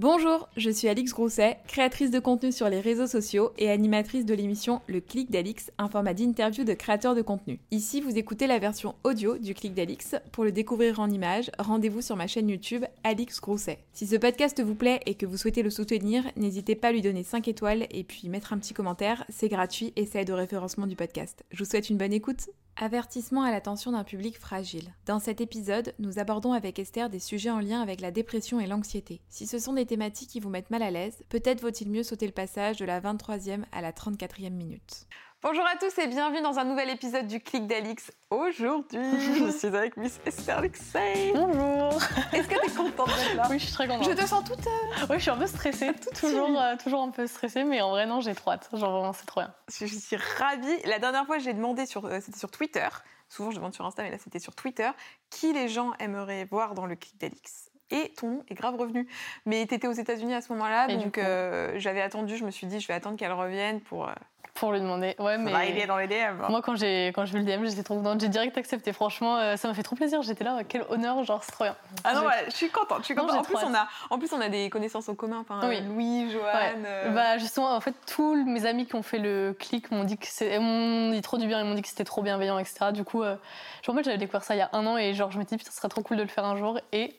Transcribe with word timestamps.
Bonjour, 0.00 0.48
je 0.56 0.70
suis 0.70 0.88
Alix 0.88 1.12
Grousset, 1.12 1.58
créatrice 1.68 2.10
de 2.10 2.20
contenu 2.20 2.52
sur 2.52 2.70
les 2.70 2.80
réseaux 2.80 3.06
sociaux 3.06 3.52
et 3.58 3.68
animatrice 3.68 4.24
de 4.24 4.32
l'émission 4.32 4.80
Le 4.86 5.02
Clic 5.02 5.30
d'Alix, 5.30 5.70
un 5.76 5.90
format 5.90 6.14
d'interview 6.14 6.64
de 6.64 6.72
créateurs 6.72 7.14
de 7.14 7.20
contenu. 7.20 7.60
Ici, 7.70 8.00
vous 8.00 8.16
écoutez 8.16 8.46
la 8.46 8.58
version 8.58 8.94
audio 9.04 9.36
du 9.36 9.52
Clic 9.52 9.74
d'Alix. 9.74 10.14
Pour 10.32 10.44
le 10.44 10.52
découvrir 10.52 11.00
en 11.00 11.10
images, 11.10 11.50
rendez-vous 11.58 12.00
sur 12.00 12.16
ma 12.16 12.26
chaîne 12.26 12.48
YouTube 12.48 12.86
Alix 13.04 13.42
Grousset. 13.42 13.80
Si 13.92 14.06
ce 14.06 14.16
podcast 14.16 14.62
vous 14.62 14.74
plaît 14.74 15.00
et 15.04 15.16
que 15.16 15.26
vous 15.26 15.36
souhaitez 15.36 15.62
le 15.62 15.68
soutenir, 15.68 16.24
n'hésitez 16.34 16.76
pas 16.76 16.88
à 16.88 16.92
lui 16.92 17.02
donner 17.02 17.22
5 17.22 17.46
étoiles 17.48 17.86
et 17.90 18.02
puis 18.02 18.30
mettre 18.30 18.54
un 18.54 18.58
petit 18.58 18.72
commentaire, 18.72 19.26
c'est 19.28 19.50
gratuit 19.50 19.92
et 19.96 20.06
ça 20.06 20.22
aide 20.22 20.30
au 20.30 20.36
référencement 20.36 20.86
du 20.86 20.96
podcast. 20.96 21.44
Je 21.50 21.62
vous 21.62 21.68
souhaite 21.68 21.90
une 21.90 21.98
bonne 21.98 22.14
écoute. 22.14 22.48
Avertissement 22.82 23.42
à 23.42 23.50
l'attention 23.50 23.92
d'un 23.92 24.04
public 24.04 24.38
fragile. 24.38 24.94
Dans 25.04 25.18
cet 25.18 25.42
épisode, 25.42 25.92
nous 25.98 26.18
abordons 26.18 26.54
avec 26.54 26.78
Esther 26.78 27.10
des 27.10 27.18
sujets 27.18 27.50
en 27.50 27.60
lien 27.60 27.82
avec 27.82 28.00
la 28.00 28.10
dépression 28.10 28.58
et 28.58 28.66
l'anxiété. 28.66 29.20
Si 29.28 29.46
ce 29.46 29.58
sont 29.58 29.74
des 29.74 29.84
thématiques 29.84 30.30
qui 30.30 30.40
vous 30.40 30.48
mettent 30.48 30.70
mal 30.70 30.82
à 30.82 30.90
l'aise, 30.90 31.22
peut-être 31.28 31.60
vaut-il 31.60 31.90
mieux 31.90 32.02
sauter 32.02 32.24
le 32.24 32.32
passage 32.32 32.78
de 32.78 32.86
la 32.86 32.98
23e 32.98 33.64
à 33.70 33.82
la 33.82 33.92
34e 33.92 34.48
minute. 34.48 35.06
Bonjour 35.42 35.64
à 35.66 35.76
tous 35.78 35.96
et 35.98 36.06
bienvenue 36.06 36.42
dans 36.42 36.58
un 36.58 36.64
nouvel 36.64 36.90
épisode 36.90 37.26
du 37.26 37.40
Clic 37.40 37.66
d'Alix. 37.66 38.12
Aujourd'hui, 38.28 38.98
je 39.38 39.50
suis 39.50 39.68
avec 39.68 39.96
Miss 39.96 40.20
Esther 40.26 40.58
Alexei. 40.58 41.32
Bonjour. 41.34 41.94
Est-ce 42.34 42.46
que 42.46 42.60
t'es 42.60 42.70
contente 42.76 43.08
d'être 43.08 43.36
là? 43.36 43.46
Oui, 43.48 43.58
je 43.58 43.64
suis 43.64 43.72
très 43.72 43.88
contente. 43.88 44.04
Je 44.10 44.14
te 44.14 44.26
sens 44.26 44.44
toute. 44.44 44.66
euh, 44.66 45.06
Oui, 45.08 45.16
je 45.16 45.20
suis 45.22 45.30
un 45.30 45.38
peu 45.38 45.46
stressée, 45.46 45.92
toujours, 46.20 46.60
euh, 46.60 46.76
toujours 46.76 47.02
un 47.02 47.10
peu 47.10 47.26
stressée, 47.26 47.64
mais 47.64 47.80
en 47.80 47.88
vrai 47.90 48.04
non, 48.04 48.20
j'ai 48.20 48.34
trop 48.34 48.50
hâte. 48.50 48.68
Genre 48.74 48.90
vraiment, 48.92 49.14
c'est 49.14 49.24
trop 49.24 49.40
bien. 49.40 49.54
Je 49.74 49.86
suis 49.86 50.16
ravie. 50.16 50.76
La 50.84 50.98
dernière 50.98 51.24
fois, 51.24 51.38
j'ai 51.38 51.54
demandé 51.54 51.86
sur, 51.86 52.04
euh, 52.04 52.20
c'était 52.20 52.38
sur 52.38 52.50
Twitter. 52.50 52.88
Souvent, 53.30 53.50
je 53.50 53.56
demande 53.56 53.72
sur 53.72 53.86
Insta, 53.86 54.02
mais 54.02 54.10
là, 54.10 54.18
c'était 54.22 54.40
sur 54.40 54.54
Twitter. 54.54 54.90
Qui 55.30 55.54
les 55.54 55.68
gens 55.68 55.92
aimeraient 56.00 56.44
voir 56.44 56.74
dans 56.74 56.84
le 56.84 56.96
clic 56.96 57.18
d'Alix? 57.18 57.70
Et 57.92 58.12
ton 58.16 58.28
nom 58.28 58.44
est 58.48 58.54
grave 58.54 58.76
revenu. 58.76 59.08
Mais 59.46 59.64
t'étais 59.66 59.88
aux 59.88 59.92
États-Unis 59.92 60.34
à 60.34 60.42
ce 60.42 60.52
moment-là, 60.52 60.88
Et 60.90 60.96
donc 60.98 61.14
coup 61.14 61.20
euh, 61.20 61.72
j'avais 61.76 62.02
attendu. 62.02 62.36
Je 62.36 62.44
me 62.44 62.50
suis 62.50 62.66
dit, 62.66 62.78
je 62.78 62.86
vais 62.86 62.94
attendre 62.94 63.16
qu'elle 63.16 63.32
revienne 63.32 63.80
pour, 63.80 64.06
euh, 64.08 64.12
Pour 64.54 64.72
lui 64.72 64.80
demander. 64.80 65.14
Ouais, 65.18 65.38
mais 65.38 65.52
arriver 65.54 65.86
dans 65.86 65.96
les 65.96 66.06
DM. 66.06 66.36
moi 66.48 66.60
quand 66.62 66.76
j'ai 66.76 67.08
quand 67.14 67.24
vu 67.24 67.38
le 67.38 67.44
DM, 67.44 67.64
j'étais 67.66 67.82
trop 67.82 67.94
contente. 67.96 68.20
J'ai 68.20 68.28
direct 68.28 68.56
accepté. 68.58 68.92
Franchement, 68.92 69.38
euh, 69.38 69.56
ça 69.56 69.68
m'a 69.68 69.74
fait 69.74 69.82
trop 69.82 69.96
plaisir. 69.96 70.22
J'étais 70.22 70.44
là, 70.44 70.58
quel 70.68 70.84
honneur, 70.90 71.22
genre 71.24 71.42
c'est 71.44 71.52
trop 71.52 71.64
bien. 71.64 71.76
Ah 72.04 72.14
non, 72.14 72.22
ouais, 72.26 72.44
je 72.46 72.50
suis 72.56 72.68
contente. 72.68 72.98
Je 73.00 73.04
suis 73.06 73.14
contente. 73.14 73.36
En 73.38 73.42
plus, 73.42 73.56
on 73.64 73.74
a, 73.74 73.86
en 74.10 74.18
plus, 74.18 74.32
on 74.32 74.40
a 74.40 74.48
des 74.48 74.68
connaissances 74.70 75.08
en 75.08 75.14
commun. 75.14 75.38
Enfin, 75.40 75.60
Oui. 75.68 75.80
Louis, 75.82 76.30
Joanne. 76.30 76.82
Ouais. 76.82 76.86
euh, 76.86 77.10
Bah 77.10 77.38
justement, 77.38 77.74
en 77.74 77.80
fait, 77.80 77.94
tous 78.12 78.34
mes 78.44 78.66
amis 78.66 78.86
qui 78.86 78.94
ont 78.96 79.02
fait 79.02 79.18
le 79.18 79.54
clic 79.58 79.90
m'ont 79.90 80.04
dit 80.04 80.18
que 80.18 80.26
c'est, 80.28 80.58
m'ont 80.58 81.10
dit 81.10 81.22
trop 81.22 81.38
du 81.38 81.46
bien, 81.46 81.60
ils 81.60 81.64
m'ont 81.66 81.74
dit 81.74 81.82
que 81.82 81.88
c'était 81.88 82.04
trop 82.04 82.22
bienveillant, 82.22 82.58
etc. 82.58 82.92
Du 82.92 83.04
coup, 83.04 83.22
euh, 83.22 83.36
je 83.82 83.90
me 83.90 83.94
rappelle, 83.94 84.04
j'avais 84.04 84.18
découvert 84.18 84.42
ça 84.44 84.54
il 84.54 84.58
y 84.58 84.62
a 84.62 84.70
un 84.72 84.86
an 84.86 84.96
et 84.98 85.14
genre 85.14 85.30
je 85.30 85.38
me 85.38 85.44
dis 85.44 85.56
putain, 85.56 85.70
ce 85.70 85.76
serait 85.76 85.88
trop 85.88 86.02
cool 86.02 86.16
de 86.16 86.22
le 86.22 86.28
faire 86.28 86.44
un 86.44 86.56
jour 86.56 86.78
et 86.92 87.14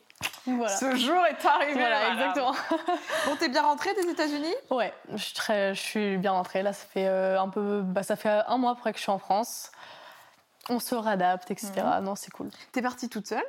voilà. 0.45 0.75
Ce 0.75 0.95
jour 0.95 1.23
est 1.25 1.45
arrivé. 1.45 1.73
Voilà, 1.79 2.11
exactement. 2.11 2.53
Bon, 3.27 3.35
t'es 3.39 3.49
bien 3.49 3.61
rentrée 3.61 3.93
des 3.93 4.09
États-Unis? 4.09 4.53
Ouais, 4.69 4.93
je 5.11 5.17
suis, 5.17 5.33
très, 5.33 5.73
je 5.75 5.79
suis 5.81 6.17
bien 6.17 6.31
rentrée. 6.31 6.63
Là, 6.63 6.73
ça 6.73 6.85
fait 6.85 7.07
euh, 7.07 7.39
un 7.39 7.49
peu, 7.49 7.81
bah, 7.83 8.03
ça 8.03 8.15
fait 8.15 8.41
un 8.47 8.57
mois 8.57 8.71
après 8.71 8.91
que 8.91 8.97
je 8.97 9.03
suis 9.03 9.11
en 9.11 9.19
France. 9.19 9.71
On 10.69 10.79
se 10.79 10.95
réadapte, 10.95 11.51
etc. 11.51 11.71
Mhm. 11.97 12.03
Non, 12.05 12.15
c'est 12.15 12.31
cool. 12.31 12.49
T'es 12.71 12.81
partie 12.81 13.09
toute 13.09 13.27
seule? 13.27 13.43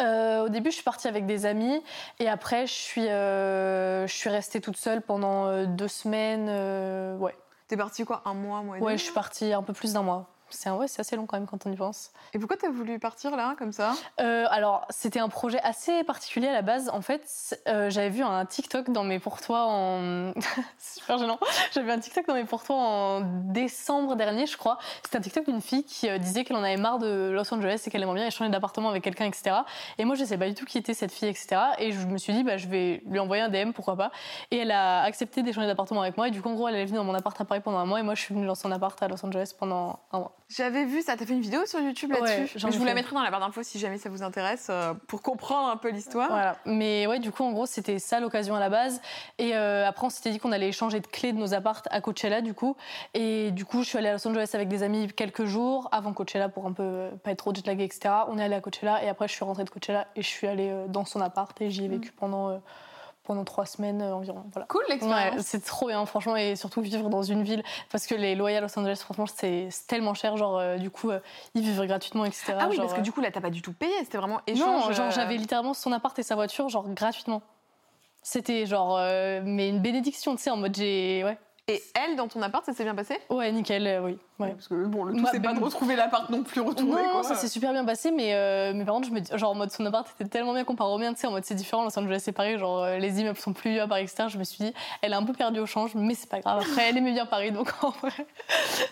Euh, 0.00 0.44
au 0.44 0.48
début, 0.48 0.70
je 0.70 0.76
suis 0.76 0.84
partie 0.84 1.06
avec 1.06 1.26
des 1.26 1.46
amis 1.46 1.82
et 2.18 2.28
après, 2.28 2.66
je 2.66 2.72
suis, 2.72 3.06
euh, 3.08 4.06
je 4.06 4.12
suis 4.12 4.30
restée 4.30 4.60
toute 4.60 4.76
seule 4.76 5.00
pendant 5.00 5.64
deux 5.64 5.88
semaines. 5.88 6.48
euh, 6.48 7.16
ouais, 7.18 7.36
T'es 7.68 7.76
partie 7.76 8.04
quoi? 8.04 8.22
Un 8.24 8.34
mois, 8.34 8.62
mois 8.62 8.78
et 8.78 8.80
ouais, 8.80 8.98
je 8.98 9.04
suis 9.04 9.12
partie 9.12 9.52
un 9.52 9.62
peu 9.62 9.72
plus 9.72 9.92
d'un 9.94 10.02
mois. 10.02 10.26
C'est 10.50 10.70
ouais, 10.70 10.86
c'est 10.86 11.00
assez 11.00 11.16
long 11.16 11.26
quand 11.26 11.36
même 11.36 11.46
quand 11.46 11.66
on 11.66 11.72
y 11.72 11.76
pense. 11.76 12.12
Et 12.32 12.38
pourquoi 12.38 12.56
t'as 12.56 12.70
voulu 12.70 12.98
partir 12.98 13.36
là, 13.36 13.56
comme 13.58 13.72
ça? 13.72 13.94
Euh, 14.20 14.46
alors, 14.50 14.86
c'était 14.90 15.18
un 15.18 15.28
projet 15.28 15.60
assez 15.62 16.04
particulier 16.04 16.46
à 16.46 16.52
la 16.52 16.62
base. 16.62 16.88
En 16.90 17.00
fait, 17.00 17.60
euh, 17.66 17.90
j'avais 17.90 18.10
vu 18.10 18.22
un 18.22 18.44
TikTok 18.46 18.90
dans 18.90 19.02
mes 19.02 19.18
pourtois 19.18 19.64
en. 19.66 20.32
c'est 20.78 21.00
super 21.00 21.18
gênant. 21.18 21.38
J'avais 21.72 21.86
vu 21.86 21.92
un 21.92 21.98
TikTok 21.98 22.26
dans 22.26 22.34
mes 22.34 22.44
pourtois 22.44 22.76
en 22.76 23.20
décembre 23.20 24.14
dernier, 24.14 24.46
je 24.46 24.56
crois. 24.56 24.78
C'était 25.02 25.18
un 25.18 25.20
TikTok 25.20 25.46
d'une 25.46 25.60
fille 25.60 25.84
qui 25.84 26.08
euh, 26.08 26.18
disait 26.18 26.44
qu'elle 26.44 26.56
en 26.56 26.62
avait 26.62 26.76
marre 26.76 26.98
de 26.98 27.30
Los 27.30 27.52
Angeles 27.52 27.82
et 27.86 27.90
qu'elle 27.90 28.02
aimerait 28.02 28.16
bien 28.16 28.26
échanger 28.26 28.50
d'appartement 28.50 28.90
avec 28.90 29.02
quelqu'un, 29.02 29.26
etc. 29.26 29.56
Et 29.98 30.04
moi, 30.04 30.14
je 30.14 30.24
sais 30.24 30.38
pas 30.38 30.48
du 30.48 30.54
tout 30.54 30.64
qui 30.64 30.78
était 30.78 30.94
cette 30.94 31.12
fille, 31.12 31.28
etc. 31.28 31.56
Et 31.78 31.90
je 31.92 32.06
me 32.06 32.18
suis 32.18 32.32
dit, 32.32 32.44
bah, 32.44 32.56
je 32.56 32.68
vais 32.68 33.02
lui 33.06 33.18
envoyer 33.18 33.42
un 33.42 33.48
DM, 33.48 33.72
pourquoi 33.72 33.96
pas. 33.96 34.12
Et 34.52 34.58
elle 34.58 34.70
a 34.70 35.02
accepté 35.02 35.42
d'échanger 35.42 35.66
d'appartement 35.66 36.02
avec 36.02 36.16
moi. 36.16 36.28
Et 36.28 36.30
du 36.30 36.40
coup, 36.40 36.48
en 36.48 36.54
gros, 36.54 36.68
elle 36.68 36.76
est 36.76 36.84
venue 36.84 36.98
dans 36.98 37.04
mon 37.04 37.14
appart 37.14 37.38
à 37.40 37.44
Paris 37.44 37.60
pendant 37.60 37.78
un 37.78 37.84
mois. 37.84 37.98
Et 38.00 38.02
moi, 38.02 38.14
je 38.14 38.20
suis 38.22 38.34
venue 38.34 38.46
dans 38.46 38.54
son 38.54 38.70
appart 38.70 39.00
à 39.02 39.08
Los 39.08 39.24
Angeles 39.24 39.52
pendant 39.58 39.98
un 40.12 40.18
mois. 40.20 40.36
J'avais 40.48 40.84
vu 40.84 41.02
ça, 41.02 41.16
t'as 41.16 41.26
fait 41.26 41.32
une 41.32 41.40
vidéo 41.40 41.66
sur 41.66 41.80
YouTube 41.80 42.12
là-dessus? 42.12 42.56
je 42.56 42.78
vous 42.78 42.84
la 42.84 42.94
mettrai 42.94 43.16
dans 43.16 43.22
la 43.22 43.32
barre 43.32 43.40
d'infos 43.40 43.64
si 43.64 43.80
jamais 43.80 43.98
ça 43.98 44.08
vous 44.08 44.22
intéresse, 44.22 44.68
euh, 44.70 44.94
pour 45.08 45.20
comprendre 45.20 45.68
un 45.68 45.76
peu 45.76 45.90
l'histoire. 45.90 46.28
Voilà. 46.28 46.56
Mais 46.64 47.08
ouais, 47.08 47.18
du 47.18 47.32
coup, 47.32 47.42
en 47.42 47.50
gros, 47.50 47.66
c'était 47.66 47.98
ça 47.98 48.20
l'occasion 48.20 48.54
à 48.54 48.60
la 48.60 48.70
base. 48.70 49.00
Et 49.38 49.56
euh, 49.56 49.86
après, 49.86 50.06
on 50.06 50.10
s'était 50.10 50.30
dit 50.30 50.38
qu'on 50.38 50.52
allait 50.52 50.68
échanger 50.68 51.00
de 51.00 51.06
clés 51.08 51.32
de 51.32 51.38
nos 51.38 51.52
appartes 51.52 51.88
à 51.90 52.00
Coachella, 52.00 52.42
du 52.42 52.54
coup. 52.54 52.76
Et 53.12 53.50
du 53.50 53.64
coup, 53.64 53.82
je 53.82 53.88
suis 53.88 53.98
allée 53.98 54.08
à 54.08 54.12
Los 54.12 54.26
Angeles 54.28 54.50
avec 54.54 54.68
des 54.68 54.84
amis 54.84 55.08
quelques 55.08 55.46
jours 55.46 55.88
avant 55.90 56.12
Coachella 56.12 56.48
pour 56.48 56.66
un 56.66 56.72
peu 56.72 56.84
euh, 56.84 57.10
pas 57.24 57.32
être 57.32 57.38
trop 57.38 57.52
jetlaguée, 57.52 57.84
etc. 57.84 58.14
On 58.28 58.38
est 58.38 58.44
allé 58.44 58.54
à 58.54 58.60
Coachella 58.60 59.02
et 59.02 59.08
après, 59.08 59.26
je 59.26 59.32
suis 59.32 59.44
rentrée 59.44 59.64
de 59.64 59.70
Coachella 59.70 60.06
et 60.14 60.22
je 60.22 60.28
suis 60.28 60.46
allée 60.46 60.72
dans 60.88 61.04
son 61.04 61.20
appart 61.20 61.60
et 61.60 61.70
j'y 61.70 61.84
ai 61.84 61.88
vécu 61.88 62.12
pendant, 62.12 62.50
euh, 62.50 62.58
pendant 63.26 63.44
trois 63.44 63.66
semaines 63.66 64.00
euh, 64.00 64.14
environ. 64.14 64.44
Voilà. 64.52 64.66
Cool 64.68 64.82
Ouais, 64.88 64.94
l'expérience. 64.94 65.40
c'est 65.42 65.64
trop 65.64 65.88
bien, 65.88 66.04
franchement, 66.06 66.36
et 66.36 66.56
surtout 66.56 66.80
vivre 66.80 67.08
dans 67.10 67.22
une 67.22 67.42
ville, 67.42 67.62
parce 67.90 68.06
que 68.06 68.14
les 68.14 68.34
loyers 68.34 68.56
à 68.58 68.60
Los 68.60 68.78
Angeles, 68.78 69.00
franchement, 69.02 69.26
c'est 69.26 69.68
tellement 69.86 70.14
cher, 70.14 70.36
genre, 70.36 70.58
euh, 70.58 70.76
du 70.78 70.90
coup, 70.90 71.10
euh, 71.10 71.20
ils 71.54 71.62
vivent 71.62 71.84
gratuitement, 71.86 72.24
etc. 72.24 72.54
ah 72.58 72.66
oui, 72.70 72.76
genre, 72.76 72.84
parce 72.84 72.94
que 72.94 73.00
euh, 73.00 73.02
du 73.02 73.12
coup 73.12 73.20
là 73.20 73.30
t'as 73.30 73.40
pas 73.40 73.50
du 73.50 73.60
tout 73.62 73.72
payé, 73.72 73.92
c'était 74.04 74.18
vraiment 74.18 74.36
non, 74.36 74.54
échange. 74.54 74.94
genre 74.94 75.06
euh, 75.06 75.10
j'avais 75.10 75.36
littéralement 75.36 75.74
son 75.74 75.92
appart 75.92 76.18
et 76.18 76.22
sa 76.22 76.34
voiture, 76.36 76.68
genre 76.68 76.88
gratuitement. 76.88 77.42
C'était 78.22 78.66
genre, 78.66 78.98
mais 79.44 79.68
une 79.68 79.80
bénédiction, 79.80 80.34
tu 80.34 80.42
sais, 80.42 80.50
en 80.50 80.56
mode 80.56 80.74
j'ai. 80.74 81.22
Ouais, 81.24 81.38
Et 81.68 81.82
elle, 81.94 82.14
dans 82.14 82.28
ton 82.28 82.40
appart, 82.42 82.64
ça 82.64 82.72
s'est 82.72 82.84
bien 82.84 82.94
passé? 82.94 83.18
Ouais 83.28 83.50
nickel, 83.50 83.88
euh, 83.88 84.00
oui. 84.00 84.18
Ouais. 84.38 84.52
Parce 84.52 84.68
que 84.68 84.86
bon, 84.86 85.02
le 85.02 85.16
tout 85.16 85.26
c'est 85.32 85.40
pas 85.40 85.52
de 85.52 85.58
retrouver 85.58 85.96
l'appart 85.96 86.30
non 86.30 86.44
plus 86.44 86.60
retrouvé. 86.60 87.02
Non, 87.02 87.10
quoi. 87.10 87.22
ça 87.24 87.34
s'est 87.34 87.48
super 87.48 87.72
bien 87.72 87.84
passé, 87.84 88.12
mais, 88.12 88.34
euh, 88.34 88.72
mais 88.72 88.84
par 88.84 88.94
contre, 88.94 89.08
je 89.08 89.12
me 89.12 89.18
dis, 89.18 89.36
genre 89.36 89.50
en 89.50 89.56
mode 89.56 89.72
son 89.72 89.84
appart 89.84 90.06
était 90.20 90.28
tellement 90.28 90.52
bien 90.52 90.62
comparé 90.62 90.92
au 90.92 90.98
mien, 90.98 91.12
tu 91.12 91.20
sais, 91.20 91.26
en 91.26 91.32
mode 91.32 91.44
c'est 91.44 91.56
différent, 91.56 91.82
Los 91.82 91.98
Angeles 91.98 92.20
c'est 92.22 92.30
pareil, 92.30 92.56
genre 92.56 92.84
euh, 92.84 92.98
les 92.98 93.20
immeubles 93.20 93.38
sont 93.38 93.52
plus 93.52 93.72
vieux 93.72 93.82
à 93.82 93.88
Paris, 93.88 94.02
etc. 94.02 94.26
Je 94.28 94.38
me 94.38 94.44
suis 94.44 94.64
dit, 94.64 94.72
elle 95.02 95.12
a 95.12 95.16
un 95.18 95.24
peu 95.24 95.32
perdu 95.32 95.58
au 95.58 95.66
change, 95.66 95.96
mais 95.96 96.14
c'est 96.14 96.30
pas 96.30 96.38
grave. 96.38 96.60
Après, 96.60 96.88
elle 96.88 96.98
aimait 96.98 97.12
bien 97.12 97.26
Paris, 97.26 97.50
donc 97.50 97.72
en 97.82 97.90
vrai. 97.90 98.26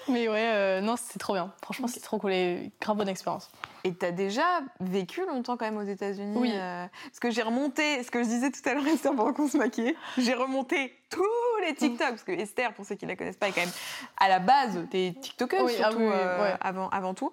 Mais 0.08 0.28
ouais, 0.28 0.50
euh, 0.52 0.80
non, 0.80 0.96
c'était 0.96 1.20
trop 1.20 1.34
bien. 1.34 1.52
Franchement, 1.62 1.86
c'était 1.86 2.04
trop 2.04 2.18
cool 2.18 2.32
et 2.32 2.72
grave 2.80 2.96
bonne 2.96 3.08
expérience. 3.08 3.50
Et 3.86 3.92
t'as 3.92 4.12
déjà 4.12 4.60
vécu 4.80 5.26
longtemps 5.26 5.58
quand 5.58 5.66
même 5.66 5.76
aux 5.76 5.82
États-Unis 5.82 6.36
Oui. 6.38 6.52
euh, 6.54 6.86
Parce 7.04 7.20
que 7.20 7.30
j'ai 7.30 7.42
remonté, 7.42 8.02
ce 8.02 8.10
que 8.10 8.22
je 8.22 8.28
disais 8.28 8.50
tout 8.50 8.66
à 8.66 8.72
l'heure, 8.72 8.86
Esther, 8.88 9.14
pendant 9.14 9.32
qu'on 9.34 9.46
se 9.48 9.58
maquillait, 9.58 9.94
j'ai 10.16 10.32
remonté 10.32 10.94
tous 11.10 11.22
les 11.66 11.74
TikTok, 11.74 12.08
parce 12.08 12.24
que 12.24 12.32
Esther, 12.32 12.72
pour 12.72 12.86
ceux 12.86 12.94
qui 12.94 13.04
la 13.04 13.14
connaissent 13.14 13.36
pas, 13.36 13.48
est 13.48 13.52
quand 13.52 13.60
même 13.60 13.70
à 14.18 14.28
la 14.30 14.38
base, 14.38 14.78
t'es 14.90 15.14
TikTokeuse 15.20 15.60
Oui, 15.64 15.72
ah 15.78 15.90
surtout 15.90 15.98
oui, 15.98 16.06
oui, 16.06 16.12
euh, 16.14 16.42
ouais. 16.42 16.54
avant, 16.62 16.88
avant 16.88 17.12
tout. 17.12 17.32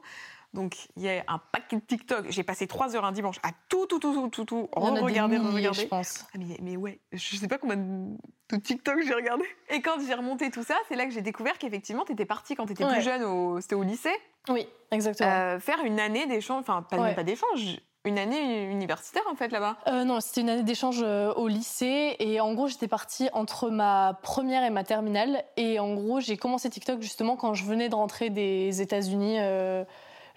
Donc 0.54 0.76
il 0.98 1.04
y 1.04 1.10
a 1.10 1.24
un 1.28 1.40
paquet 1.52 1.78
de 1.78 1.82
TikTok. 1.82 2.26
J'ai 2.30 2.44
passé 2.44 2.68
trois 2.68 2.96
heures 2.96 3.06
un 3.06 3.12
dimanche 3.14 3.38
à 3.44 3.52
tout, 3.70 3.86
tout, 3.86 4.00
tout, 4.00 4.14
tout, 4.14 4.28
tout, 4.30 4.46
tout, 4.46 4.70
regarder, 4.74 5.38
regarder. 5.38 5.82
je 5.82 5.88
pense. 5.88 6.26
Ah, 6.34 6.38
mais, 6.40 6.58
mais 6.62 6.76
ouais, 6.76 7.00
je 7.14 7.36
sais 7.38 7.48
pas 7.48 7.58
combien 7.58 7.78
de 7.78 8.18
de 8.52 8.58
TikTok 8.58 8.98
j'ai 9.08 9.14
regardé. 9.14 9.46
Et 9.70 9.82
quand 9.82 9.96
j'ai 10.06 10.14
remonté 10.14 10.52
tout 10.52 10.64
ça, 10.64 10.76
c'est 10.90 10.98
là 10.98 11.06
que 11.06 11.12
j'ai 11.12 11.22
découvert 11.22 11.58
qu'effectivement, 11.58 12.04
t'étais 12.04 12.26
partie 12.26 12.56
quand 12.56 12.66
t'étais 12.66 12.84
Ouais. 12.84 12.96
plus 12.96 13.02
jeune, 13.02 13.24
au, 13.24 13.62
c'était 13.62 13.76
au 13.76 13.84
lycée, 13.84 14.12
Oui, 14.50 14.68
exactement. 14.92 15.30
euh, 15.32 15.60
faire 15.62 15.80
une 15.86 16.02
année 16.02 16.28
d'échange, 16.28 16.60
enfin 16.60 16.82
pas, 16.82 16.98
Ouais. 16.98 17.16
pas 17.16 17.24
d'échange, 17.24 17.78
une 18.04 18.20
année 18.20 18.66
universitaire 18.66 19.22
en 19.32 19.36
fait 19.36 19.54
là-bas. 19.54 19.78
Euh, 19.88 20.04
non, 20.04 20.20
c'était 20.20 20.42
une 20.42 20.50
année 20.50 20.64
d'échange 20.64 21.00
euh, 21.02 21.32
au 21.36 21.48
lycée 21.48 22.18
et 22.20 22.42
en 22.42 22.54
gros 22.54 22.68
j'étais 22.68 22.90
partie 22.90 23.30
entre 23.32 23.70
ma 23.70 24.20
première 24.22 24.64
et 24.66 24.70
ma 24.70 24.84
terminale 24.84 25.46
et 25.56 25.80
en 25.80 25.94
gros 25.94 26.20
j'ai 26.20 26.36
commencé 26.36 26.70
TikTok 26.70 27.02
justement 27.02 27.38
quand 27.38 27.54
je 27.54 27.64
venais 27.64 27.88
de 27.88 27.96
rentrer 27.96 28.30
des 28.30 28.82
États-Unis. 28.82 29.38
euh, 29.40 29.86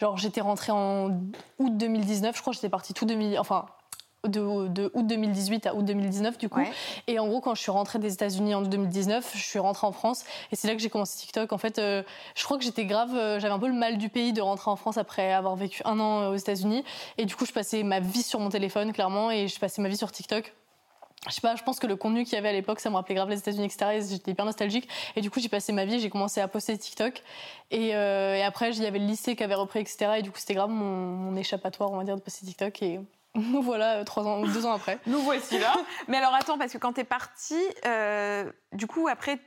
genre 0.01 0.17
j'étais 0.17 0.41
rentrée 0.41 0.73
en 0.73 1.11
août 1.59 1.77
2019, 1.77 2.37
je 2.37 2.41
crois 2.41 2.53
que 2.53 2.57
j'étais 2.57 2.69
partie 2.69 2.95
tout 2.95 3.07
2000, 3.07 3.39
enfin 3.39 3.67
de, 4.29 4.69
de 4.69 4.91
août 4.95 5.07
2018 5.07 5.67
à 5.67 5.75
août 5.75 5.85
2019 5.85 6.39
du 6.39 6.49
coup. 6.49 6.61
Ouais. 6.61 6.71
Et 7.07 7.19
en 7.19 7.29
gros, 7.29 7.41
quand 7.41 7.55
je 7.55 7.61
suis 7.61 7.71
rentrée 7.71 7.99
des 7.99 8.13
États-Unis 8.13 8.55
en 8.55 8.63
2019, 8.63 9.33
je 9.35 9.43
suis 9.43 9.59
rentrée 9.59 9.87
en 9.87 9.93
France 9.93 10.25
et 10.53 10.57
c'est 10.57 10.69
là 10.69 10.75
que 10.75 10.81
j'ai 10.81 10.91
commencé 10.91 11.19
TikTok. 11.19 11.53
En 11.53 11.59
fait, 11.59 11.79
euh, 11.79 12.03
je 12.35 12.45
crois 12.45 12.59
que 12.59 12.65
j'étais 12.65 12.87
grave, 12.87 13.15
euh, 13.15 13.39
j'avais 13.39 13.55
un 13.55 13.59
peu 13.59 13.69
le 13.69 13.75
mal 13.75 13.99
du 13.99 14.09
pays 14.09 14.33
de 14.33 14.41
rentrer 14.41 14.71
en 14.71 14.77
France 14.77 14.99
après 14.99 15.33
avoir 15.33 15.57
vécu 15.57 15.83
un 15.85 16.01
an 16.01 16.21
euh, 16.21 16.31
aux 16.31 16.37
États-Unis. 16.37 16.85
Et 17.19 17.27
du 17.27 17.37
coup, 17.37 17.47
je 17.47 17.53
passais 17.53 17.83
ma 17.83 18.01
vie 18.01 18.23
sur 18.23 18.41
mon 18.41 18.49
téléphone, 18.49 18.93
clairement, 18.93 19.31
et 19.31 19.49
je 19.49 19.59
passais 19.59 19.83
ma 19.83 19.89
vie 19.89 19.97
sur 19.97 20.11
TikTok. 20.11 20.55
Je 21.29 21.35
sais 21.35 21.41
pas, 21.41 21.57
je 21.57 21.63
pense 21.63 21.79
que 21.81 21.87
le 21.87 21.97
contenu 21.97 22.25
qu'il 22.25 22.35
y 22.35 22.37
avait 22.37 22.51
à 22.51 22.53
l'époque, 22.53 22.81
ça 22.81 22.91
me 22.91 22.97
rappelait 22.97 23.15
grave 23.15 23.31
les 23.31 23.39
États-Unis, 23.39 23.65
etc. 23.65 23.93
Et 23.95 24.03
j'étais 24.03 24.33
hyper 24.33 24.45
nostalgique. 24.45 24.89
Et 25.17 25.21
du 25.21 25.31
coup, 25.31 25.41
j'ai 25.41 25.49
passé 25.49 25.73
ma 25.73 25.85
vie, 25.85 25.99
j'ai 25.99 26.11
commencé 26.11 26.41
à 26.41 26.49
poster 26.49 26.77
TikTok. 26.77 27.23
Et, 27.71 27.95
euh, 27.95 28.37
et 28.37 28.43
après, 28.43 28.71
il 28.71 28.83
y 28.83 28.87
avait 28.87 28.99
le 28.99 29.07
lycée 29.07 29.35
qui 29.35 29.43
avait 29.43 29.55
repris, 29.55 29.81
etc. 29.81 30.13
Et 30.19 30.23
du 30.23 30.31
coup, 30.31 30.39
c'était 30.39 30.55
grave 30.55 30.71
mon, 30.71 31.35
échappatoire, 31.37 31.91
on 31.93 31.97
va 31.97 32.05
dire, 32.05 32.17
de 32.17 32.21
poster 32.21 32.47
TikTok. 32.47 32.83
Et 32.83 33.01
nous 33.35 33.63
voilà, 33.63 34.05
trois 34.05 34.25
ans, 34.25 34.43
deux 34.43 34.67
ans 34.67 34.73
après. 34.73 34.99
Nous 35.07 35.21
voici 35.21 35.59
là. 35.59 35.75
Mais 36.09 36.19
alors 36.19 36.35
attends, 36.35 36.59
parce 36.59 36.73
que 36.73 36.79
quand 36.79 36.93
t'es 36.93 37.05
partie, 37.05 37.65
euh, 37.87 38.51
du 38.73 38.87
coup 38.87 39.09
après, 39.09 39.39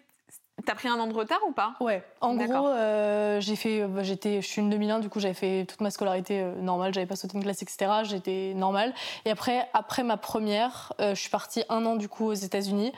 T'as 0.65 0.73
pris 0.73 0.87
un 0.87 0.99
an 0.99 1.05
de 1.05 1.13
retard 1.13 1.39
ou 1.47 1.51
pas? 1.51 1.75
Ouais. 1.79 2.03
En 2.19 2.35
gros, 2.35 2.67
euh, 2.67 3.39
j'ai 3.39 3.55
fait, 3.55 3.85
bah, 3.85 4.01
j'étais, 4.01 4.41
je 4.41 4.47
suis 4.47 4.59
une 4.59 4.71
2001, 4.71 4.99
du 4.99 5.09
coup 5.09 5.19
j'avais 5.19 5.35
fait 5.35 5.65
toute 5.65 5.81
ma 5.81 5.91
scolarité 5.91 6.41
euh, 6.41 6.55
normale, 6.59 6.93
j'avais 6.95 7.05
pas 7.05 7.15
sauté 7.15 7.37
une 7.37 7.43
classe, 7.43 7.61
etc. 7.61 7.91
J'étais 8.03 8.53
normale. 8.55 8.93
Et 9.25 9.29
après, 9.29 9.67
après 9.73 10.03
ma 10.03 10.17
première, 10.17 10.93
euh, 10.99 11.13
je 11.13 11.21
suis 11.21 11.29
partie 11.29 11.63
un 11.69 11.85
an 11.85 11.95
du 11.95 12.09
coup 12.09 12.25
aux 12.25 12.33
États-Unis. 12.33 12.91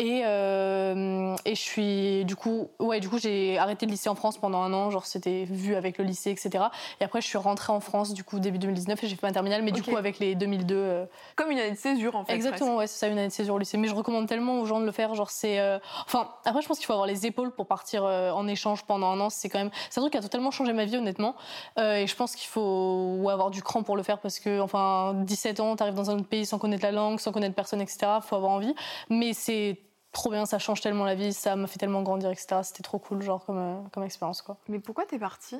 Et, 0.00 0.22
euh, 0.24 1.36
et 1.44 1.54
je 1.54 1.60
suis 1.60 2.24
du 2.24 2.34
coup, 2.34 2.70
ouais, 2.78 3.00
du 3.00 3.10
coup 3.10 3.18
j'ai 3.18 3.58
arrêté 3.58 3.84
le 3.84 3.90
lycée 3.90 4.08
en 4.08 4.14
France 4.14 4.38
pendant 4.38 4.62
un 4.62 4.72
an, 4.72 4.88
genre 4.88 5.04
c'était 5.04 5.44
vu 5.44 5.74
avec 5.74 5.98
le 5.98 6.04
lycée, 6.04 6.30
etc. 6.30 6.64
Et 7.00 7.04
après 7.04 7.20
je 7.20 7.26
suis 7.26 7.36
rentrée 7.36 7.70
en 7.70 7.80
France 7.80 8.14
du 8.14 8.24
coup 8.24 8.40
début 8.40 8.58
2019 8.58 9.04
et 9.04 9.06
j'ai 9.06 9.16
fait 9.16 9.26
ma 9.26 9.32
terminale, 9.34 9.62
mais 9.62 9.72
du 9.72 9.82
coup 9.82 9.98
avec 9.98 10.18
les 10.18 10.34
2002. 10.34 10.74
Euh, 10.74 11.04
Comme 11.36 11.50
une 11.50 11.58
année 11.58 11.72
de 11.72 11.76
césure 11.76 12.16
en 12.16 12.24
fait. 12.24 12.32
Exactement, 12.32 12.76
ouais, 12.76 12.86
c'est 12.86 12.98
ça 12.98 13.08
une 13.08 13.18
année 13.18 13.28
de 13.28 13.32
césure 13.32 13.56
au 13.56 13.58
lycée. 13.58 13.76
Mais 13.76 13.88
je 13.88 13.94
recommande 13.94 14.26
tellement 14.26 14.60
aux 14.60 14.64
gens 14.64 14.80
de 14.80 14.86
le 14.86 14.92
faire, 14.92 15.14
genre 15.14 15.30
c'est, 15.30 15.60
euh, 15.60 15.78
enfin 16.06 16.30
après 16.46 16.62
je 16.62 16.66
pense 16.68 16.78
qu'il 16.78 16.86
faut 16.86 16.94
avoir 16.94 17.06
les 17.06 17.26
épaules 17.26 17.50
pour 17.50 17.66
partir 17.66 18.04
en 18.04 18.48
échange 18.48 18.84
pendant 18.84 19.08
un 19.08 19.20
an. 19.20 19.28
C'est 19.28 19.50
quand 19.50 19.58
même, 19.58 19.70
c'est 19.90 19.98
un 20.00 20.02
truc 20.02 20.12
qui 20.12 20.18
a 20.18 20.22
totalement 20.22 20.50
changé 20.50 20.72
ma 20.72 20.86
vie 20.86 20.96
honnêtement. 20.96 21.34
et 21.76 22.06
je 22.06 22.16
pense 22.16 22.36
qu'il 22.36 22.48
faut 22.48 23.28
avoir 23.30 23.50
du 23.50 23.62
cran 23.62 23.82
pour 23.82 23.98
le 23.98 24.02
faire 24.02 24.18
parce 24.18 24.38
que 24.38 24.60
enfin 24.60 25.12
17 25.14 25.60
ans, 25.60 25.76
t'arrives 25.76 25.92
dans 25.92 26.10
un 26.10 26.14
autre 26.14 26.28
pays 26.28 26.46
sans 26.46 26.58
connaître 26.58 26.84
la 26.86 26.92
langue, 26.92 27.20
sans 27.20 27.32
connaître 27.32 27.54
personne, 27.54 27.82
etc. 27.82 28.06
Faut 28.22 28.36
avoir 28.36 28.52
envie. 28.52 28.74
Mais 29.10 29.34
c'est 29.34 29.78
trop 30.12 30.30
bien, 30.30 30.46
ça 30.46 30.58
change 30.58 30.80
tellement 30.80 31.04
la 31.04 31.14
vie, 31.14 31.32
ça 31.32 31.56
m'a 31.56 31.66
fait 31.66 31.78
tellement 31.78 32.02
grandir, 32.02 32.30
etc. 32.30 32.60
C'était 32.62 32.82
trop 32.82 32.98
cool, 32.98 33.22
genre, 33.22 33.44
comme, 33.44 33.58
euh, 33.58 33.76
comme 33.92 34.02
expérience, 34.02 34.42
quoi. 34.42 34.56
Mais 34.68 34.78
pourquoi 34.78 35.04
t'es 35.06 35.18
partie? 35.18 35.56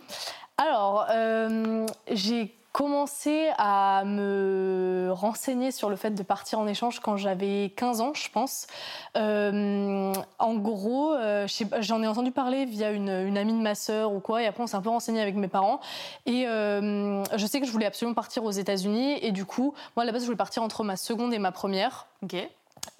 Alors, 0.57 1.07
euh, 1.11 1.87
j'ai 2.11 2.55
commencé 2.73 3.51
à 3.59 4.05
me 4.05 5.09
renseigner 5.13 5.73
sur 5.73 5.91
le 5.91 5.97
fait 5.97 6.13
de 6.13 6.23
partir 6.23 6.61
en 6.61 6.69
échange 6.69 7.01
quand 7.01 7.17
j'avais 7.17 7.73
15 7.75 8.01
ans, 8.01 8.15
je 8.15 8.29
pense. 8.31 8.69
Euh, 9.17 10.13
en 10.39 10.55
gros, 10.55 11.17
j'en 11.81 12.03
ai 12.03 12.07
entendu 12.07 12.31
parler 12.31 12.67
via 12.67 12.93
une, 12.93 13.09
une, 13.09 13.37
amie 13.37 13.55
de 13.55 13.59
ma 13.63 13.75
sœur 13.75 14.13
ou 14.13 14.21
quoi, 14.21 14.43
et 14.45 14.47
après 14.47 14.63
on 14.63 14.69
s'est 14.69 14.77
un 14.77 14.83
peu 14.83 14.89
renseigné 14.89 15.21
avec 15.21 15.35
mes 15.35 15.49
parents. 15.49 15.81
Et 16.27 16.45
je 16.45 17.47
sais 17.47 17.59
que 17.59 17.67
je 17.67 17.73
voulais 17.73 17.87
absolument 17.87 18.15
partir 18.15 18.45
aux 18.45 18.53
États-Unis, 18.53 19.19
et 19.21 19.33
du 19.33 19.45
coup, 19.45 19.75
moi 19.97 20.05
à 20.05 20.07
la 20.07 20.13
base 20.13 20.23
je 20.23 20.27
voulais 20.27 20.37
partir 20.37 20.63
entre 20.63 20.85
ma 20.85 20.97
seconde 20.97 21.35
et 21.35 21.41
ma 21.41 21.51
première. 21.51 22.07
Ok. 22.23 22.37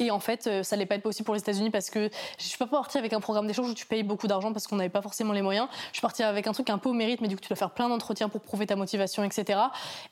Et 0.01 0.11
en 0.11 0.19
fait, 0.19 0.47
euh, 0.47 0.63
ça 0.63 0.77
n'allait 0.77 0.87
pas 0.87 0.95
être 0.95 1.03
possible 1.03 1.27
pour 1.27 1.35
les 1.35 1.41
États-Unis 1.41 1.71
parce 1.71 1.91
que 1.91 2.11
je 2.39 2.45
suis 2.45 2.59
pas 2.59 2.67
partie 2.67 2.97
avec 2.99 3.13
un 3.13 3.21
programme 3.21 3.47
d'échange 3.47 3.69
où 3.69 3.75
tu 3.75 3.87
payes 3.87 4.03
beaucoup 4.03 4.27
d'argent 4.27 4.53
parce 4.53 4.67
qu'on 4.67 4.77
n'avait 4.77 4.89
pas 4.89 5.03
forcément 5.03 5.33
les 5.33 5.43
moyens. 5.43 5.69
Je 5.89 5.95
suis 5.95 6.01
partie 6.01 6.23
avec 6.23 6.47
un 6.47 6.53
truc 6.53 6.71
un 6.71 6.79
peu 6.79 6.89
au 6.89 6.95
mérite, 6.95 7.21
mais 7.21 7.29
du 7.29 7.37
coup, 7.37 7.43
tu 7.43 7.49
dois 7.49 7.57
faire 7.57 7.71
plein 7.71 7.89
d'entretiens 7.89 8.29
pour 8.29 8.41
prouver 8.41 8.67
ta 8.67 8.77
motivation, 8.77 9.25
etc. 9.25 9.61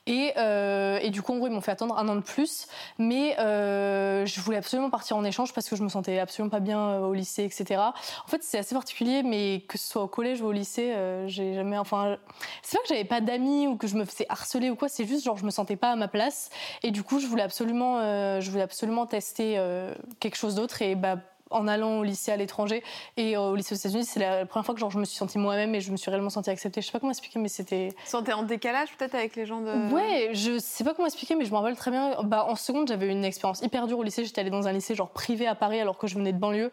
Et, 0.05 0.33
euh, 0.37 0.99
et 1.01 1.09
du 1.09 1.21
coup, 1.21 1.33
en 1.33 1.37
gros, 1.37 1.47
ils 1.47 1.53
m'ont 1.53 1.61
fait 1.61 1.71
attendre 1.71 1.97
un 1.97 2.07
an 2.07 2.15
de 2.15 2.21
plus. 2.21 2.67
Mais 2.99 3.37
euh, 3.39 4.25
je 4.25 4.39
voulais 4.41 4.57
absolument 4.57 4.89
partir 4.89 5.17
en 5.17 5.23
échange 5.23 5.53
parce 5.53 5.67
que 5.67 5.75
je 5.75 5.83
me 5.83 5.89
sentais 5.89 6.19
absolument 6.19 6.51
pas 6.51 6.59
bien 6.59 6.99
au 6.99 7.13
lycée, 7.13 7.43
etc. 7.43 7.81
En 7.81 8.27
fait, 8.27 8.43
c'est 8.43 8.59
assez 8.59 8.75
particulier, 8.75 9.23
mais 9.23 9.61
que 9.67 9.77
ce 9.77 9.87
soit 9.87 10.03
au 10.03 10.07
collège 10.07 10.41
ou 10.41 10.45
au 10.45 10.51
lycée, 10.51 10.93
euh, 10.93 11.27
j'ai 11.27 11.55
jamais. 11.55 11.79
Enfin, 11.79 12.17
c'est 12.61 12.77
pas 12.77 12.83
que 12.83 12.89
j'avais 12.89 13.05
pas 13.05 13.21
d'amis 13.21 13.67
ou 13.67 13.75
que 13.75 13.87
je 13.87 13.95
me 13.95 14.05
faisais 14.05 14.25
harceler 14.29 14.69
ou 14.69 14.75
quoi. 14.75 14.87
C'est 14.87 15.05
juste 15.05 15.25
genre 15.25 15.37
je 15.37 15.45
me 15.45 15.51
sentais 15.51 15.77
pas 15.77 15.91
à 15.91 15.95
ma 15.95 16.07
place. 16.07 16.51
Et 16.83 16.91
du 16.91 17.01
coup, 17.01 17.19
je 17.19 17.25
voulais 17.25 17.43
absolument, 17.43 17.99
je 18.39 18.51
voulais 18.51 18.63
absolument 18.63 19.05
tester 19.05 19.58
euh, 19.59 19.93
quelque 20.19 20.35
chose 20.35 20.55
d'autre 20.55 20.81
et 20.81 20.95
bah 20.95 21.17
en 21.51 21.67
allant 21.67 21.99
au 21.99 22.03
lycée 22.03 22.31
à 22.31 22.37
l'étranger 22.37 22.83
et 23.17 23.37
au 23.37 23.55
lycée 23.55 23.73
aux 23.73 23.77
États-Unis, 23.77 24.05
c'est 24.05 24.19
la 24.19 24.45
première 24.45 24.65
fois 24.65 24.75
que 24.75 24.79
genre, 24.79 24.91
je 24.91 24.99
me 24.99 25.05
suis 25.05 25.17
sentie 25.17 25.37
moi-même 25.37 25.73
et 25.75 25.81
je 25.81 25.91
me 25.91 25.97
suis 25.97 26.09
réellement 26.09 26.29
sentie 26.29 26.49
acceptée. 26.49 26.81
Je 26.81 26.87
sais 26.87 26.91
pas 26.91 26.99
comment 26.99 27.11
expliquer, 27.11 27.39
mais 27.39 27.47
c'était. 27.47 27.89
Sentais 28.05 28.33
en 28.33 28.43
décalage 28.43 28.95
peut-être 28.97 29.15
avec 29.15 29.35
les 29.35 29.45
gens 29.45 29.61
de. 29.61 29.91
Ouais, 29.91 30.29
je 30.33 30.59
sais 30.59 30.83
pas 30.83 30.93
comment 30.93 31.07
expliquer, 31.07 31.35
mais 31.35 31.45
je 31.45 31.51
me 31.51 31.57
rappelle 31.57 31.75
très 31.75 31.91
bien. 31.91 32.21
Bah, 32.23 32.45
en 32.47 32.55
seconde, 32.55 32.87
j'avais 32.87 33.07
une 33.07 33.25
expérience 33.25 33.61
hyper 33.61 33.87
dure 33.87 33.99
au 33.99 34.03
lycée. 34.03 34.23
J'étais 34.25 34.41
allée 34.41 34.49
dans 34.49 34.67
un 34.67 34.71
lycée 34.71 34.95
genre 34.95 35.09
privé 35.09 35.47
à 35.47 35.55
Paris 35.55 35.79
alors 35.79 35.97
que 35.97 36.07
je 36.07 36.15
venais 36.15 36.33
de 36.33 36.39
banlieue. 36.39 36.71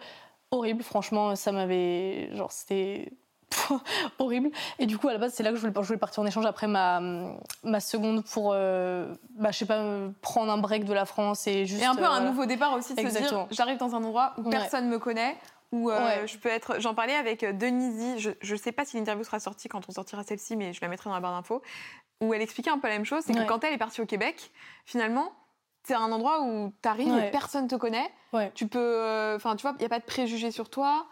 Horrible, 0.50 0.82
franchement, 0.82 1.34
ça 1.36 1.52
m'avait. 1.52 2.30
Genre, 2.34 2.52
c'était 2.52 3.12
horrible. 4.18 4.50
Et 4.78 4.86
du 4.86 4.98
coup, 4.98 5.08
à 5.08 5.12
la 5.12 5.18
base, 5.18 5.32
c'est 5.34 5.42
là 5.42 5.50
que 5.50 5.56
je 5.56 5.60
voulais, 5.60 5.72
je 5.74 5.86
voulais, 5.86 5.98
partir 5.98 6.22
en 6.22 6.26
échange 6.26 6.46
après 6.46 6.66
ma, 6.66 7.00
ma 7.62 7.80
seconde 7.80 8.24
pour, 8.24 8.52
euh, 8.52 9.14
bah, 9.30 9.50
je 9.52 9.58
sais 9.58 9.66
pas, 9.66 9.82
prendre 10.20 10.52
un 10.52 10.58
break 10.58 10.84
de 10.84 10.92
la 10.92 11.04
France 11.04 11.46
et 11.46 11.66
juste. 11.66 11.82
Et 11.82 11.86
un 11.86 11.94
peu 11.94 12.04
un 12.04 12.20
nouveau 12.20 12.46
départ 12.46 12.74
aussi 12.74 12.94
de 12.94 13.00
se 13.00 13.18
dire, 13.18 13.46
j'arrive 13.50 13.78
dans 13.78 13.94
un 13.94 14.02
endroit 14.02 14.34
où 14.38 14.50
personne 14.50 14.88
me 14.88 14.98
connaît. 14.98 15.36
Où 15.72 15.90
euh, 15.90 16.26
je 16.28 16.38
peux 16.38 16.48
être. 16.48 16.80
J'en 16.80 16.94
parlais 16.94 17.14
avec 17.14 17.42
euh, 17.42 17.52
Denise, 17.52 18.20
je, 18.20 18.30
je 18.40 18.56
sais 18.56 18.70
pas 18.70 18.84
si 18.84 18.96
l'interview 18.96 19.24
sera 19.24 19.40
sortie 19.40 19.68
quand 19.68 19.82
on 19.88 19.92
sortira 19.92 20.22
celle-ci, 20.22 20.54
mais 20.54 20.72
je 20.72 20.80
la 20.80 20.86
mettrai 20.86 21.10
dans 21.10 21.14
la 21.14 21.20
barre 21.20 21.32
d'infos, 21.32 21.60
où 22.20 22.32
elle 22.32 22.40
expliquait 22.40 22.70
un 22.70 22.78
peu 22.78 22.86
la 22.86 22.94
même 22.94 23.04
chose. 23.04 23.24
C'est 23.26 23.34
que 23.34 23.42
quand 23.42 23.64
elle 23.64 23.74
est 23.74 23.78
partie 23.78 24.00
au 24.00 24.06
Québec, 24.06 24.52
finalement, 24.84 25.32
c'est 25.82 25.94
un 25.94 26.12
endroit 26.12 26.42
où 26.42 26.72
tu 26.80 26.88
arrives 26.88 27.18
et 27.18 27.30
personne 27.32 27.66
te 27.66 27.74
connaît. 27.74 28.08
Tu 28.54 28.68
peux. 28.68 29.34
Enfin, 29.34 29.56
tu 29.56 29.62
vois, 29.62 29.74
il 29.78 29.80
n'y 29.80 29.86
a 29.86 29.88
pas 29.88 29.98
de 29.98 30.04
préjugés 30.04 30.52
sur 30.52 30.70
toi. 30.70 31.08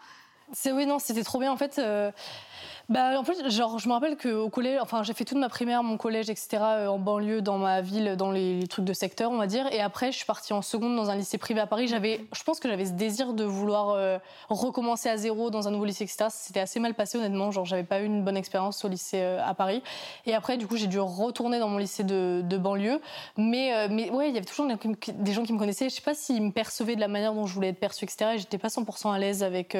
C'est 0.53 0.71
oui 0.71 0.85
non 0.85 0.99
c'était 0.99 1.23
trop 1.23 1.39
bien 1.39 1.51
en 1.51 1.57
fait 1.57 1.79
euh, 1.79 2.11
bah, 2.87 3.19
en 3.19 3.23
fait, 3.23 3.49
genre, 3.49 3.79
je 3.79 3.87
me 3.87 3.93
rappelle 3.93 4.15
qu'au 4.15 4.49
collège, 4.49 4.79
enfin, 4.79 5.01
j'ai 5.01 5.13
fait 5.13 5.25
toute 5.25 5.39
ma 5.39 5.49
primaire, 5.49 5.81
mon 5.81 5.97
collège, 5.97 6.29
etc., 6.29 6.57
euh, 6.61 6.87
en 6.87 6.99
banlieue, 6.99 7.41
dans 7.41 7.57
ma 7.57 7.81
ville, 7.81 8.15
dans 8.15 8.29
les, 8.29 8.67
trucs 8.67 8.85
de 8.85 8.93
secteur, 8.93 9.31
on 9.31 9.37
va 9.37 9.47
dire. 9.47 9.65
Et 9.73 9.81
après, 9.81 10.11
je 10.11 10.17
suis 10.17 10.25
partie 10.25 10.53
en 10.53 10.61
seconde 10.61 10.95
dans 10.95 11.09
un 11.09 11.15
lycée 11.15 11.39
privé 11.39 11.59
à 11.59 11.65
Paris. 11.65 11.87
J'avais, 11.87 12.21
je 12.31 12.43
pense 12.43 12.59
que 12.59 12.69
j'avais 12.69 12.85
ce 12.85 12.91
désir 12.91 13.33
de 13.33 13.43
vouloir 13.43 13.89
euh, 13.89 14.19
recommencer 14.49 15.09
à 15.09 15.17
zéro 15.17 15.49
dans 15.49 15.67
un 15.67 15.71
nouveau 15.71 15.85
lycée, 15.85 16.03
etc. 16.03 16.25
C'était 16.29 16.59
assez 16.59 16.79
mal 16.79 16.93
passé, 16.93 17.17
honnêtement. 17.17 17.49
Genre, 17.49 17.65
j'avais 17.65 17.83
pas 17.83 18.01
eu 18.01 18.05
une 18.05 18.23
bonne 18.23 18.37
expérience 18.37 18.85
au 18.85 18.87
lycée 18.87 19.21
euh, 19.21 19.43
à 19.43 19.55
Paris. 19.55 19.81
Et 20.27 20.35
après, 20.35 20.57
du 20.57 20.67
coup, 20.67 20.77
j'ai 20.77 20.87
dû 20.87 20.99
retourner 20.99 21.57
dans 21.57 21.69
mon 21.69 21.79
lycée 21.79 22.03
de, 22.03 22.41
de 22.43 22.57
banlieue. 22.57 23.01
Mais, 23.37 23.87
mais 23.89 24.11
ouais, 24.11 24.29
il 24.29 24.35
y 24.35 24.37
avait 24.37 24.45
toujours 24.45 24.67
des 24.67 25.33
gens 25.33 25.43
qui 25.43 25.53
me 25.53 25.59
connaissaient. 25.59 25.89
Je 25.89 25.95
sais 25.95 26.01
pas 26.01 26.13
s'ils 26.13 26.41
me 26.41 26.51
percevaient 26.51 26.95
de 26.95 27.01
la 27.01 27.07
manière 27.07 27.33
dont 27.33 27.47
je 27.47 27.53
voulais 27.53 27.69
être 27.69 27.79
perçue, 27.79 28.05
etc. 28.05 28.31
Et 28.35 28.37
j'étais 28.37 28.57
pas 28.57 28.67
100% 28.67 29.11
à 29.11 29.17
l'aise 29.17 29.43
avec, 29.43 29.75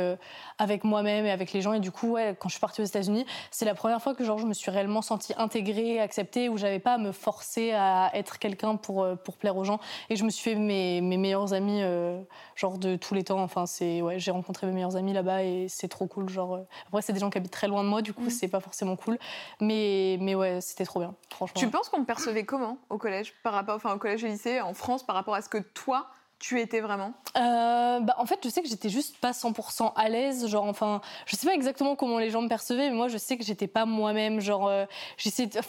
avec 0.58 0.84
moi-même 0.84 1.26
et 1.26 1.32
avec 1.32 1.54
les 1.54 1.62
gens. 1.62 1.74
Et 1.74 1.80
du 1.80 1.92
coup, 1.92 2.12
ouais, 2.12 2.36
quand 2.40 2.50
je 2.50 2.54
suis 2.54 2.62
partie 2.62 2.82
aux 2.82 2.86
États-Unis, 2.96 3.26
c'est 3.52 3.66
la 3.66 3.76
première 3.76 4.02
fois 4.02 4.16
que 4.16 4.24
genre, 4.24 4.38
je 4.38 4.46
me 4.46 4.54
suis 4.54 4.72
réellement 4.72 5.02
sentie 5.02 5.34
intégrée, 5.38 6.00
acceptée, 6.00 6.50
où 6.50 6.58
j'avais 6.58 6.80
pas 6.80 6.94
à 6.94 6.98
me 6.98 7.12
forcer 7.12 7.72
à 7.72 8.12
être 8.14 8.40
quelqu'un 8.40 8.76
pour, 8.76 9.04
euh, 9.04 9.16
pour 9.16 9.38
plaire 9.38 9.58
aux 9.58 9.64
gens. 9.64 9.80
Et 10.10 10.16
je 10.16 10.24
me 10.24 10.30
suis 10.30 10.52
fait 10.52 10.56
mes, 10.56 11.02
mes 11.02 11.18
meilleurs 11.18 11.54
amis, 11.54 11.82
euh, 11.82 12.22
genre 12.56 12.78
de 12.78 12.96
tous 12.96 13.14
les 13.14 13.24
temps. 13.24 13.42
Enfin, 13.42 13.66
c'est, 13.66 14.02
ouais, 14.02 14.20
j'ai 14.20 14.32
rencontré 14.32 14.68
mes 14.68 14.74
meilleurs 14.74 14.96
amis 14.96 15.14
là-bas 15.14 15.44
et 15.44 15.68
c'est 15.70 15.88
trop 15.88 16.08
cool. 16.08 16.30
Genre, 16.30 16.56
euh. 16.56 16.68
Après, 16.88 17.02
c'est 17.02 17.14
des 17.14 17.20
gens 17.20 17.30
qui 17.30 17.38
habitent 17.38 17.52
très 17.52 17.68
loin 17.68 17.84
de 17.84 17.90
moi, 17.90 18.02
du 18.02 18.14
coup, 18.14 18.24
mhm. 18.24 18.30
c'est 18.30 18.48
pas 18.48 18.60
forcément 18.60 18.96
cool. 18.96 19.18
Mais, 19.60 20.18
mais 20.22 20.36
ouais, 20.36 20.62
c'était 20.62 20.86
trop 20.86 21.00
bien, 21.00 21.14
franchement. 21.30 21.60
Tu 21.60 21.70
penses 21.70 21.90
qu'on 21.90 22.00
me 22.00 22.06
percevait 22.06 22.46
comment 22.46 22.78
au 22.90 22.98
collège, 22.98 23.34
par 23.44 23.54
rapport, 23.54 23.76
enfin, 23.76 23.94
au 23.94 23.98
collège 23.98 24.24
et 24.24 24.30
lycée, 24.30 24.62
en 24.62 24.74
France, 24.74 25.06
par 25.06 25.16
rapport 25.16 25.36
à 25.36 25.42
ce 25.42 25.50
que 25.50 25.58
toi, 25.58 26.08
tu 26.40 26.60
étais 26.60 26.82
vraiment 26.82 27.14
euh, 27.38 28.00
bah, 28.02 28.16
En 28.18 28.26
fait, 28.26 28.40
je 28.44 28.50
sais 28.50 28.62
que 28.62 28.68
j'étais 28.68 28.90
juste 28.90 29.18
pas 29.20 29.32
100% 29.32 29.94
à 29.96 30.10
l'aise. 30.10 30.48
Genre, 30.48 30.66
enfin, 30.66 31.02
je 31.26 31.36
sais 31.36 31.48
pas 31.48 31.54
exactement 31.54 31.96
comment 31.96 32.20
les 32.20 32.30
gens 32.30 32.42
me 32.42 32.50
percevaient, 32.50 32.90
mais 32.90 32.96
moi, 32.96 33.08
je 33.08 33.18
sais 33.18 33.38
que 33.38 33.44
j'étais 33.44 33.68
pas 33.68 33.86
moi-même. 33.86 34.40
Genre, 34.40 34.68
euh, 34.68 34.86
j'essayais 35.18 35.48
de. 35.48 35.60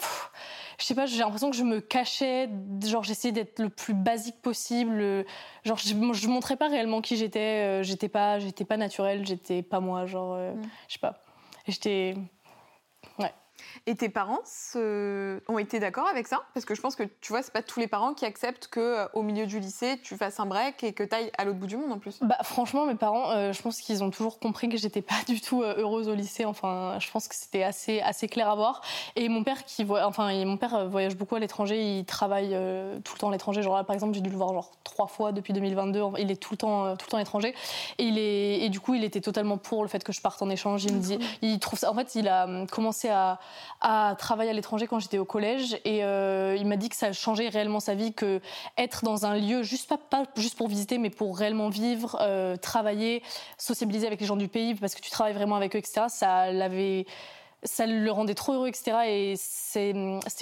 je 0.78 0.84
sais 0.84 0.94
pas, 0.94 1.06
j'ai 1.06 1.18
l'impression 1.18 1.50
que 1.50 1.56
je 1.56 1.62
me 1.62 1.80
cachais. 1.80 2.50
Genre, 2.84 3.04
j'essayais 3.04 3.32
d'être 3.32 3.60
le 3.60 3.70
plus 3.70 3.94
basique 3.94 4.42
possible. 4.42 5.24
Genre, 5.64 5.78
je, 5.78 5.94
je 6.12 6.28
montrais 6.28 6.56
pas 6.56 6.68
réellement 6.68 7.00
qui 7.00 7.16
j'étais. 7.16 7.64
Euh, 7.64 7.82
j'étais 7.82 8.08
pas, 8.08 8.38
j'étais 8.38 8.64
pas 8.64 8.76
naturelle, 8.76 9.24
j'étais 9.24 9.62
pas 9.62 9.80
moi. 9.80 10.06
Genre, 10.06 10.34
euh, 10.34 10.52
mm. 10.52 10.62
je 10.88 10.92
sais 10.94 10.98
pas. 10.98 11.14
J'étais. 11.68 12.16
Et 13.88 13.94
tes 13.94 14.08
parents 14.08 14.40
ont 14.74 15.58
été 15.58 15.78
d'accord 15.78 16.08
avec 16.08 16.26
ça? 16.26 16.42
Parce 16.54 16.66
que 16.66 16.74
je 16.74 16.80
pense 16.80 16.96
que 16.96 17.04
tu 17.20 17.32
vois, 17.32 17.42
c'est 17.42 17.52
pas 17.52 17.62
tous 17.62 17.78
les 17.78 17.86
parents 17.86 18.14
qui 18.14 18.24
acceptent 18.24 18.66
que 18.68 18.80
euh, 18.80 19.06
au 19.14 19.22
milieu 19.22 19.46
du 19.46 19.60
lycée, 19.60 19.98
tu 20.02 20.16
fasses 20.16 20.40
un 20.40 20.46
break 20.46 20.82
et 20.82 20.92
que 20.92 21.04
tu 21.04 21.14
ailles 21.14 21.30
à 21.38 21.44
l'autre 21.44 21.58
bout 21.58 21.66
du 21.66 21.76
monde 21.76 21.92
en 21.92 21.98
plus. 21.98 22.18
Bah 22.22 22.38
franchement, 22.42 22.86
mes 22.86 22.94
parents, 22.94 23.30
euh, 23.30 23.52
je 23.52 23.62
pense 23.62 23.80
qu'ils 23.80 24.02
ont 24.02 24.10
toujours 24.10 24.38
compris 24.38 24.68
que 24.68 24.76
j'étais 24.76 25.02
pas 25.02 25.14
du 25.28 25.40
tout 25.40 25.62
euh, 25.62 25.76
heureuse 25.78 26.08
au 26.08 26.14
lycée. 26.14 26.44
Enfin, 26.44 26.98
je 27.00 27.10
pense 27.10 27.28
que 27.28 27.34
c'était 27.34 27.62
assez 27.62 28.00
assez 28.00 28.28
clair 28.28 28.48
à 28.50 28.56
voir. 28.56 28.82
Et 29.14 29.28
mon 29.28 29.44
père 29.44 29.64
qui 29.64 29.84
voit, 29.84 30.06
enfin, 30.06 30.32
mon 30.44 30.56
père 30.56 30.88
voyage 30.88 31.16
beaucoup 31.16 31.36
à 31.36 31.38
l'étranger. 31.38 31.98
Il 31.98 32.04
travaille 32.04 32.50
tout 33.04 33.14
le 33.14 33.18
temps 33.18 33.28
à 33.28 33.32
l'étranger. 33.32 33.62
Genre 33.62 33.76
là, 33.76 33.84
par 33.84 33.94
exemple, 33.94 34.14
j'ai 34.14 34.20
dû 34.20 34.30
le 34.30 34.36
voir 34.36 34.52
genre 34.52 34.72
trois 34.82 35.06
fois 35.06 35.32
depuis 35.32 35.52
2022. 35.52 36.02
Il 36.18 36.30
est 36.30 36.36
tout 36.36 36.52
le 36.52 36.58
temps 36.58 36.96
tout 36.96 37.06
le 37.06 37.10
temps 37.10 37.16
à 37.16 37.20
l'étranger. 37.20 37.54
Et 37.98 38.04
il 38.04 38.18
est 38.18 38.60
et 38.60 38.68
du 38.68 38.80
coup, 38.80 38.94
il 38.94 39.04
était 39.04 39.20
totalement 39.20 39.58
pour 39.58 39.82
le 39.82 39.88
fait 39.88 40.02
que 40.02 40.12
je 40.12 40.20
parte 40.20 40.42
en 40.42 40.50
échange. 40.50 40.84
Il 40.84 40.94
me 40.94 41.00
dit, 41.00 41.18
il 41.42 41.58
trouve 41.58 41.78
ça. 41.78 41.90
En 41.90 41.94
fait, 41.94 42.14
il 42.14 42.28
a 42.28 42.44
hum, 42.44 42.66
commencé 42.66 43.08
à 43.08 43.38
à 43.88 44.16
travailler 44.18 44.50
à 44.50 44.52
l'étranger 44.52 44.88
quand 44.88 44.98
j'étais 44.98 45.18
au 45.18 45.24
collège 45.24 45.78
et 45.84 46.02
euh, 46.02 46.56
il 46.58 46.66
m'a 46.66 46.76
dit 46.76 46.88
que 46.88 46.96
ça 46.96 47.12
changeait 47.12 47.48
réellement 47.48 47.78
sa 47.78 47.94
vie, 47.94 48.12
que 48.12 48.40
être 48.76 49.04
dans 49.04 49.26
un 49.26 49.38
lieu 49.38 49.62
juste 49.62 49.94
pas, 50.10 50.24
juste 50.36 50.58
pour 50.58 50.66
visiter, 50.66 50.98
mais 50.98 51.08
pour 51.08 51.38
réellement 51.38 51.68
vivre, 51.68 52.18
euh, 52.20 52.56
travailler, 52.56 53.22
sociabiliser 53.58 54.08
avec 54.08 54.20
les 54.20 54.26
gens 54.26 54.34
du 54.34 54.48
pays 54.48 54.74
parce 54.74 54.96
que 54.96 55.00
tu 55.00 55.10
travailles 55.10 55.34
vraiment 55.34 55.54
avec 55.54 55.76
eux, 55.76 55.78
etc. 55.78 56.06
Ça 56.08 56.50
l'avait 56.50 57.06
ça 57.62 57.86
le 57.86 58.10
rendait 58.10 58.34
trop 58.34 58.54
heureux, 58.54 58.68
etc. 58.68 58.96
Et 59.06 59.34
c'était 59.36 59.90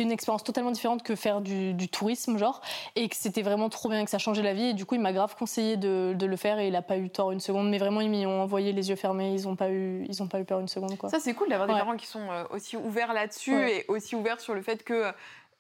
une 0.03 0.13
expérience 0.13 0.45
totalement 0.45 0.71
différente 0.71 1.03
que 1.03 1.15
faire 1.15 1.41
du, 1.41 1.89
tourisme, 1.89 2.39
genre. 2.39 2.61
Et 2.97 3.09
que 3.09 3.17
c'était 3.17 3.43
vraiment 3.43 3.69
trop 3.69 3.89
bien, 3.89 4.05
que 4.05 4.11
ça 4.11 4.19
changeait 4.19 4.43
la 4.43 4.55
vie. 4.55 4.67
Et 4.67 4.75
du 4.75 4.85
coup, 4.85 4.95
il 4.95 5.01
m'a 5.01 5.13
grave 5.13 5.35
conseillé 5.37 5.77
de, 5.77 6.17
le 6.21 6.37
faire 6.37 6.59
et 6.59 6.69
il 6.69 6.77
a 6.77 6.83
pas 6.83 6.99
eu 6.99 7.11
tort 7.11 7.33
une 7.33 7.41
seconde. 7.41 7.71
Mais 7.71 7.79
vraiment, 7.79 8.01
ils 8.01 8.11
m'y 8.11 8.27
ont 8.27 8.43
envoyé 8.43 8.73
les 8.73 8.91
yeux 8.91 8.97
fermés. 8.97 9.33
Ils 9.33 9.49
ont 9.49 9.57
pas 9.57 9.71
eu, 9.71 10.05
ils 10.09 10.23
ont 10.23 10.29
pas 10.29 10.41
eu 10.41 10.45
peur 10.45 10.61
une 10.61 10.69
seconde, 10.69 10.97
quoi. 10.97 11.09
Ça, 11.09 11.21
c'est 11.21 11.35
cool 11.35 11.49
d'avoir 11.49 11.69
des 11.69 11.75
parents 11.75 11.97
qui 11.97 12.07
sont 12.07 12.31
euh, 12.31 12.45
aussi 12.51 12.77
ouverts 12.77 13.13
là-dessus 13.13 13.69
et 13.69 13.85
aussi 13.89 14.17
ouverts 14.17 14.41
sur 14.41 14.55
le 14.55 14.63
fait 14.63 14.83
que, 14.85 15.13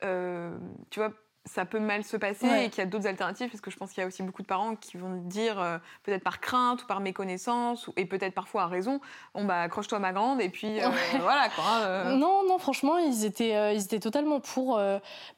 euh, 0.02 0.56
tu 0.90 1.00
vois, 1.00 1.12
ça 1.46 1.66
peut 1.66 1.78
mal 1.78 2.04
se 2.04 2.16
passer 2.16 2.46
et 2.46 2.70
qu'il 2.70 2.78
y 2.78 2.86
a 2.86 2.86
d'autres 2.86 3.06
alternatives 3.06 3.50
parce 3.50 3.60
que 3.60 3.70
je 3.70 3.76
pense 3.76 3.92
qu'il 3.92 4.00
y 4.00 4.04
a 4.04 4.06
aussi 4.06 4.22
beaucoup 4.22 4.40
de 4.40 4.46
parents 4.46 4.76
qui 4.76 4.96
vont 4.96 5.16
dire 5.16 5.60
euh, 5.60 5.76
peut-être 6.02 6.24
par 6.24 6.40
crainte 6.40 6.82
ou 6.82 6.86
par 6.86 7.00
méconnaissance 7.00 7.86
ou, 7.86 7.92
et 7.96 8.06
peut-être 8.06 8.32
parfois 8.32 8.62
à 8.62 8.66
raison 8.66 8.98
bon 9.34 9.44
bah 9.44 9.60
accroche-toi 9.60 9.98
ma 9.98 10.12
grande 10.12 10.40
et 10.40 10.48
puis 10.48 10.80
euh, 10.80 10.88
voilà 11.20 11.50
quoi 11.50 11.64
hein, 11.66 12.16
non 12.16 12.48
non 12.48 12.56
franchement 12.56 12.96
ils 12.96 13.26
étaient 13.26 13.74
ils 13.74 13.82
étaient 13.82 14.00
totalement 14.00 14.40
pour 14.40 14.78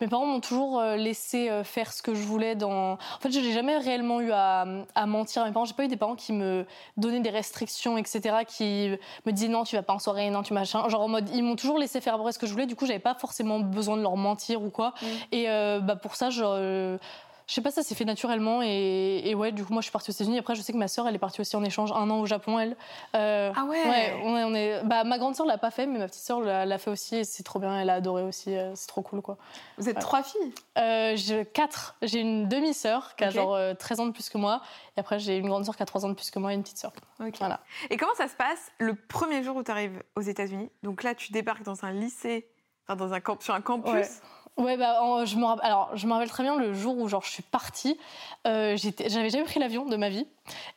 mes 0.01 0.07
parents 0.09 0.27
m'ont 0.27 0.41
toujours 0.41 0.81
laissé 0.81 1.51
faire 1.65 1.93
ce 1.93 2.03
que 2.03 2.15
je 2.15 2.23
voulais 2.23 2.55
dans 2.55 2.93
en 2.93 3.21
fait 3.21 3.33
je 3.33 3.41
n'ai 3.41 3.53
jamais 3.53 3.77
réellement 3.77 4.21
eu 4.21 4.31
à, 4.31 4.65
à 4.95 5.07
mentir 5.07 5.43
à 5.43 5.47
mes 5.47 5.53
parents. 5.53 5.65
J'ai 5.65 5.75
pas 5.75 5.85
eu 5.85 5.89
des 5.89 5.97
parents 5.97 6.15
qui 6.15 6.33
me 6.33 6.67
donnaient 6.97 7.21
des 7.21 7.31
restrictions 7.31 7.99
etc 7.99 8.45
qui 8.47 8.97
me 9.27 9.33
disaient 9.33 9.49
non 9.49 9.65
tu 9.65 9.75
vas 9.75 9.83
pas 9.83 9.95
en 9.95 9.99
soirée 9.99 10.31
non 10.31 10.45
tu 10.45 10.53
machin 10.53 10.89
genre 10.89 11.03
en 11.03 11.09
mode 11.09 11.29
ils 11.31 11.43
m'ont 11.43 11.57
toujours 11.57 11.79
laissé 11.79 12.01
faire 12.01 12.15
à 12.15 12.17
peu 12.17 12.23
près 12.23 12.33
ce 12.33 12.39
que 12.39 12.47
je 12.47 12.53
voulais. 12.53 12.67
Du 12.67 12.77
coup 12.77 12.87
j'avais 12.87 13.01
pas 13.01 13.15
forcément 13.15 13.59
besoin 13.59 13.97
de 13.97 14.03
leur 14.03 14.17
mentir 14.17 14.63
ou 14.63 14.71
quoi. 14.71 14.95
Mm. 15.03 15.07
et 15.33 15.47
bah, 15.83 15.96
pour 15.97 16.17
ça, 16.17 16.31
je, 16.31 16.99
je 17.47 17.55
sais 17.55 17.61
pas, 17.61 17.71
ça 17.71 17.85
s'est 17.85 17.95
fait 17.95 18.05
naturellement. 18.05 18.61
Et, 18.63 19.33
ouais, 19.37 19.53
du 19.53 19.65
coup, 19.65 19.73
moi, 19.73 19.81
je 19.81 19.85
suis 19.85 19.93
partie 19.93 20.11
aux 20.11 20.15
États-Unis. 20.15 20.39
Après, 20.39 20.57
je 20.57 20.63
sais 20.63 20.73
que 20.73 20.79
ma 20.79 20.89
sœur, 20.89 21.07
elle 21.07 21.15
est 21.15 21.19
partie 21.19 21.41
aussi 21.41 21.55
en 21.55 21.63
échange 21.63 21.93
un 21.93 22.11
an 22.11 22.21
au 22.21 22.27
Japon, 22.27 22.59
elle. 22.59 22.77
Euh, 23.15 23.53
ah 23.55 23.65
ouais. 23.65 23.85
ouais 23.85 24.15
on 24.25 24.53
est, 24.55 24.83
bah, 24.83 25.05
Ma 25.05 25.17
grande 25.19 25.37
sœur 25.37 25.47
l'a 25.47 25.57
pas 25.57 25.71
fait, 25.71 25.87
mais 25.87 26.01
ma 26.01 26.09
petite 26.09 26.23
sœur 26.23 26.41
l'a 26.41 26.79
fait 26.79 26.91
aussi. 26.91 27.17
Et 27.17 27.25
c'est 27.25 27.45
trop 27.45 27.61
bien, 27.61 27.79
elle 27.79 27.89
a 27.89 27.95
adoré 27.95 28.25
aussi. 28.25 28.57
Euh, 28.57 28.73
c'est 28.75 28.89
trop 28.89 29.03
cool, 29.03 29.23
quoi. 29.23 29.37
Vous 29.79 29.89
êtes 29.89 30.01
trois 30.01 30.25
filles? 30.25 30.53
Euh, 30.77 31.13
J'ai 31.15 31.47
quatre. 31.47 31.95
J'ai 32.03 32.19
une 32.21 32.49
demi-sœur 32.49 33.15
qui 33.15 33.23
a 33.23 33.31
genre 33.31 33.57
13 33.79 34.01
ans 34.01 34.07
de 34.07 34.13
plus 34.13 34.29
que 34.29 34.39
moi. 34.39 34.61
Et 34.97 35.01
après, 35.01 35.21
j'ai 35.21 35.37
une 35.37 35.47
grande 35.49 35.65
sœur 35.65 35.77
qui 35.77 35.83
a 35.85 35.87
3 35.87 36.05
ans 36.05 36.09
de 36.09 36.15
plus 36.15 36.31
que 36.33 36.41
moi 36.41 36.51
et 36.53 36.57
une 36.57 36.63
petite 36.63 36.79
sœur. 36.79 36.93
Voilà. 37.39 37.61
Et 37.91 37.97
comment 37.97 38.15
ça 38.17 38.27
se 38.27 38.35
passe 38.35 38.73
le 38.79 38.95
premier 38.95 39.45
jour 39.45 39.55
où 39.55 39.63
tu 39.63 39.71
arrives 39.71 40.03
aux 40.17 40.21
États-Unis? 40.21 40.69
Donc 40.83 41.05
là, 41.05 41.15
tu 41.15 41.31
débarques 41.31 41.63
dans 41.63 41.85
un 41.85 41.93
lycée, 41.93 42.49
enfin, 42.89 42.97
dans 42.97 43.13
un 43.13 43.21
camp, 43.21 43.41
sur 43.41 43.55
un 43.55 43.61
campus. 43.61 43.93
Ouais, 43.93 44.09
bah, 44.57 45.25
je 45.25 45.37
me 45.37 45.45
rappelle, 45.45 45.67
alors 45.67 45.91
je 45.95 46.07
me 46.07 46.13
rappelle 46.13 46.31
très 46.31 46.43
bien 46.43 46.57
le 46.57 46.73
jour 46.73 46.97
où 46.99 47.09
genre 47.09 47.23
je 47.23 47.31
suis 47.31 47.43
partie. 47.43 47.99
Euh, 48.47 48.77
j'avais 48.77 49.31
jamais 49.31 49.45
pris 49.45 49.61
l'avion 49.61 49.87
de 49.87 49.97
ma 49.97 50.09
vie 50.09 50.27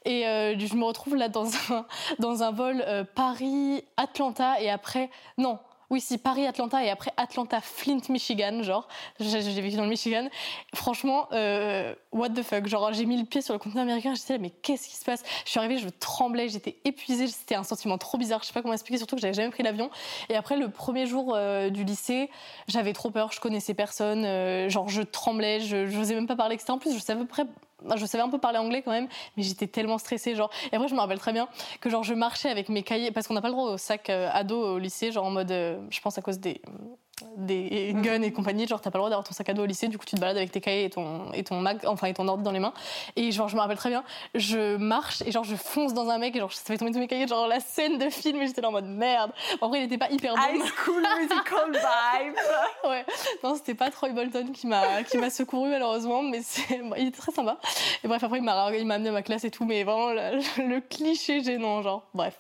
et 0.05 0.27
euh, 0.27 0.57
je 0.57 0.75
me 0.75 0.83
retrouve 0.83 1.15
là 1.15 1.29
dans 1.29 1.45
un 1.69 1.85
dans 2.19 2.43
un 2.43 2.51
vol 2.51 2.83
euh, 2.87 3.03
Paris 3.03 3.83
Atlanta 3.97 4.59
et 4.61 4.69
après 4.69 5.09
non 5.37 5.59
oui, 5.89 6.01
si 6.01 6.17
Paris, 6.19 6.45
Atlanta 6.45 6.83
et 6.83 6.89
après 6.89 7.11
Atlanta, 7.17 7.61
Flint, 7.61 8.01
Michigan, 8.09 8.61
genre, 8.61 8.87
j'ai 9.19 9.61
vécu 9.61 9.75
dans 9.75 9.83
le 9.83 9.89
Michigan. 9.89 10.29
Franchement, 10.75 11.27
euh, 11.33 11.95
what 12.11 12.29
the 12.29 12.43
fuck, 12.43 12.67
genre, 12.67 12.93
j'ai 12.93 13.05
mis 13.05 13.17
le 13.17 13.25
pied 13.25 13.41
sur 13.41 13.53
le 13.53 13.59
continent 13.59 13.81
américain, 13.81 14.13
j'étais 14.13 14.33
là, 14.33 14.39
mais 14.39 14.51
qu'est-ce 14.51 14.87
qui 14.87 14.95
se 14.95 15.03
passe? 15.03 15.23
Je 15.45 15.49
suis 15.49 15.59
arrivée, 15.59 15.77
je 15.77 15.89
tremblais, 15.89 16.47
j'étais 16.47 16.77
épuisée, 16.85 17.27
c'était 17.27 17.55
un 17.55 17.63
sentiment 17.63 17.97
trop 17.97 18.19
bizarre, 18.19 18.41
je 18.41 18.47
sais 18.47 18.53
pas 18.53 18.61
comment 18.61 18.73
expliquer, 18.73 18.99
surtout 18.99 19.15
que 19.15 19.21
j'avais 19.21 19.33
jamais 19.33 19.49
pris 19.49 19.63
l'avion. 19.63 19.89
Et 20.29 20.35
après, 20.35 20.57
le 20.57 20.69
premier 20.69 21.07
jour 21.07 21.33
euh, 21.35 21.69
du 21.71 21.83
lycée, 21.83 22.29
j'avais 22.67 22.93
trop 22.93 23.09
peur, 23.09 23.31
je 23.31 23.39
connaissais 23.39 23.73
personne, 23.73 24.25
euh, 24.25 24.69
genre, 24.69 24.89
je 24.89 25.01
tremblais, 25.01 25.59
je 25.59 25.77
n'osais 25.97 26.13
même 26.13 26.27
pas 26.27 26.35
parler, 26.35 26.55
etc. 26.55 26.71
En 26.71 26.77
plus, 26.77 26.93
je 26.93 26.99
savais 26.99 27.21
à 27.21 27.23
peu 27.23 27.27
près 27.27 27.45
je 27.95 28.05
savais 28.05 28.23
un 28.23 28.29
peu 28.29 28.37
parler 28.37 28.57
anglais 28.57 28.81
quand 28.81 28.91
même, 28.91 29.07
mais 29.37 29.43
j'étais 29.43 29.67
tellement 29.67 29.97
stressée, 29.97 30.35
genre. 30.35 30.49
Et 30.71 30.75
après, 30.75 30.87
je 30.87 30.95
me 30.95 30.99
rappelle 30.99 31.19
très 31.19 31.33
bien 31.33 31.47
que 31.81 31.89
genre 31.89 32.03
je 32.03 32.13
marchais 32.13 32.49
avec 32.49 32.69
mes 32.69 32.83
cahiers 32.83 33.11
parce 33.11 33.27
qu'on 33.27 33.33
n'a 33.33 33.41
pas 33.41 33.47
le 33.47 33.53
droit 33.53 33.71
au 33.71 33.77
sac 33.77 34.09
euh, 34.09 34.29
ado 34.31 34.75
au 34.75 34.79
lycée, 34.79 35.11
genre 35.11 35.25
en 35.25 35.31
mode, 35.31 35.51
euh, 35.51 35.79
je 35.89 35.99
pense 36.01 36.17
à 36.17 36.21
cause 36.21 36.39
des 36.39 36.61
des 37.37 37.93
mm. 37.93 38.01
guns 38.01 38.21
et 38.21 38.31
compagnie, 38.31 38.67
genre 38.67 38.81
t'as 38.81 38.91
pas 38.91 38.97
le 38.97 39.01
droit 39.01 39.09
d'avoir 39.09 39.27
ton 39.27 39.33
sac 39.33 39.49
à 39.49 39.53
dos 39.53 39.63
au 39.63 39.65
lycée, 39.65 39.87
du 39.87 39.97
coup 39.97 40.05
tu 40.05 40.15
te 40.15 40.21
balades 40.21 40.37
avec 40.37 40.51
tes 40.51 40.61
cahiers 40.61 40.85
et 40.85 40.89
ton, 40.89 41.31
et 41.33 41.43
ton 41.43 41.59
mag, 41.59 41.79
enfin 41.85 42.07
et 42.07 42.13
ton 42.13 42.27
ordi 42.27 42.43
dans 42.43 42.51
les 42.51 42.59
mains. 42.59 42.73
Et 43.15 43.31
genre 43.31 43.47
je 43.47 43.55
me 43.55 43.61
rappelle 43.61 43.77
très 43.77 43.89
bien, 43.89 44.03
je 44.35 44.77
marche 44.77 45.21
et 45.25 45.31
genre 45.31 45.43
je 45.43 45.55
fonce 45.55 45.93
dans 45.93 46.09
un 46.09 46.17
mec 46.17 46.35
et 46.35 46.39
genre 46.39 46.51
ça 46.51 46.63
fait 46.65 46.77
tomber 46.77 46.91
tous 46.91 46.99
mes 46.99 47.07
cahiers, 47.07 47.27
genre 47.27 47.47
la 47.47 47.59
scène 47.59 47.97
de 47.97 48.09
film 48.09 48.41
et 48.41 48.47
j'étais 48.47 48.61
là 48.61 48.69
en 48.69 48.71
mode 48.71 48.87
merde. 48.87 49.31
En 49.61 49.69
vrai 49.69 49.79
il 49.79 49.83
était 49.83 49.97
pas 49.97 50.09
hyper 50.09 50.35
bon. 50.35 50.41
High 50.41 50.61
school 50.61 51.03
musical 51.19 51.71
vibe. 51.71 52.35
ouais, 52.89 53.05
non 53.43 53.55
c'était 53.55 53.75
pas 53.75 53.89
Troy 53.91 54.09
Bolton 54.09 54.51
qui 54.51 54.67
m'a 54.67 55.03
qui 55.03 55.17
m'a 55.17 55.29
secouru 55.29 55.69
malheureusement, 55.69 56.21
mais 56.21 56.41
c'est, 56.41 56.81
il 56.97 57.07
était 57.07 57.19
très 57.19 57.31
sympa. 57.31 57.57
Et 58.03 58.07
bref 58.07 58.23
après 58.23 58.37
il 58.37 58.43
m'a 58.43 58.71
il 58.75 58.85
m'a 58.85 58.95
amené 58.95 59.09
à 59.09 59.13
ma 59.13 59.21
classe 59.21 59.43
et 59.43 59.51
tout, 59.51 59.65
mais 59.65 59.83
vraiment 59.83 60.11
le 60.11 60.79
cliché 60.79 61.43
gênant 61.43 61.81
genre 61.81 62.07
bref. 62.13 62.39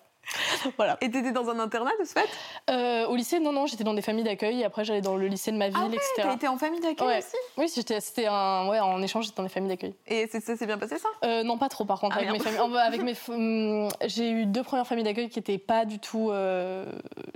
voilà. 0.77 0.97
Et 1.01 1.09
t'étais 1.09 1.31
dans 1.31 1.49
un 1.49 1.59
internat 1.59 1.91
de 1.99 2.05
ce 2.05 2.13
fait? 2.13 2.29
Euh, 2.69 3.07
Au 3.07 3.15
lycée, 3.15 3.39
non, 3.39 3.51
non, 3.51 3.65
j'étais 3.65 3.83
dans 3.83 3.93
des 3.93 4.01
familles 4.01 4.23
d'accueil. 4.23 4.63
Après, 4.63 4.83
j'allais 4.85 5.01
dans 5.01 5.15
le 5.15 5.27
lycée 5.27 5.51
de 5.51 5.57
ma 5.57 5.67
ville, 5.67 5.77
ah 5.79 5.85
ouais, 5.87 5.95
etc. 5.95 6.13
T'as 6.17 6.33
été 6.33 6.47
en 6.47 6.57
famille 6.57 6.79
d'accueil 6.79 7.19
aussi? 7.19 7.35
Oui, 7.57 7.69
c'était 7.69 8.27
un, 8.27 8.67
ouais, 8.69 8.79
en 8.79 9.01
échange, 9.01 9.25
j'étais 9.25 9.37
dans 9.37 9.43
des 9.43 9.49
familles 9.49 9.69
d'accueil. 9.69 9.95
Et 10.07 10.27
ça 10.27 10.39
s'est 10.39 10.65
bien 10.65 10.77
passé 10.77 10.97
ça? 10.97 11.09
Euh, 11.23 11.43
Non, 11.43 11.57
pas 11.57 11.69
trop 11.69 11.85
par 11.85 11.99
contre. 11.99 12.15
Ah, 12.17 12.21
avec, 12.21 12.31
mes 12.31 12.39
familles, 12.39 12.77
avec 12.77 13.01
mes, 13.01 13.15
hum, 13.29 13.89
j'ai 14.05 14.29
eu 14.29 14.45
deux 14.45 14.63
premières 14.63 14.87
familles 14.87 15.03
d'accueil 15.03 15.29
qui 15.29 15.39
étaient 15.39 15.57
pas 15.57 15.85
du 15.85 15.99
tout, 15.99 16.29
euh, 16.31 16.85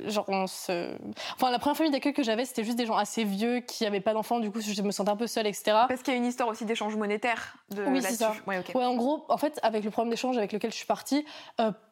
genre 0.05 0.25
on 0.27 0.47
se, 0.47 0.93
enfin 1.35 1.51
la 1.51 1.59
première 1.59 1.77
famille 1.77 1.91
d'accueil 1.91 2.13
que 2.13 2.23
j'avais, 2.23 2.45
c'était 2.45 2.63
juste 2.63 2.77
des 2.77 2.85
gens 2.85 2.97
assez 2.97 3.23
vieux 3.23 3.59
qui 3.59 3.85
avaient 3.85 4.01
pas 4.01 4.13
d'enfants. 4.13 4.39
Du 4.39 4.51
coup, 4.51 4.61
je 4.61 4.81
me 4.81 4.91
sentais 4.91 5.11
un 5.11 5.15
peu 5.15 5.27
seule, 5.27 5.47
etc. 5.47 5.63
Parce 5.87 6.01
qu'il 6.01 6.13
y 6.13 6.17
a 6.17 6.19
une 6.19 6.25
histoire 6.25 6.49
aussi 6.49 6.65
d'échange 6.65 6.95
monétaire. 6.95 7.57
De 7.71 7.83
oui, 7.85 8.01
c'est 8.01 8.13
ça. 8.13 8.33
Ouais, 8.47 8.63
ouais, 8.73 8.85
en 8.85 8.95
gros, 8.95 9.25
en 9.29 9.37
fait, 9.37 9.59
avec 9.63 9.83
le 9.83 9.91
problème 9.91 10.11
d'échange 10.11 10.37
avec 10.37 10.51
lequel 10.51 10.71
je 10.71 10.77
suis 10.77 10.85
partie, 10.85 11.25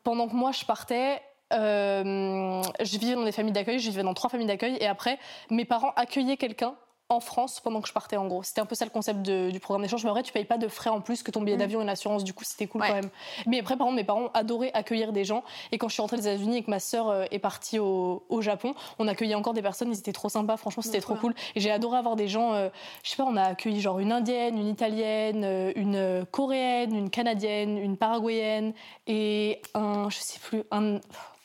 pendant 0.03 0.27
que 0.27 0.35
moi 0.35 0.51
je 0.51 0.65
partais, 0.65 1.21
euh, 1.53 2.61
je 2.79 2.97
vivais 2.97 3.15
dans 3.15 3.23
des 3.23 3.31
familles 3.31 3.53
d'accueil, 3.53 3.79
je 3.79 3.89
vivais 3.89 4.03
dans 4.03 4.13
trois 4.13 4.29
familles 4.29 4.47
d'accueil, 4.47 4.77
et 4.79 4.87
après, 4.87 5.19
mes 5.49 5.65
parents 5.65 5.91
accueillaient 5.95 6.37
quelqu'un 6.37 6.75
en 7.11 7.19
France 7.19 7.59
pendant 7.59 7.81
que 7.81 7.87
je 7.87 7.93
partais 7.93 8.15
en 8.15 8.25
gros. 8.25 8.41
C'était 8.41 8.61
un 8.61 8.65
peu 8.65 8.75
ça 8.75 8.85
le 8.85 8.91
concept 8.91 9.21
du 9.21 9.59
programme 9.59 9.83
d'échange. 9.83 10.03
Mais 10.03 10.09
après, 10.09 10.23
tu 10.23 10.31
payes 10.31 10.45
pas 10.45 10.57
de 10.57 10.67
frais 10.67 10.89
en 10.89 11.01
plus 11.01 11.23
que 11.23 11.31
ton 11.31 11.41
billet 11.41 11.57
mm. 11.57 11.59
d'avion 11.59 11.81
et 11.81 11.85
l'assurance. 11.85 12.23
Du 12.23 12.33
coup, 12.33 12.45
c'était 12.45 12.67
cool 12.67 12.81
quand 12.81 12.93
même. 12.93 13.09
Mais 13.45 13.59
après, 13.59 13.75
par 13.75 13.87
exemple, 13.87 14.01
mes 14.01 14.05
parents 14.05 14.29
adoraient 14.33 14.71
accueillir 14.73 15.11
des 15.11 15.25
gens. 15.25 15.43
Et 15.71 15.77
quand 15.77 15.89
je 15.89 15.93
suis 15.93 16.01
rentrée 16.01 16.17
des 16.17 16.27
États-Unis 16.27 16.57
et 16.57 16.63
que 16.63 16.69
ma 16.69 16.79
sœur 16.79 17.09
euh, 17.09 17.25
est 17.31 17.39
partie 17.39 17.79
au, 17.79 18.21
Japon, 18.39 18.73
on 18.97 19.07
accueillait 19.07 19.35
encore 19.35 19.53
des 19.53 19.61
personnes. 19.61 19.91
Ils 19.91 19.99
étaient 19.99 20.13
trop 20.13 20.29
sympas. 20.29 20.57
Franchement, 20.57 20.81
c'était 20.81 21.01
trop 21.01 21.15
cool. 21.15 21.35
Et 21.55 21.59
j'ai 21.59 21.69
adoré 21.69 21.97
avoir 21.97 22.15
des 22.15 22.27
gens. 22.27 22.53
Euh, 22.53 22.69
je 23.03 23.09
sais 23.09 23.17
pas, 23.17 23.25
on 23.25 23.35
a 23.35 23.43
accueilli 23.43 23.81
genre 23.81 23.99
une 23.99 24.11
indienne, 24.11 24.57
une 24.57 24.67
italienne, 24.67 25.43
euh, 25.43 25.73
une 25.75 26.25
coréenne, 26.31 26.95
une 26.95 27.09
canadienne, 27.09 27.77
une 27.77 27.97
paraguayenne 27.97 28.73
et 29.05 29.61
un, 29.73 30.09
je 30.09 30.17
sais 30.17 30.39
plus, 30.39 30.63
un 30.71 30.99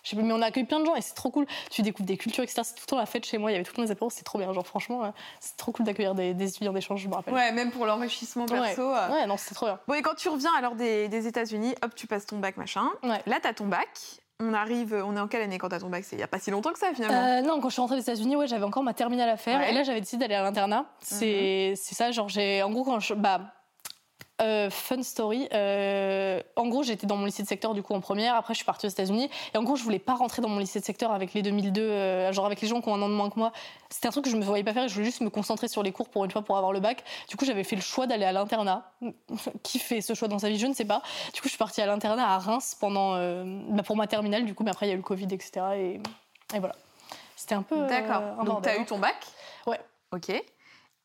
je 0.07 0.15
sais 0.15 0.23
mais 0.23 0.33
on 0.33 0.41
a 0.41 0.47
accueilli 0.47 0.67
plein 0.67 0.79
de 0.79 0.87
gens 0.87 0.95
et 0.95 1.01
c'est 1.01 1.15
trop 1.15 1.31
cool. 1.31 1.47
Tu 1.69 1.83
découvres 1.83 2.07
des 2.07 2.17
cultures, 2.17 2.45
etc. 2.45 2.63
C'est 2.65 2.75
tout 2.75 2.83
le 2.83 2.87
temps 2.87 2.99
la 2.99 3.07
fête 3.07 3.27
chez 3.27 3.39
moi. 3.39 3.51
Il 3.51 3.55
y 3.55 3.57
avait 3.57 3.65
tout 3.65 3.73
le 3.73 3.77
temps 3.77 3.83
des 3.83 3.91
apéros. 3.91 4.11
C'est 4.11 4.23
trop 4.23 4.39
bien. 4.39 4.53
Genre, 4.53 4.67
franchement, 4.67 5.05
euh, 5.05 5.11
c'est 5.41 5.57
trop 5.57 5.73
cool 5.73 5.85
d'accueillir 5.85 6.15
des, 6.15 6.31
étudiants 6.41 6.73
d'échange, 6.73 7.03
je 7.03 7.09
me 7.09 7.15
rappelle. 7.15 7.35
Ouais, 7.35 7.51
même 7.51 7.73
pour 7.73 7.87
l'enrichissement 7.87 8.47
perso. 8.47 8.83
Euh. 8.83 9.11
Ouais, 9.11 9.27
non, 9.27 9.37
c'est 9.37 9.55
trop 9.55 9.67
bien. 9.67 9.81
Bon, 9.89 9.95
et 9.95 10.03
quand 10.03 10.15
tu 10.15 10.29
reviens 10.29 10.53
alors 10.57 10.77
des, 10.77 11.09
des 11.09 11.27
États-Unis, 11.27 11.75
hop, 11.83 11.95
tu 11.97 12.07
passes 12.07 12.27
ton 12.27 12.39
bac, 12.39 12.57
machin. 12.57 12.89
Ouais. 13.03 13.21
Là, 13.27 13.39
t'as 13.43 13.53
ton 13.53 13.67
bac. 13.67 13.89
On 14.39 14.53
arrive, 14.53 14.93
on 14.93 15.17
est 15.17 15.21
en 15.21 15.29
quelle 15.29 15.43
année 15.43 15.59
quand 15.59 15.71
t'as 15.71 15.81
ton 15.81 15.89
bac? 15.89 16.05
C'est 16.05 16.15
il 16.15 16.21
y 16.21 16.23
a 16.23 16.29
pas 16.29 16.39
si 16.39 16.51
longtemps 16.51 16.73
que 16.73 16.79
ça 16.79 16.93
finalement. 16.95 17.17
Euh, 17.17 17.41
non, 17.41 17.59
quand 17.61 17.71
je 17.71 17.73
suis 17.73 17.81
rentrée 17.81 17.97
des 17.97 18.03
États-Unis, 18.03 18.37
ouais, 18.37 18.47
j'avais 18.47 18.65
encore 18.65 18.83
ma 18.83 18.93
terminale 18.93 19.31
à 19.31 19.39
faire 19.39 19.63
et 19.63 19.73
là 19.73 19.83
j'avais 19.83 20.01
décidé 20.01 20.21
d'aller 20.21 20.35
à 20.35 20.43
l'internat. 20.43 20.85
C'est 21.01 21.73
c'est 21.75 21.95
ça, 21.95 22.11
genre 22.11 22.29
j'ai 22.29 22.63
en 22.63 22.71
gros 22.71 22.85
quand 22.85 23.01
je 23.01 23.15
bah 23.15 23.41
euh, 24.43 24.69
fun 24.69 25.03
story. 25.03 25.49
Euh, 25.55 26.43
en 26.57 26.69
gros, 26.69 26.83
j'étais 26.83 27.07
dans 27.07 27.17
mon 27.17 27.25
lycée 27.25 27.43
de 27.43 27.49
secteur 27.49 27.73
du 27.73 27.83
coup 27.83 27.95
en 27.95 28.01
première. 28.01 28.35
Après, 28.35 28.53
je 28.53 28.59
suis 28.59 28.67
partie 28.67 28.87
aux 28.87 28.91
États-Unis. 28.91 29.31
Et 29.55 29.57
en 29.57 29.63
gros, 29.63 29.77
je 29.77 29.83
voulais 29.83 29.99
pas 29.99 30.15
rentrer 30.15 30.43
dans 30.43 30.49
mon 30.49 30.59
lycée 30.59 30.79
de 30.79 30.85
secteur 30.85 31.13
avec 31.13 31.33
les 31.33 31.41
2002, 31.41 31.81
euh, 31.81 32.33
genre 32.33 32.45
avec 32.45 32.61
les 32.61 32.69
gens 32.69 32.83
qui 32.83 32.89
ont 32.89 32.95
un 32.95 33.03
an 33.03 33.09
de 33.09 33.15
moins 33.15 33.31
que 33.31 33.39
moi. 33.39 33.53
C'était 33.89 34.09
un 34.09 34.11
truc 34.11 34.25
que 34.25 34.31
je 34.31 34.37
me 34.37 34.45
voyais 34.45 34.65
pas 34.65 34.75
faire. 34.75 34.85
Et 34.85 34.89
je 34.89 34.95
voulais 34.95 35.07
juste 35.07 35.23
me 35.23 35.31
concentrer 35.31 35.69
sur 35.69 35.83
les 35.83 35.91
cours 35.91 36.11
pour 36.11 36.25
une 36.25 36.31
fois 36.31 36.43
pour 36.43 36.59
avoir 36.59 36.73
le 36.73 36.81
bac. 36.81 37.03
Du 37.29 37.37
coup, 37.37 37.47
j'avais 37.47 37.65
fait 37.65 37.77
le 37.77 37.83
choix 37.83 38.07
d'aller 38.07 38.27
à 38.27 38.33
l'internat. 38.33 38.93
qui 39.63 39.79
fait 39.79 40.03
ce 40.03 40.13
choix 40.13 40.29
dans 40.29 40.39
sa 40.39 40.51
vie? 40.51 40.59
Je 40.59 40.67
ne 40.67 40.75
sais 40.75 40.85
pas. 40.85 41.03
Du 41.33 41.41
coup, 41.41 41.49
je 41.49 41.51
suis 41.51 41.59
partie 41.59 41.81
à 41.81 41.87
l'internat 41.87 42.29
à 42.29 42.39
Reims 42.39 42.77
pendant 42.79 43.15
bah, 43.71 43.83
pour 43.83 43.97
ma 43.97 44.07
terminale. 44.07 44.45
Du 44.45 44.55
coup, 44.55 44.65
mais 44.65 44.71
après, 44.71 44.87
il 44.87 44.91
y 44.91 44.93
a 44.93 44.95
eu 44.95 44.99
le 44.99 45.03
Covid, 45.03 45.29
etc. 45.31 45.53
Et, 45.77 46.01
et 46.55 46.59
voilà. 46.59 46.75
C'était 47.37 47.55
un 47.55 47.63
peu. 47.63 47.87
D'accord. 47.87 48.45
Donc, 48.45 48.63
t'as 48.63 48.79
eu 48.79 48.85
ton 48.85 48.99
bac? 48.99 49.17
Ouais. 49.67 49.81
Ok. 50.13 50.31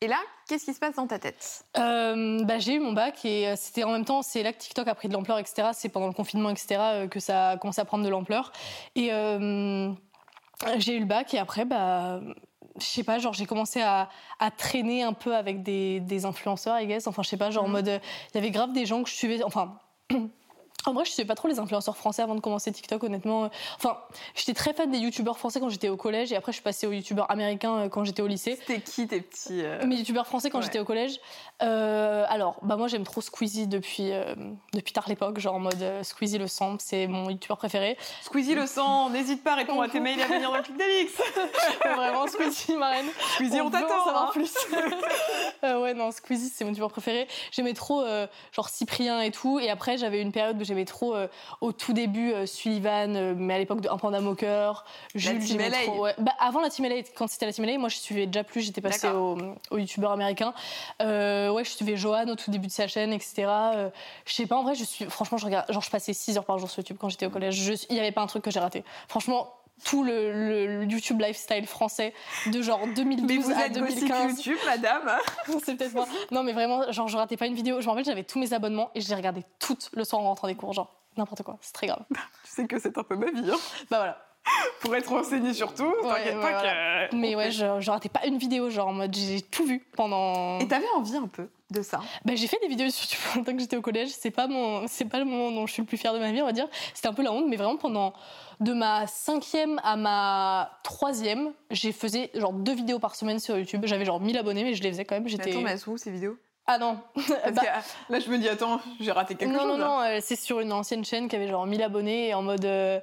Et 0.02 0.08
là, 0.08 0.18
qu'est-ce 0.48 0.64
qui 0.64 0.74
se 0.74 0.80
passe 0.80 0.96
dans 0.96 1.06
ta 1.06 1.20
tête? 1.20 1.64
Euh, 1.78 2.42
bah, 2.42 2.58
J'ai 2.58 2.74
eu 2.74 2.80
mon 2.80 2.92
bac 2.92 3.24
et 3.24 3.46
euh, 3.46 3.54
c'était 3.56 3.84
en 3.84 3.92
même 3.92 4.04
temps, 4.04 4.22
c'est 4.22 4.42
là 4.42 4.52
que 4.52 4.58
TikTok 4.58 4.88
a 4.88 4.96
pris 4.96 5.06
de 5.06 5.12
l'ampleur, 5.12 5.38
etc. 5.38 5.68
C'est 5.74 5.90
pendant 5.90 6.08
le 6.08 6.12
confinement, 6.12 6.50
etc. 6.50 6.80
Euh, 6.80 7.06
que 7.06 7.20
ça 7.20 7.50
a 7.50 7.56
commencé 7.56 7.80
à 7.80 7.84
prendre 7.84 8.04
de 8.04 8.08
l'ampleur. 8.08 8.50
Et 8.96 9.10
j'ai 10.78 10.96
eu 10.96 10.98
le 10.98 11.04
bac 11.04 11.32
et 11.34 11.38
après, 11.38 11.64
bah, 11.64 12.20
je 12.80 12.84
sais 12.84 13.04
pas, 13.04 13.20
genre 13.20 13.32
j'ai 13.32 13.46
commencé 13.46 13.80
à, 13.80 14.08
traîner 14.58 15.04
un 15.04 15.12
peu 15.12 15.36
avec 15.36 15.62
des, 15.62 16.00
des 16.00 16.24
influenceurs, 16.24 16.80
I 16.80 16.88
guess. 16.88 17.06
Enfin, 17.06 17.22
je 17.22 17.28
sais 17.28 17.36
pas, 17.36 17.52
genre 17.52 17.62
en 17.62 17.68
mhm. 17.68 17.72
mode, 17.72 18.00
il 18.32 18.34
y 18.34 18.38
avait 18.38 18.50
grave 18.50 18.72
des 18.72 18.86
gens 18.86 19.04
que 19.04 19.08
je 19.08 19.14
suivais, 19.14 19.40
enfin. 19.44 19.78
En 20.84 20.92
vrai, 20.92 21.04
je 21.04 21.10
sais 21.10 21.24
pas 21.24 21.34
trop 21.34 21.48
les 21.48 21.58
influenceurs 21.58 21.96
français 21.96 22.22
avant 22.22 22.34
de 22.34 22.40
commencer 22.40 22.72
TikTok, 22.72 23.04
honnêtement. 23.04 23.50
Enfin, 23.76 23.98
j'étais 24.34 24.54
très 24.54 24.72
fan 24.72 24.90
des 24.90 24.98
youtubeurs 24.98 25.38
français 25.38 25.60
quand 25.60 25.68
j'étais 25.68 25.88
au 25.88 25.96
collège 25.96 26.32
et 26.32 26.36
après 26.36 26.52
je 26.52 26.56
suis 26.56 26.62
passée 26.62 26.86
aux 26.86 26.92
youtubeurs 26.92 27.30
américains 27.30 27.76
euh, 27.76 27.88
quand 27.88 28.04
j'étais 28.04 28.22
au 28.22 28.26
lycée. 28.26 28.56
C'était 28.56 28.80
qui 28.80 29.06
tes 29.06 29.20
petits 29.20 29.62
euh, 29.62 29.84
Mes 29.86 29.96
youtubeurs 29.96 30.26
français 30.26 30.50
quand 30.50 30.60
j'étais 30.60 30.80
au 30.80 30.84
collège. 30.84 31.20
Euh, 31.62 32.24
alors, 32.28 32.56
bah 32.62 32.76
moi 32.76 32.88
j'aime 32.88 33.04
trop 33.04 33.20
Squeezie 33.20 33.68
depuis 33.68 34.10
depuis 34.72 34.92
tard 34.92 35.04
l'époque, 35.08 35.38
genre 35.38 35.54
en 35.54 35.60
mode 35.60 36.02
Squeezie 36.02 36.38
le 36.38 36.48
sang, 36.48 36.76
c'est 36.80 37.06
mon 37.06 37.30
youtubeur 37.30 37.56
préféré. 37.56 37.96
Squeezie 38.22 38.54
le 38.54 38.66
sang, 38.66 39.10
n'hésite 39.10 39.44
pas 39.44 39.52
à 39.52 39.56
répondre 39.56 39.82
à 39.82 39.88
tes 39.88 40.00
mails 40.00 40.20
à 40.20 40.26
venir 40.26 40.50
dans 40.50 40.56
le 40.56 40.62
clic 40.62 40.76
d'Alix. 40.76 41.12
Vraiment 41.96 42.26
Squeezie 42.26 42.76
ma 42.76 42.88
reine. 42.90 43.06
Squeezie 43.34 43.60
on, 43.60 43.70
t'attend. 43.70 44.04
savoir 44.04 44.24
hein. 44.24 44.30
plus. 44.32 44.52
ouais 45.62 45.94
non 45.94 46.10
Squeezie 46.10 46.50
c'est 46.52 46.64
mon 46.64 46.70
youtubeur 46.70 46.90
préféré. 46.90 47.28
J'aimais 47.52 47.74
trop 47.74 48.04
genre 48.52 48.68
Cyprien 48.68 49.20
et 49.20 49.30
tout 49.30 49.60
et 49.60 49.70
après 49.70 49.96
j'avais 49.96 50.20
une 50.20 50.32
période 50.32 50.60
où 50.60 50.64
j'aimais 50.72 50.84
trop 50.84 51.14
au 51.60 51.72
tout 51.72 51.92
début 51.92 52.32
Sullivan, 52.46 53.34
mais 53.34 53.54
à 53.54 53.58
l'époque 53.58 53.80
de 53.80 53.88
Un 53.88 53.98
Panda 53.98 54.20
Moqueur, 54.20 54.84
Jules, 55.14 55.42
j'aimais 55.42 55.70
trop. 55.70 56.06
Bah, 56.18 56.32
avant 56.38 56.60
la 56.60 56.70
Team 56.70 56.86
LA, 56.86 57.02
quand 57.14 57.28
c'était 57.28 57.46
la 57.46 57.52
Team 57.52 57.64
LA, 57.64 57.78
moi 57.78 57.88
je 57.88 57.96
suivais 57.96 58.26
déjà 58.26 58.44
plus, 58.44 58.62
j'étais 58.62 58.80
passée 58.80 59.08
au, 59.08 59.36
au 59.70 59.78
youtubeur 59.78 60.12
américain. 60.12 60.54
ouais, 61.00 61.62
je 61.64 61.70
suivais 61.70 61.96
Johan 61.96 62.28
au 62.28 62.36
tout 62.36 62.50
début 62.50 62.68
de 62.68 62.72
sa 62.72 62.88
chaîne, 62.88 63.12
etc. 63.12 63.46
je 64.24 64.32
sais 64.32 64.46
pas, 64.46 64.56
en 64.56 64.62
vrai, 64.62 64.74
je 64.74 64.84
suis, 64.84 65.04
franchement, 65.06 65.38
je 65.38 65.44
regarde, 65.44 65.70
genre 65.70 65.82
je 65.82 65.90
passais 65.90 66.12
6 66.12 66.38
heures 66.38 66.44
par 66.44 66.58
jour 66.58 66.70
sur 66.70 66.80
YouTube 66.80 66.96
quand 66.98 67.08
j'étais 67.08 67.26
au 67.26 67.30
collège. 67.30 67.58
Il 67.90 67.94
n'y 67.94 68.00
avait 68.00 68.12
pas 68.12 68.22
un 68.22 68.26
truc 68.26 68.42
que 68.42 68.50
j'ai 68.50 68.60
raté. 68.60 68.84
Franchement, 69.08 69.52
tout 69.84 70.02
le, 70.04 70.84
YouTube 70.84 71.20
lifestyle 71.20 71.66
français 71.66 72.14
de 72.46 72.62
genre 72.62 72.86
2012 72.94 73.26
mais 73.26 73.36
vous 73.38 73.50
à 73.52 73.66
êtes 73.66 73.72
2015. 73.72 74.38
YouTube, 74.38 74.58
madame. 74.66 75.10
c'est 75.64 75.76
peut-être 75.76 75.94
moi. 75.94 76.06
Non, 76.30 76.42
mais 76.42 76.52
vraiment, 76.52 76.90
genre, 76.92 77.08
je 77.08 77.16
ratais 77.16 77.36
pas 77.36 77.46
une 77.46 77.54
vidéo. 77.54 77.80
Je 77.80 77.86
me 77.86 77.90
rappelle, 77.90 78.04
j'avais 78.04 78.24
tous 78.24 78.38
mes 78.38 78.52
abonnements 78.52 78.90
et 78.94 79.00
je 79.00 79.08
les 79.08 79.14
regardais 79.14 79.44
toutes 79.58 79.90
le 79.94 80.04
soir 80.04 80.22
en 80.22 80.24
rentrant 80.24 80.48
des 80.48 80.54
cours. 80.54 80.72
Genre, 80.72 80.94
n'importe 81.16 81.42
quoi. 81.42 81.58
C'est 81.60 81.72
très 81.72 81.86
grave. 81.86 82.04
tu 82.10 82.16
sais 82.44 82.66
que 82.66 82.78
c'est 82.78 82.96
un 82.96 83.02
peu 83.02 83.16
ma 83.16 83.30
vie. 83.30 83.50
Hein. 83.50 83.58
Bah 83.90 83.98
voilà. 83.98 84.18
Pour 84.80 84.96
être 84.96 85.08
renseigné 85.08 85.54
sur 85.54 85.72
tout, 85.72 85.92
t'inquiète 86.02 86.40
pas 86.40 86.62
que. 87.08 87.16
Mais 87.16 87.36
ouais, 87.36 87.52
je, 87.52 87.80
je 87.80 87.90
ratais 87.90 88.08
pas 88.08 88.26
une 88.26 88.38
vidéo, 88.38 88.70
genre 88.70 88.88
en 88.88 88.92
mode 88.92 89.14
j'ai 89.14 89.40
tout 89.40 89.64
vu 89.64 89.86
pendant. 89.96 90.58
Et 90.58 90.66
t'avais 90.66 90.88
envie 90.96 91.16
un 91.16 91.28
peu 91.28 91.48
de 91.72 91.82
ça 91.82 92.00
bah, 92.24 92.34
J'ai 92.36 92.46
fait 92.46 92.58
des 92.62 92.68
vidéos 92.68 92.90
sur 92.90 93.04
YouTube 93.04 93.20
pendant 93.44 93.56
que 93.56 93.60
j'étais 93.60 93.76
au 93.76 93.82
collège. 93.82 94.10
C'est 94.10 94.30
pas, 94.30 94.46
mon, 94.46 94.86
c'est 94.86 95.06
pas 95.06 95.18
le 95.18 95.24
moment 95.24 95.50
dont 95.50 95.66
je 95.66 95.72
suis 95.72 95.82
le 95.82 95.86
plus 95.86 95.96
fière 95.96 96.14
de 96.14 96.18
ma 96.18 96.30
vie, 96.32 96.42
on 96.42 96.46
va 96.46 96.52
dire. 96.52 96.68
C'était 96.94 97.08
un 97.08 97.14
peu 97.14 97.22
la 97.22 97.32
honte, 97.32 97.46
mais 97.48 97.56
vraiment 97.56 97.76
pendant 97.76 98.12
de 98.60 98.72
ma 98.72 99.06
cinquième 99.06 99.80
à 99.82 99.96
ma 99.96 100.78
troisième, 100.84 101.52
j'ai 101.70 101.92
faisais 101.92 102.30
genre 102.34 102.52
deux 102.52 102.74
vidéos 102.74 102.98
par 102.98 103.16
semaine 103.16 103.38
sur 103.38 103.58
YouTube. 103.58 103.82
J'avais 103.84 104.04
genre 104.04 104.20
1000 104.20 104.38
abonnés, 104.38 104.62
mais 104.64 104.74
je 104.74 104.82
les 104.82 104.90
faisais 104.90 105.04
quand 105.04 105.16
même. 105.16 105.28
J'étais... 105.28 105.50
attends, 105.50 105.62
mais 105.62 105.72
elles 105.72 105.78
sont 105.78 105.92
où 105.92 105.98
ces 105.98 106.10
vidéos? 106.10 106.36
Ah 106.66 106.78
non. 106.78 106.98
Bah, 107.54 107.62
là, 108.08 108.20
je 108.20 108.30
me 108.30 108.38
dis, 108.38 108.48
attends, 108.48 108.80
j'ai 109.00 109.10
raté 109.10 109.34
quelque 109.34 109.52
chose. 109.52 109.66
Non, 109.66 109.76
non, 109.76 109.78
non, 109.78 110.00
euh, 110.00 110.18
c'est 110.20 110.36
sur 110.36 110.60
une 110.60 110.72
ancienne 110.72 111.04
chaîne 111.04 111.28
qui 111.28 111.36
avait 111.36 111.48
genre 111.48 111.66
1000 111.66 111.82
abonnés 111.82 112.34
en 112.34 112.42
mode. 112.42 112.64
Euh, 112.64 113.00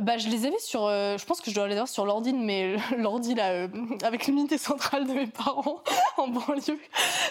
bah, 0.00 0.16
je 0.16 0.28
les 0.28 0.46
avais 0.46 0.58
sur. 0.58 0.86
Euh, 0.86 1.18
je 1.18 1.26
pense 1.26 1.42
que 1.42 1.50
je 1.50 1.54
dois 1.54 1.66
les 1.68 1.74
avoir 1.74 1.88
sur 1.88 2.06
l'ordi, 2.06 2.32
mais 2.32 2.76
l'ordi 2.96 3.34
là, 3.34 3.50
euh, 3.50 3.68
avec 4.02 4.26
l'unité 4.26 4.56
centrale 4.56 5.06
de 5.06 5.12
mes 5.12 5.26
parents 5.26 5.82
en 6.16 6.28
banlieue. 6.28 6.78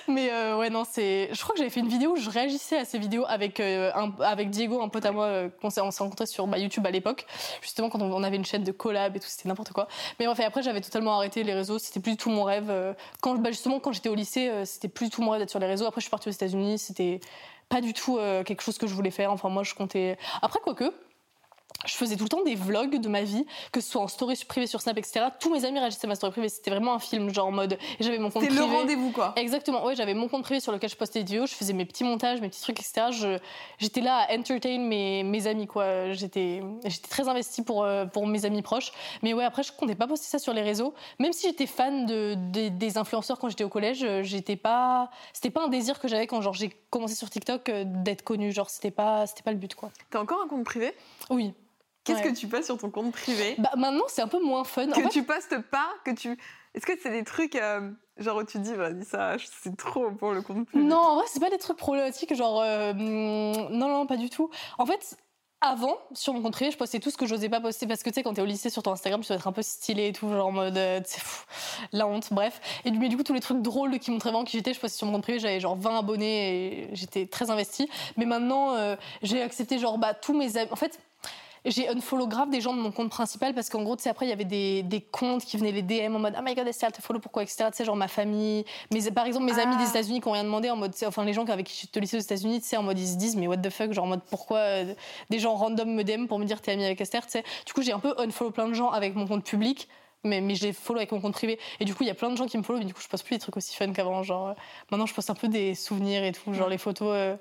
Mais 0.07 0.29
euh, 0.31 0.57
ouais, 0.57 0.69
non, 0.69 0.83
c'est. 0.87 1.29
Je 1.33 1.41
crois 1.41 1.53
que 1.53 1.57
j'avais 1.57 1.71
fait 1.71 1.79
une 1.79 1.87
vidéo 1.87 2.11
où 2.11 2.17
je 2.17 2.29
réagissais 2.29 2.77
à 2.77 2.85
ces 2.85 2.99
vidéos 2.99 3.25
avec, 3.27 3.59
un, 3.59 4.13
avec 4.19 4.51
Diego, 4.51 4.79
un 4.79 4.89
pote 4.89 5.05
à 5.07 5.11
moi, 5.11 5.49
qu'on 5.59 5.71
s'est 5.71 5.81
rencontré 5.81 6.27
sur 6.27 6.45
bah, 6.45 6.59
YouTube 6.59 6.85
à 6.85 6.91
l'époque. 6.91 7.25
Justement, 7.61 7.89
quand 7.89 7.99
on, 7.99 8.23
avait 8.23 8.35
une 8.35 8.45
chaîne 8.45 8.63
de 8.63 8.71
collab 8.71 9.15
et 9.15 9.19
tout, 9.19 9.27
c'était 9.27 9.49
n'importe 9.49 9.71
quoi. 9.73 9.87
Mais 10.19 10.27
enfin, 10.27 10.43
après, 10.45 10.61
j'avais 10.61 10.81
totalement 10.81 11.15
arrêté 11.15 11.43
les 11.43 11.55
réseaux. 11.55 11.79
C'était 11.79 11.99
plus 11.99 12.11
du 12.11 12.17
tout 12.17 12.29
mon 12.29 12.43
rêve. 12.43 12.71
Quand, 13.21 13.35
bah, 13.35 13.49
justement, 13.49 13.79
quand 13.79 13.91
j'étais 13.91 14.09
au 14.09 14.15
lycée, 14.15 14.51
c'était 14.65 14.87
plus 14.87 15.05
du 15.05 15.11
tout 15.11 15.23
mon 15.23 15.31
rêve 15.31 15.41
d'être 15.41 15.49
sur 15.49 15.59
les 15.59 15.65
réseaux. 15.65 15.87
Après, 15.87 15.99
je 15.99 16.05
suis 16.05 16.11
partie 16.11 16.29
aux 16.29 16.33
États-Unis. 16.33 16.77
C'était 16.77 17.21
pas 17.69 17.81
du 17.81 17.93
tout 17.93 18.19
quelque 18.45 18.61
chose 18.61 18.77
que 18.77 18.85
je 18.85 18.93
voulais 18.93 19.09
faire. 19.09 19.31
Enfin, 19.31 19.49
moi, 19.49 19.63
je 19.63 19.73
comptais. 19.73 20.19
Après, 20.43 20.59
quoique 20.63 20.93
je 21.85 21.95
faisais 21.95 22.15
tout 22.15 22.23
le 22.23 22.29
temps 22.29 22.43
des 22.43 22.55
vlogs 22.55 22.99
de 22.99 23.09
ma 23.09 23.23
vie, 23.23 23.45
que 23.71 23.81
ce 23.81 23.91
soit 23.91 24.01
en 24.01 24.07
story 24.07 24.39
privée 24.47 24.67
sur 24.67 24.81
Snap, 24.81 24.97
etc. 24.97 25.25
Tous 25.39 25.51
mes 25.51 25.65
amis 25.65 25.79
réagissaient 25.79 26.05
à 26.05 26.09
ma 26.09 26.15
story 26.15 26.31
privée. 26.31 26.49
C'était 26.49 26.71
vraiment 26.71 26.93
un 26.93 26.99
film, 26.99 27.33
genre 27.33 27.47
en 27.47 27.51
mode. 27.51 27.77
J'avais 27.99 28.17
mon 28.17 28.29
compte 28.29 28.43
privé. 28.43 28.55
C'était 28.55 28.67
le 28.67 28.75
rendez-vous, 28.75 29.11
quoi. 29.11 29.33
Exactement. 29.35 29.85
Ouais, 29.85 29.95
j'avais 29.95 30.13
mon 30.13 30.27
compte 30.27 30.43
privé 30.43 30.59
sur 30.59 30.71
lequel 30.71 30.89
je 30.89 30.95
postais 30.95 31.19
des 31.19 31.25
vidéos. 31.25 31.45
Je 31.45 31.53
faisais 31.53 31.73
mes 31.73 31.85
petits 31.85 32.03
montages, 32.03 32.41
mes 32.41 32.49
petits 32.49 32.61
trucs, 32.61 32.79
etc. 32.79 33.39
J'étais 33.79 34.01
là 34.01 34.27
à 34.29 34.37
entertain 34.37 34.79
mes, 34.79 35.23
mes 35.23 35.47
amis, 35.47 35.67
quoi. 35.67 36.11
J'étais 36.11 36.61
très 37.09 37.27
investie 37.27 37.63
pour, 37.63 37.83
euh, 37.83 38.05
pour 38.05 38.27
mes 38.27 38.45
amis 38.45 38.61
proches. 38.61 38.91
Mais 39.23 39.33
ouais, 39.33 39.45
après, 39.45 39.63
je 39.63 39.71
comptais 39.71 39.95
pas 39.95 40.07
poster 40.07 40.27
ça 40.27 40.39
sur 40.39 40.53
les 40.53 40.61
réseaux. 40.61 40.93
Même 41.19 41.33
si 41.33 41.47
j'étais 41.47 41.67
fan 41.67 42.05
de, 42.05 42.35
des 42.69 42.97
influenceurs 42.97 43.39
quand 43.39 43.49
j'étais 43.49 43.63
au 43.63 43.69
collège, 43.69 44.05
j'étais 44.21 44.55
pas. 44.55 45.09
C'était 45.33 45.49
pas 45.49 45.63
un 45.65 45.67
désir 45.67 45.99
que 45.99 46.07
j'avais 46.07 46.27
quand 46.27 46.41
j'ai 46.53 46.69
commencé 46.89 47.15
sur 47.15 47.29
TikTok 47.29 47.69
euh, 47.69 47.83
d'être 47.85 48.23
connue. 48.23 48.51
Genre, 48.51 48.69
c'était 48.69 48.91
pas, 48.91 49.25
pas 49.43 49.51
le 49.51 49.57
but, 49.57 49.75
quoi. 49.75 49.91
T'as 50.09 50.19
encore 50.19 50.41
un 50.43 50.47
compte 50.47 50.63
privé? 50.63 50.93
Oui. 51.29 51.53
Qu'est-ce 52.03 52.23
que 52.23 52.35
tu 52.35 52.47
passes 52.47 52.65
sur 52.65 52.77
ton 52.77 52.89
compte 52.89 53.11
privé 53.11 53.55
Bah 53.59 53.71
maintenant 53.77 54.05
c'est 54.07 54.21
un 54.21 54.27
peu 54.27 54.41
moins 54.43 54.63
fun. 54.63 54.87
Que 54.87 55.09
tu 55.09 55.23
postes 55.23 55.59
pas, 55.69 55.89
que 56.03 56.11
tu. 56.11 56.37
Est-ce 56.73 56.85
que 56.85 56.93
c'est 57.01 57.11
des 57.11 57.23
trucs 57.23 57.55
euh, 57.55 57.91
genre 58.17 58.37
où 58.37 58.43
tu 58.43 58.57
dis 58.59 58.73
vas-y 58.73 59.03
ça 59.03 59.35
c'est 59.61 59.75
trop 59.75 60.09
pour 60.11 60.31
le 60.31 60.41
compte 60.41 60.67
privé? 60.67 60.83
Non 60.83 60.97
en 60.97 61.15
vrai 61.15 61.25
c'est 61.27 61.39
pas 61.39 61.49
des 61.49 61.57
trucs 61.57 61.77
problématiques 61.77 62.33
genre 62.33 62.61
euh, 62.61 62.93
non 62.93 63.69
non 63.69 64.05
pas 64.07 64.17
du 64.17 64.29
tout. 64.29 64.49
En 64.77 64.85
fait 64.85 65.17
avant, 65.63 65.95
sur 66.15 66.33
mon 66.33 66.41
compte 66.41 66.53
privé, 66.53 66.71
je 66.71 66.77
postais 66.77 66.99
tout 66.99 67.11
ce 67.11 67.17
que 67.17 67.27
j'osais 67.27 67.47
pas 67.47 67.61
poster 67.61 67.85
parce 67.85 68.01
que 68.01 68.09
tu 68.09 68.15
sais, 68.15 68.23
quand 68.23 68.33
t'es 68.33 68.41
au 68.41 68.45
lycée 68.45 68.71
sur 68.71 68.81
ton 68.81 68.93
Instagram, 68.93 69.21
tu 69.21 69.27
dois 69.27 69.35
être 69.35 69.47
un 69.47 69.51
peu 69.51 69.61
stylé 69.61 70.07
et 70.07 70.11
tout, 70.11 70.27
genre 70.27 70.47
en 70.47 70.51
mode, 70.51 70.75
euh, 70.75 70.99
la 71.91 72.07
honte, 72.07 72.29
bref. 72.33 72.59
Et 72.83 72.89
mais 72.89 73.09
du 73.09 73.17
coup, 73.17 73.21
tous 73.21 73.35
les 73.35 73.41
trucs 73.41 73.61
drôles 73.61 73.99
qui 73.99 74.09
montraient 74.09 74.31
vraiment 74.31 74.43
qui 74.43 74.57
j'étais, 74.57 74.73
je 74.73 74.79
postais 74.79 74.97
sur 74.97 75.05
mon 75.05 75.13
compte 75.13 75.21
privé, 75.21 75.37
j'avais 75.37 75.59
genre 75.59 75.75
20 75.75 75.99
abonnés 75.99 76.87
et 76.87 76.95
j'étais 76.95 77.27
très 77.27 77.51
investie. 77.51 77.87
Mais 78.17 78.25
maintenant, 78.25 78.75
j'ai 79.21 79.43
accepté 79.43 79.77
genre, 79.77 79.99
bah, 79.99 80.15
tous 80.15 80.33
mes 80.33 80.57
amis. 80.57 80.71
En 80.71 80.75
fait, 80.75 80.99
j'ai 81.65 81.89
unfollow 81.89 82.27
grave 82.27 82.49
des 82.49 82.61
gens 82.61 82.73
de 82.73 82.79
mon 82.81 82.91
compte 82.91 83.09
principal 83.09 83.53
parce 83.53 83.69
qu'en 83.69 83.83
gros, 83.83 83.95
tu 83.95 84.03
sais, 84.03 84.09
après, 84.09 84.25
il 84.25 84.29
y 84.29 84.33
avait 84.33 84.45
des, 84.45 84.83
des, 84.83 85.01
comptes 85.01 85.43
qui 85.45 85.57
venaient 85.57 85.71
les 85.71 85.81
DM 85.81 86.15
en 86.15 86.19
mode 86.19 86.35
Oh 86.37 86.41
my 86.43 86.55
god, 86.55 86.67
Estelle, 86.67 86.91
te 86.91 87.01
follow, 87.01 87.19
pourquoi, 87.19 87.43
etc. 87.43 87.65
Tu 87.71 87.77
sais, 87.77 87.85
genre 87.85 87.95
ma 87.95 88.07
famille. 88.07 88.65
Mais 88.91 88.99
par 89.11 89.25
exemple, 89.25 89.45
mes 89.45 89.59
amis 89.59 89.77
des 89.77 89.83
ah. 89.85 89.89
États-Unis 89.89 90.21
qui 90.21 90.27
ont 90.27 90.31
rien 90.31 90.43
demandé 90.43 90.69
en 90.69 90.75
mode, 90.75 90.93
enfin, 91.05 91.23
les 91.23 91.33
gens 91.33 91.45
avec 91.45 91.67
qui 91.67 91.85
je 91.85 91.91
te 91.91 91.99
lycée 91.99 92.17
aux 92.17 92.21
États-Unis, 92.21 92.61
tu 92.61 92.67
sais, 92.67 92.77
en 92.77 92.83
mode, 92.83 92.97
ils 92.97 93.07
se 93.07 93.15
disent 93.15 93.35
Mais 93.35 93.47
what 93.47 93.57
the 93.57 93.69
fuck, 93.69 93.93
genre 93.93 94.05
en 94.05 94.09
mode, 94.09 94.23
pourquoi 94.29 94.57
euh, 94.57 94.93
des 95.29 95.39
gens 95.39 95.55
random 95.55 95.93
me 95.93 96.03
DM 96.03 96.25
pour 96.27 96.39
me 96.39 96.45
dire 96.45 96.61
T'es 96.61 96.71
ami 96.71 96.85
avec 96.85 96.99
Esther, 96.99 97.25
tu 97.25 97.31
sais. 97.31 97.43
Du 97.65 97.73
coup, 97.73 97.81
j'ai 97.81 97.93
un 97.93 97.99
peu 97.99 98.15
unfollow 98.17 98.51
plein 98.51 98.67
de 98.67 98.73
gens 98.73 98.89
avec 98.89 99.15
mon 99.15 99.27
compte 99.27 99.43
public 99.43 99.87
mais, 100.23 100.41
mais 100.41 100.55
je 100.55 100.65
les 100.65 100.73
follow 100.73 100.99
avec 100.99 101.11
mon 101.11 101.19
compte 101.19 101.33
privé. 101.33 101.59
Et 101.79 101.85
du 101.85 101.95
coup, 101.95 102.03
il 102.03 102.07
y 102.07 102.11
a 102.11 102.15
plein 102.15 102.29
de 102.29 102.37
gens 102.37 102.45
qui 102.45 102.57
me 102.57 102.63
follow, 102.63 102.79
mais 102.79 102.85
du 102.85 102.93
coup, 102.93 103.01
je 103.01 103.07
poste 103.07 103.25
plus 103.25 103.35
des 103.35 103.39
trucs 103.39 103.57
aussi 103.57 103.75
fun 103.75 103.91
qu'avant. 103.91 104.23
Genre, 104.23 104.49
euh, 104.49 104.53
maintenant, 104.91 105.05
je 105.05 105.13
poste 105.13 105.29
un 105.29 105.35
peu 105.35 105.47
des 105.47 105.75
souvenirs 105.75 106.23
et 106.23 106.31
tout, 106.31 106.53
genre 106.53 106.69
les 106.69 106.77
photos. 106.77 107.09
Euh, 107.11 107.35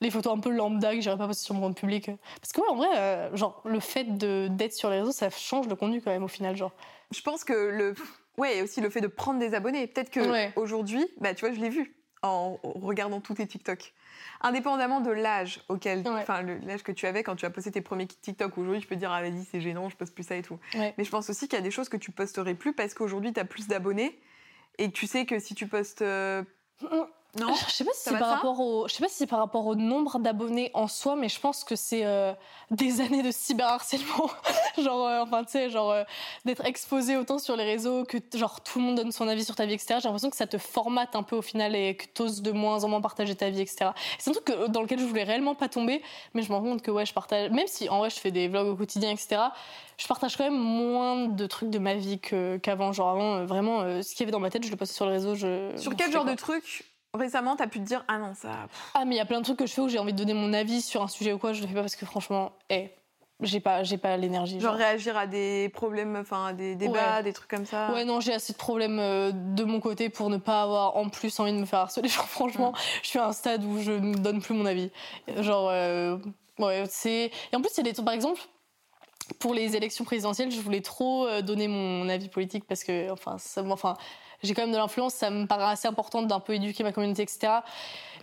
les 0.00 0.10
photos 0.10 0.32
un 0.32 0.40
peu 0.40 0.50
lambda 0.50 0.94
que 0.94 1.00
j'irais 1.00 1.16
pas 1.16 1.26
poster 1.26 1.44
sur 1.44 1.54
mon 1.54 1.68
compte 1.68 1.78
public. 1.78 2.10
Parce 2.40 2.52
que 2.52 2.60
ouais, 2.60 2.68
en 2.68 2.76
vrai, 2.76 2.88
euh, 2.96 3.36
genre 3.36 3.62
le 3.64 3.80
fait 3.80 4.04
d'être 4.04 4.72
sur 4.72 4.90
les 4.90 5.00
réseaux, 5.00 5.12
ça 5.12 5.30
change 5.30 5.68
le 5.68 5.74
contenu 5.74 6.00
quand 6.00 6.10
même 6.10 6.24
au 6.24 6.28
final, 6.28 6.56
genre. 6.56 6.72
Je 7.10 7.20
pense 7.22 7.44
que 7.44 7.52
le 7.52 7.94
ouais, 8.36 8.62
aussi 8.62 8.80
le 8.80 8.90
fait 8.90 9.00
de 9.00 9.08
prendre 9.08 9.38
des 9.38 9.54
abonnés. 9.54 9.86
Peut-être 9.86 10.10
que 10.10 10.58
aujourd'hui, 10.58 11.06
bah 11.20 11.34
tu 11.34 11.44
vois, 11.44 11.54
je 11.54 11.60
l'ai 11.60 11.70
vu 11.70 11.94
en 12.22 12.58
regardant 12.62 13.20
tous 13.20 13.34
tes 13.34 13.46
TikTok. 13.46 13.92
Indépendamment 14.40 15.00
de 15.00 15.10
l'âge 15.10 15.60
auquel, 15.68 16.02
enfin 16.06 16.42
l'âge 16.42 16.82
que 16.82 16.92
tu 16.92 17.06
avais 17.06 17.22
quand 17.22 17.36
tu 17.36 17.46
as 17.46 17.50
posté 17.50 17.70
tes 17.70 17.80
premiers 17.80 18.06
TikTok, 18.06 18.56
aujourd'hui 18.58 18.80
tu 18.80 18.88
peux 18.88 18.96
dire 18.96 19.12
ah 19.12 19.20
vas-y 19.20 19.44
c'est 19.44 19.60
gênant, 19.60 19.88
je 19.88 19.96
poste 19.96 20.14
plus 20.14 20.24
ça 20.24 20.36
et 20.36 20.42
tout. 20.42 20.58
Mais 20.74 21.04
je 21.04 21.10
pense 21.10 21.30
aussi 21.30 21.48
qu'il 21.48 21.56
y 21.58 21.60
a 21.60 21.64
des 21.64 21.70
choses 21.70 21.88
que 21.88 21.96
tu 21.96 22.10
posterais 22.10 22.54
plus 22.54 22.72
parce 22.72 22.94
qu'aujourd'hui 22.94 23.32
tu 23.32 23.40
as 23.40 23.44
plus 23.44 23.68
d'abonnés 23.68 24.18
et 24.78 24.90
que 24.90 24.96
tu 24.96 25.06
sais 25.06 25.26
que 25.26 25.38
si 25.38 25.54
tu 25.54 25.66
postes 25.66 26.02
euh, 26.02 26.42
non 27.36 27.54
Je 27.54 27.72
sais 27.72 27.84
pas 27.84 27.90
si 27.92 28.04
c'est 28.04 28.18
par 28.18 28.28
rapport 28.28 28.58
au, 28.58 28.88
je 28.88 28.94
sais 28.94 29.02
pas 29.02 29.08
si 29.08 29.16
c'est 29.16 29.26
par 29.26 29.40
rapport 29.40 29.66
au 29.66 29.74
nombre 29.74 30.18
d'abonnés 30.18 30.70
en 30.72 30.88
soi, 30.88 31.14
mais 31.14 31.28
je 31.28 31.38
pense 31.38 31.62
que 31.62 31.76
c'est 31.76 32.04
euh, 32.06 32.32
des 32.70 33.00
années 33.02 33.22
de 33.22 33.30
cyberharcèlement, 33.30 34.30
genre, 34.78 35.06
euh, 35.06 35.22
enfin 35.22 35.44
tu 35.44 35.52
sais, 35.52 35.68
genre 35.68 35.90
euh, 35.90 36.04
d'être 36.46 36.64
exposé 36.64 37.16
autant 37.16 37.38
sur 37.38 37.54
les 37.56 37.64
réseaux 37.64 38.04
que 38.04 38.16
genre 38.34 38.62
tout 38.62 38.78
le 38.78 38.86
monde 38.86 38.96
donne 38.96 39.12
son 39.12 39.28
avis 39.28 39.44
sur 39.44 39.54
ta 39.54 39.66
vie, 39.66 39.74
etc. 39.74 39.96
J'ai 40.00 40.08
l'impression 40.08 40.30
que 40.30 40.36
ça 40.36 40.46
te 40.46 40.56
formate 40.56 41.16
un 41.16 41.22
peu 41.22 41.36
au 41.36 41.42
final 41.42 41.76
et 41.76 41.96
que 41.96 42.06
t'oses 42.06 42.40
de 42.40 42.50
moins 42.50 42.84
en 42.84 42.88
moins 42.88 43.02
partager 43.02 43.34
ta 43.36 43.50
vie, 43.50 43.60
etc. 43.60 43.90
C'est 44.18 44.30
un 44.30 44.32
truc 44.32 44.50
dans 44.70 44.80
lequel 44.80 44.98
je 44.98 45.04
voulais 45.04 45.24
réellement 45.24 45.54
pas 45.54 45.68
tomber, 45.68 46.02
mais 46.32 46.40
je 46.40 46.50
me 46.50 46.56
rends 46.56 46.62
compte 46.62 46.82
que 46.82 46.90
ouais, 46.90 47.04
je 47.04 47.12
partage, 47.12 47.50
même 47.50 47.66
si 47.66 47.90
en 47.90 47.98
vrai 47.98 48.08
je 48.08 48.18
fais 48.18 48.30
des 48.30 48.48
vlogs 48.48 48.68
au 48.68 48.76
quotidien, 48.76 49.10
etc. 49.10 49.42
Je 49.98 50.06
partage 50.06 50.36
quand 50.36 50.44
même 50.44 50.58
moins 50.58 51.26
de 51.26 51.46
trucs 51.46 51.70
de 51.70 51.78
ma 51.78 51.94
vie 51.94 52.20
qu'avant. 52.20 52.92
Genre 52.92 53.10
avant, 53.10 53.44
vraiment, 53.44 53.80
ce 54.00 54.12
qu'il 54.12 54.20
y 54.20 54.22
avait 54.22 54.30
dans 54.30 54.38
ma 54.38 54.48
tête, 54.48 54.64
je 54.64 54.70
le 54.70 54.76
postais 54.76 54.94
sur 54.94 55.06
les 55.06 55.12
réseaux. 55.12 55.34
Je, 55.34 55.76
sur 55.76 55.94
quel 55.94 56.10
genre 56.12 56.24
de 56.24 56.34
trucs 56.34 56.84
récemment, 57.14 57.56
t'as 57.56 57.66
pu 57.66 57.78
te 57.80 57.84
dire 57.84 58.04
ah 58.08 58.18
non 58.18 58.34
ça. 58.34 58.68
Ah 58.94 59.04
mais 59.04 59.14
il 59.14 59.18
y 59.18 59.20
a 59.20 59.24
plein 59.24 59.38
de 59.38 59.44
trucs 59.44 59.58
que 59.58 59.66
je 59.66 59.72
fais 59.72 59.80
où 59.80 59.88
j'ai 59.88 59.98
envie 59.98 60.12
de 60.12 60.18
donner 60.18 60.34
mon 60.34 60.52
avis 60.52 60.82
sur 60.82 61.02
un 61.02 61.08
sujet 61.08 61.32
ou 61.32 61.38
quoi, 61.38 61.52
je 61.52 61.62
le 61.62 61.68
fais 61.68 61.74
pas 61.74 61.80
parce 61.80 61.96
que 61.96 62.06
franchement, 62.06 62.52
eh, 62.70 62.90
j'ai 63.40 63.60
pas, 63.60 63.84
j'ai 63.84 63.98
pas 63.98 64.16
l'énergie. 64.16 64.58
Genre, 64.58 64.74
réagir 64.74 65.16
à 65.16 65.26
des 65.26 65.68
problèmes, 65.68 66.16
enfin 66.16 66.46
à 66.46 66.52
des 66.52 66.74
débats, 66.74 67.22
des 67.22 67.32
trucs 67.32 67.48
comme 67.48 67.66
ça. 67.66 67.92
Ouais 67.92 68.04
non, 68.04 68.20
j'ai 68.20 68.32
assez 68.32 68.52
de 68.52 68.58
problèmes 68.58 68.98
euh, 68.98 69.30
de 69.32 69.64
mon 69.64 69.80
côté 69.80 70.08
pour 70.08 70.28
ne 70.28 70.38
pas 70.38 70.62
avoir 70.62 70.96
en 70.96 71.08
plus 71.08 71.38
envie 71.38 71.52
de 71.52 71.58
me 71.58 71.66
faire 71.66 71.80
harceler. 71.80 72.08
Genre 72.08 72.28
franchement, 72.28 72.72
je 73.02 73.08
suis 73.08 73.18
à 73.18 73.26
un 73.26 73.32
stade 73.32 73.64
où 73.64 73.80
je 73.80 73.92
ne 73.92 74.16
donne 74.16 74.40
plus 74.40 74.54
mon 74.54 74.66
avis. 74.66 74.90
Genre 75.36 75.68
euh, 75.70 76.18
ouais 76.58 76.84
c'est 76.88 77.30
et 77.52 77.56
en 77.56 77.60
plus 77.60 77.70
il 77.74 77.78
y 77.78 77.80
a 77.80 77.84
des 77.84 77.92
trucs 77.92 78.04
par 78.04 78.14
exemple 78.14 78.40
pour 79.38 79.54
les 79.54 79.76
élections 79.76 80.04
présidentielles, 80.04 80.50
je 80.50 80.60
voulais 80.60 80.80
trop 80.80 81.26
euh, 81.26 81.42
donner 81.42 81.68
mon 81.68 82.08
avis 82.08 82.28
politique 82.28 82.64
parce 82.66 82.82
que 82.82 83.10
enfin 83.10 83.36
ça, 83.38 83.62
enfin 83.62 83.96
j'ai 84.42 84.54
quand 84.54 84.62
même 84.62 84.72
de 84.72 84.76
l'influence, 84.76 85.14
ça 85.14 85.30
me 85.30 85.46
paraît 85.46 85.72
assez 85.72 85.88
important 85.88 86.22
d'un 86.22 86.40
peu 86.40 86.54
éduquer 86.54 86.84
ma 86.84 86.92
communauté, 86.92 87.22
etc. 87.22 87.60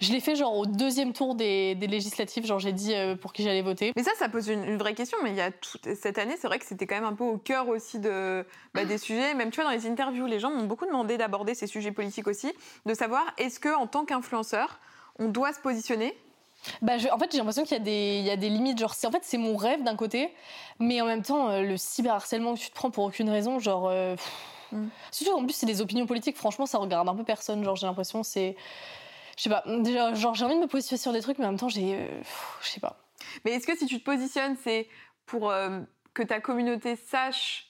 Je 0.02 0.12
l'ai 0.12 0.20
fait 0.20 0.36
genre 0.36 0.56
au 0.56 0.66
deuxième 0.66 1.14
tour 1.14 1.36
des, 1.36 1.76
législatives, 1.76 2.46
genre 2.46 2.60
j'ai 2.60 2.74
dit 2.74 2.94
euh, 2.94 3.16
pour 3.16 3.34
qui 3.34 3.44
j'allais 3.44 3.62
voter. 3.62 3.94
Mais 3.96 4.04
ça, 4.04 4.12
ça 4.18 4.30
pose 4.30 4.48
une, 4.48 4.78
vraie 4.78 4.94
question. 4.94 5.18
Mais 5.24 5.32
il 5.32 5.36
y 5.36 5.42
a 5.42 5.52
cette 5.96 6.18
année, 6.18 6.36
c'est 6.40 6.48
vrai 6.48 6.60
que 6.60 6.66
c'était 6.66 6.88
quand 6.88 6.96
même 6.96 7.06
un 7.06 7.16
peu 7.16 7.24
au 7.24 7.38
cœur 7.38 7.68
aussi 7.68 8.00
de, 8.00 8.46
bah, 8.74 8.86
des 8.86 8.98
sujets. 8.98 9.34
Même 9.34 9.52
tu 9.52 9.62
vois, 9.62 9.70
dans 9.70 9.76
les 9.76 9.88
interviews, 9.88 10.26
les 10.26 10.40
gens 10.40 10.52
m'ont 10.52 10.66
beaucoup 10.66 10.86
demandé 10.86 11.18
d'aborder 11.18 11.54
ces 11.54 11.68
sujets 11.68 11.92
politiques 11.92 12.28
aussi, 12.28 12.52
de 12.86 12.94
savoir 12.94 13.24
est-ce 13.38 13.60
que 13.60 13.74
en 13.76 13.88
tant 13.88 14.06
qu'influenceur, 14.06 14.80
on 15.20 15.28
doit 15.28 15.54
se 15.54 15.60
positionner? 15.60 16.16
Bah, 16.82 16.94
en 17.12 17.20
fait, 17.20 17.32
j'ai 17.32 17.38
l'impression 17.38 17.64
qu'il 17.64 17.78
y, 17.78 17.82
a 17.82 17.84
des, 17.84 18.18
il 18.20 18.26
y 18.26 18.32
a 18.32 18.38
des 18.38 18.50
limites. 18.50 18.80
Genre, 18.80 18.96
en 19.06 19.12
fait, 19.12 19.22
c'est 19.22 19.38
mon 19.38 19.56
rêve 19.56 19.84
d'un 19.84 19.96
côté, 19.96 20.34
mais 20.80 21.00
en 21.02 21.06
même 21.06 21.22
temps, 21.22 21.50
euh, 21.50 21.62
le 21.62 21.78
cyberharcèlement 21.78 22.56
que 22.56 22.60
tu 22.60 22.70
te 22.70 22.76
prends 22.76 22.90
pour 22.90 23.04
aucune 23.06 23.30
raison, 23.30 23.60
genre. 23.60 23.88
Euh, 23.90 24.16
Mm. 24.76 24.90
Surtout 25.12 25.34
en 25.34 25.44
plus, 25.44 25.54
c'est 25.54 25.66
des 25.66 25.82
opinions 25.82 26.06
politiques, 26.06 26.38
franchement, 26.38 26.66
ça 26.66 26.78
regarde 26.78 27.08
un 27.08 27.16
peu 27.16 27.24
personne. 27.24 27.64
Genre, 27.64 27.76
j'ai 27.76 27.88
l'impression, 27.88 28.24
c'est. 28.24 28.56
Je 29.38 29.44
sais 29.44 29.50
pas, 29.50 29.64
déjà, 29.80 30.14
genre, 30.14 30.34
j'ai 30.34 30.46
envie 30.46 30.56
de 30.56 30.62
me 30.62 30.68
positionner 30.68 30.98
sur 31.00 31.12
des 31.12 31.22
trucs, 31.22 31.38
mais 31.40 31.46
en 31.46 31.50
même 31.50 31.60
temps, 31.60 31.70
j'ai. 31.70 31.96
Euh, 31.96 32.08
je 32.62 32.70
sais 32.70 32.80
pas. 32.80 32.98
Mais 33.44 33.52
est-ce 33.52 33.68
que 33.68 33.78
si 33.78 33.86
tu 33.86 34.00
te 34.00 34.04
positionnes, 34.04 34.56
c'est 34.64 34.88
pour 35.26 35.50
euh, 35.50 35.82
que 36.14 36.24
ta 36.24 36.40
communauté 36.40 36.96
sache 36.96 37.68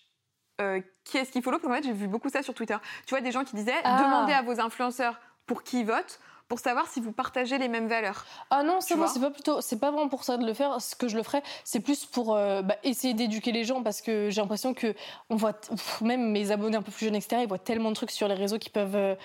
euh, 0.61 0.81
qui 1.03 1.17
est-ce 1.17 1.31
qu'il 1.31 1.41
follow 1.41 1.57
Parce 1.57 1.67
qu'en 1.67 1.75
fait, 1.75 1.83
j'ai 1.83 1.93
vu 1.93 2.07
beaucoup 2.07 2.29
ça 2.29 2.43
sur 2.43 2.53
Twitter. 2.53 2.77
Tu 3.05 3.11
vois, 3.11 3.21
des 3.21 3.31
gens 3.31 3.43
qui 3.43 3.55
disaient 3.55 3.73
Ah. 3.83 4.01
demandez 4.03 4.33
à 4.33 4.41
vos 4.41 4.59
influenceurs 4.59 5.19
pour 5.45 5.63
qui 5.63 5.81
ils 5.81 5.85
votent 5.85 6.19
pour 6.47 6.59
savoir 6.59 6.87
si 6.87 7.01
vous 7.01 7.11
partagez 7.11 7.57
les 7.57 7.67
mêmes 7.67 7.87
valeurs. 7.87 8.25
Ah 8.51 8.63
non, 8.63 8.79
c'est 8.79 8.95
moi, 8.95 9.07
c'est 9.07 9.19
pas 9.19 9.31
plutôt, 9.31 9.61
c'est 9.61 9.79
pas 9.79 9.91
vraiment 9.91 10.09
pour 10.09 10.23
ça 10.23 10.37
de 10.37 10.45
le 10.45 10.53
faire. 10.53 10.79
Ce 10.81 10.95
que 10.95 11.07
je 11.07 11.17
le 11.17 11.23
ferais, 11.23 11.41
c'est 11.63 11.79
plus 11.79 12.05
pour 12.05 12.35
euh, 12.35 12.61
bah, 12.61 12.75
essayer 12.83 13.13
d'éduquer 13.13 13.51
les 13.51 13.63
gens 13.63 13.81
parce 13.81 14.01
que 14.01 14.29
j'ai 14.29 14.41
l'impression 14.41 14.73
que 14.73 14.93
on 15.29 15.35
voit, 15.35 15.53
pff, 15.53 16.01
même 16.01 16.31
mes 16.31 16.51
abonnés 16.51 16.77
un 16.77 16.81
peu 16.83 16.91
plus 16.91 17.05
jeunes, 17.05 17.15
etc. 17.15 17.41
Ils 17.41 17.47
voient 17.47 17.57
tellement 17.57 17.89
de 17.89 17.95
trucs 17.95 18.11
sur 18.11 18.27
les 18.27 18.35
réseaux 18.35 18.59
qui 18.59 18.69
peuvent 18.69 18.95
euh, 18.95 19.15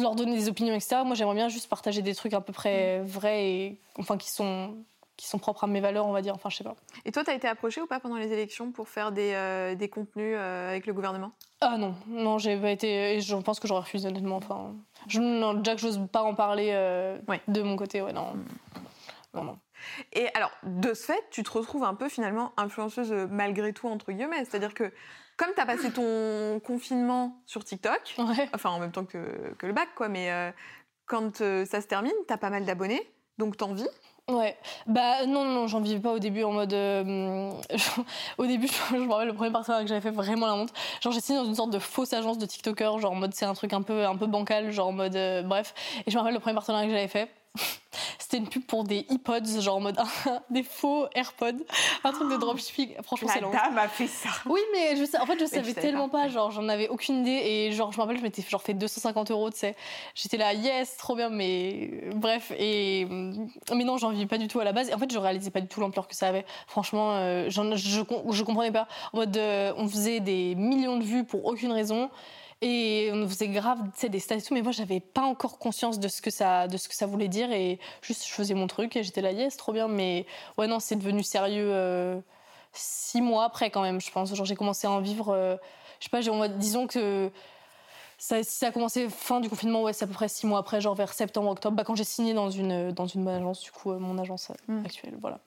leur 0.00 0.14
donner 0.14 0.34
des 0.34 0.48
opinions, 0.48 0.74
etc. 0.74 1.02
Moi, 1.04 1.14
j'aimerais 1.14 1.34
bien 1.36 1.48
juste 1.48 1.68
partager 1.68 2.02
des 2.02 2.14
trucs 2.14 2.34
à 2.34 2.40
peu 2.40 2.52
près 2.52 3.00
Mm. 3.00 3.04
vrais 3.04 3.46
et 3.46 3.80
enfin 3.98 4.16
qui 4.16 4.30
sont 4.30 4.74
qui 5.16 5.28
sont 5.28 5.38
propres 5.38 5.62
à 5.62 5.66
mes 5.68 5.80
valeurs, 5.80 6.06
on 6.08 6.12
va 6.12 6.22
dire. 6.22 6.34
Enfin, 6.34 6.50
je 6.50 6.56
sais 6.56 6.64
pas. 6.64 6.74
Et 7.04 7.12
toi, 7.12 7.22
tu 7.22 7.30
as 7.30 7.34
été 7.34 7.46
approché 7.46 7.80
ou 7.80 7.86
pas 7.86 8.00
pendant 8.00 8.16
les 8.16 8.32
élections 8.32 8.72
pour 8.72 8.88
faire 8.88 9.12
des, 9.12 9.30
euh, 9.34 9.76
des 9.76 9.88
contenus 9.88 10.36
avec 10.36 10.86
le 10.86 10.92
gouvernement? 10.92 11.30
Ah 11.60 11.78
non, 11.78 11.94
non, 12.08 12.38
j'ai 12.38 12.56
pas 12.56 12.72
été. 12.72 13.20
Je 13.20 13.36
pense 13.36 13.60
que 13.60 13.68
j'aurais 13.68 13.82
refusé 13.82 14.08
honnêtement. 14.08 14.38
Enfin, 14.38 14.74
je, 15.08 15.20
non, 15.20 15.54
déjà 15.54 15.74
que 15.74 15.80
j'ose 15.80 16.00
pas 16.12 16.22
en 16.22 16.34
parler 16.34 16.70
euh, 16.72 17.18
Ouais. 17.28 17.40
de 17.48 17.62
mon 17.62 17.76
côté, 17.76 18.02
ouais, 18.02 18.12
non. 18.12 18.34
Non, 19.34 19.44
non. 19.44 19.58
Et 20.12 20.28
alors, 20.34 20.50
de 20.62 20.94
ce 20.94 21.04
fait, 21.06 21.22
tu 21.30 21.42
te 21.42 21.50
retrouves 21.50 21.84
un 21.84 21.94
peu 21.94 22.08
finalement 22.08 22.52
influenceuse 22.56 23.12
euh, 23.12 23.26
malgré 23.28 23.72
tout, 23.72 23.88
entre 23.88 24.12
guillemets. 24.12 24.44
C'est-à-dire 24.44 24.72
que 24.74 24.92
comme 25.36 25.50
tu 25.54 25.60
as 25.60 25.66
passé 25.66 25.90
ton 25.92 26.60
confinement 26.64 27.42
sur 27.44 27.64
TikTok, 27.64 28.14
Ouais. 28.18 28.48
enfin 28.54 28.70
en 28.70 28.78
même 28.78 28.92
temps 28.92 29.04
que, 29.04 29.52
que 29.58 29.66
le 29.66 29.72
bac, 29.72 29.88
quoi, 29.96 30.08
mais 30.08 30.30
euh, 30.30 30.50
quand 31.06 31.40
euh, 31.40 31.64
ça 31.66 31.80
se 31.80 31.86
termine, 31.86 32.12
tu 32.26 32.32
as 32.32 32.38
pas 32.38 32.50
mal 32.50 32.64
d'abonnés, 32.64 33.02
donc 33.38 33.56
t'en 33.56 33.74
vis. 33.74 33.88
Ouais, 34.30 34.56
bah 34.86 35.26
non, 35.26 35.44
non, 35.44 35.66
j'en 35.66 35.80
vivais 35.82 36.00
pas 36.00 36.12
au 36.12 36.18
début 36.18 36.44
en 36.44 36.52
mode. 36.52 36.72
euh, 36.72 37.50
au 38.38 38.46
début, 38.46 38.68
je, 38.90 38.96
me 38.96 39.12
rappelle 39.12 39.28
le 39.28 39.34
premier 39.34 39.50
partenariat 39.50 39.84
que 39.84 39.88
j'avais 39.90 40.00
fait 40.00 40.10
vraiment 40.10 40.46
la 40.46 40.54
honte. 40.54 40.72
Genre, 41.02 41.12
j'ai 41.12 41.20
signé 41.20 41.38
dans 41.38 41.44
une 41.44 41.54
sorte 41.54 41.70
de 41.70 41.78
fausse 41.78 42.14
agence 42.14 42.38
de 42.38 42.46
TikToker, 42.46 42.98
genre 43.00 43.12
en 43.12 43.16
mode 43.16 43.34
c'est 43.34 43.44
un 43.44 43.52
truc 43.52 43.74
un 43.74 43.82
peu, 43.82 44.06
un 44.06 44.16
peu 44.16 44.26
bancal, 44.26 44.70
genre 44.70 44.88
en 44.88 44.92
mode. 44.92 45.14
euh, 45.14 45.42
bref. 45.42 45.74
Et 46.06 46.10
je 46.10 46.16
me 46.16 46.20
rappelle 46.20 46.32
le 46.34 46.40
premier 46.40 46.54
partenariat 46.54 46.86
que 46.86 46.92
j'avais 46.94 47.08
fait. 47.08 47.28
C'était 48.18 48.38
une 48.38 48.48
pub 48.48 48.64
pour 48.64 48.84
des 48.84 49.06
iPods, 49.10 49.60
genre 49.60 49.76
en 49.76 49.80
mode 49.80 49.98
des 50.50 50.62
faux 50.62 51.06
AirPods, 51.14 51.62
un 52.04 52.12
truc 52.12 52.30
de 52.32 52.36
dropshipping. 52.36 52.94
Franchement, 53.02 53.28
c'est 53.32 53.40
La 53.40 53.46
long. 53.46 53.52
dame 53.52 53.78
a 53.78 53.86
fait 53.86 54.06
ça. 54.06 54.30
Oui, 54.46 54.60
mais 54.72 54.96
je 54.96 55.04
sais, 55.04 55.18
en 55.20 55.26
fait, 55.26 55.38
je 55.38 55.44
savais 55.44 55.74
tellement 55.74 56.08
pas. 56.08 56.22
pas. 56.22 56.28
genre, 56.28 56.50
j'en 56.50 56.68
avais 56.68 56.88
aucune 56.88 57.20
idée. 57.20 57.30
Et 57.44 57.72
genre, 57.72 57.92
je 57.92 57.98
me 57.98 58.02
rappelle, 58.02 58.16
je 58.18 58.22
m'étais 58.22 58.42
genre 58.42 58.62
fait 58.62 58.74
250 58.74 59.30
euros, 59.30 59.50
tu 59.50 59.58
sais. 59.58 59.76
J'étais 60.14 60.36
là, 60.38 60.54
yes, 60.54 60.96
trop 60.96 61.14
bien, 61.14 61.28
mais 61.28 61.90
bref. 62.14 62.50
Et, 62.58 63.06
mais 63.74 63.84
non, 63.84 63.98
j'en 63.98 64.10
vivais 64.10 64.26
pas 64.26 64.38
du 64.38 64.48
tout 64.48 64.58
à 64.58 64.64
la 64.64 64.72
base. 64.72 64.88
Et 64.88 64.94
en 64.94 64.98
fait, 64.98 65.12
je 65.12 65.18
réalisais 65.18 65.50
pas 65.50 65.60
du 65.60 65.68
tout 65.68 65.80
l'ampleur 65.80 66.08
que 66.08 66.14
ça 66.16 66.28
avait. 66.28 66.46
Franchement, 66.66 67.12
euh, 67.16 67.50
je, 67.50 68.00
com- 68.02 68.22
je 68.32 68.42
comprenais 68.42 68.72
pas. 68.72 68.88
En 69.12 69.18
mode, 69.18 69.36
euh, 69.36 69.72
on 69.76 69.86
faisait 69.86 70.20
des 70.20 70.54
millions 70.56 70.96
de 70.96 71.04
vues 71.04 71.24
pour 71.24 71.44
aucune 71.44 71.70
raison. 71.72 72.10
Et 72.66 73.10
on 73.12 73.28
faisait 73.28 73.48
grave, 73.48 73.78
des 74.08 74.18
stats 74.20 74.36
et 74.36 74.42
tout, 74.42 74.54
mais 74.54 74.62
moi, 74.62 74.72
j'avais 74.72 74.98
pas 75.00 75.20
encore 75.20 75.58
conscience 75.58 76.00
de 76.00 76.08
ce 76.08 76.22
que 76.22 76.30
ça, 76.30 76.66
de 76.66 76.78
ce 76.78 76.88
que 76.88 76.94
ça 76.94 77.04
voulait 77.04 77.28
dire. 77.28 77.52
Et 77.52 77.78
juste, 78.00 78.26
je 78.26 78.32
faisais 78.32 78.54
mon 78.54 78.66
truc 78.66 78.96
et 78.96 79.02
j'étais 79.02 79.20
là, 79.20 79.32
yes, 79.32 79.58
trop 79.58 79.72
bien. 79.74 79.86
Mais 79.86 80.24
ouais, 80.56 80.66
non, 80.66 80.80
c'est 80.80 80.96
devenu 80.96 81.22
sérieux 81.22 81.68
euh, 81.70 82.18
six 82.72 83.20
mois 83.20 83.44
après, 83.44 83.68
quand 83.68 83.82
même, 83.82 84.00
je 84.00 84.10
pense. 84.10 84.34
Genre, 84.34 84.46
j'ai 84.46 84.54
commencé 84.56 84.86
à 84.86 84.90
en 84.92 85.00
vivre, 85.00 85.28
euh, 85.28 85.56
je 86.00 86.04
sais 86.04 86.10
pas, 86.10 86.26
on 86.30 86.38
va- 86.38 86.48
disons 86.48 86.86
que 86.86 87.30
ça, 88.16 88.42
si 88.42 88.56
ça 88.56 88.68
a 88.68 88.70
commencé 88.72 89.10
fin 89.10 89.40
du 89.40 89.50
confinement, 89.50 89.82
ouais, 89.82 89.92
c'est 89.92 90.04
à 90.04 90.08
peu 90.08 90.14
près 90.14 90.28
six 90.28 90.46
mois 90.46 90.60
après, 90.60 90.80
genre 90.80 90.94
vers 90.94 91.12
septembre, 91.12 91.50
octobre, 91.50 91.76
bah, 91.76 91.84
quand 91.84 91.96
j'ai 91.96 92.04
signé 92.04 92.32
dans 92.32 92.48
une, 92.48 92.92
dans 92.92 93.06
une 93.06 93.24
bonne 93.26 93.34
agence, 93.34 93.60
du 93.60 93.72
coup, 93.72 93.92
euh, 93.92 93.98
mon 93.98 94.16
agence 94.16 94.50
euh, 94.50 94.54
Mm. 94.80 94.86
actuelle, 94.86 95.18
voilà. 95.20 95.38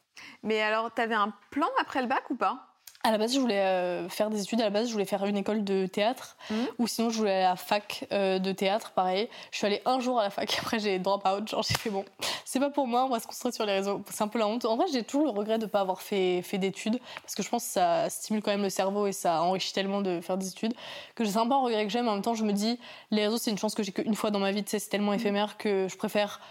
Mais 0.44 0.62
alors, 0.62 0.94
t'avais 0.94 1.16
un 1.16 1.34
plan 1.50 1.68
après 1.82 2.02
le 2.02 2.08
bac 2.08 2.30
ou 2.30 2.36
pas? 2.36 2.67
À 3.04 3.12
la 3.12 3.18
base, 3.18 3.34
je 3.34 3.40
voulais 3.40 3.60
euh, 3.60 4.10
faire 4.10 4.30
des 4.30 4.42
études. 4.42 4.60
À 4.60 4.66
la 4.66 4.70
base, 4.70 4.88
je 4.88 4.92
voulais 4.92 5.06
faire 5.06 5.24
une 5.26 5.38
école 5.38 5.64
de 5.64 5.86
théâtre. 5.86 6.36
Mhm. 6.50 6.68
Ou 6.80 6.88
sinon, 6.88 7.10
je 7.10 7.18
voulais 7.18 7.32
aller 7.32 7.44
à 7.44 7.50
la 7.52 7.56
fac 7.56 8.06
euh, 8.12 8.40
de 8.40 8.52
théâtre, 8.52 8.92
pareil. 8.92 9.30
Je 9.52 9.58
suis 9.58 9.68
allée 9.68 9.82
un 9.86 10.00
jour 10.00 10.20
à 10.20 10.24
la 10.24 10.30
fac. 10.30 10.58
Après, 10.60 10.80
j'ai 10.80 11.00
drop 11.00 11.26
out. 11.28 11.48
Genre, 11.48 11.64
j'ai 11.64 11.76
fait 11.76 11.90
bon, 11.90 12.04
c'est 12.44 12.60
pas 12.60 12.70
pour 12.70 12.88
moi. 12.88 13.06
On 13.06 13.10
va 13.10 13.20
se 13.20 13.28
construire 13.28 13.54
sur 13.54 13.66
les 13.66 13.74
réseaux. 13.74 14.02
C'est 14.10 14.24
un 14.24 14.28
peu 14.28 14.40
la 14.40 14.48
honte. 14.48 14.66
En 14.66 14.76
vrai, 14.76 14.88
j'ai 14.92 15.04
toujours 15.04 15.26
le 15.26 15.32
regret 15.32 15.58
de 15.58 15.66
ne 15.66 15.70
pas 15.70 15.82
avoir 15.82 16.02
fait, 16.02 16.42
fait 16.42 16.58
d'études. 16.58 17.00
Parce 17.22 17.36
que 17.36 17.44
je 17.44 17.50
pense 17.50 17.64
que 17.66 17.72
ça 17.72 18.10
stimule 18.10 18.42
quand 18.42 18.52
même 18.52 18.64
le 18.64 18.70
cerveau 18.70 19.08
et 19.08 19.12
ça 19.12 19.42
enrichit 19.44 19.74
tellement 19.74 20.02
de 20.02 20.20
faire 20.20 20.38
des 20.38 20.50
études. 20.50 20.74
Que 21.16 21.24
c'est 21.24 21.38
un 21.38 21.48
peu 21.48 21.54
un 21.54 21.62
regret 21.62 21.86
que 21.86 21.92
j'ai. 21.92 22.02
Mais 22.02 22.10
en 22.10 22.16
même 22.16 22.24
temps, 22.24 22.36
je 22.36 22.44
me 22.44 22.52
dis, 22.52 22.80
les 23.12 23.26
réseaux, 23.26 23.38
c'est 23.38 23.52
une 23.52 23.58
chance 23.58 23.76
que 23.76 23.84
j'ai 23.84 23.92
qu'une 23.92 24.16
fois 24.16 24.32
dans 24.32 24.40
ma 24.40 24.52
vie. 24.52 24.64
Tu 24.64 24.72
sais, 24.72 24.80
c'est 24.80 24.90
tellement 24.90 25.14
éphémère 25.14 25.58
que 25.58 25.88
je 25.90 25.98
préfère 25.98 26.42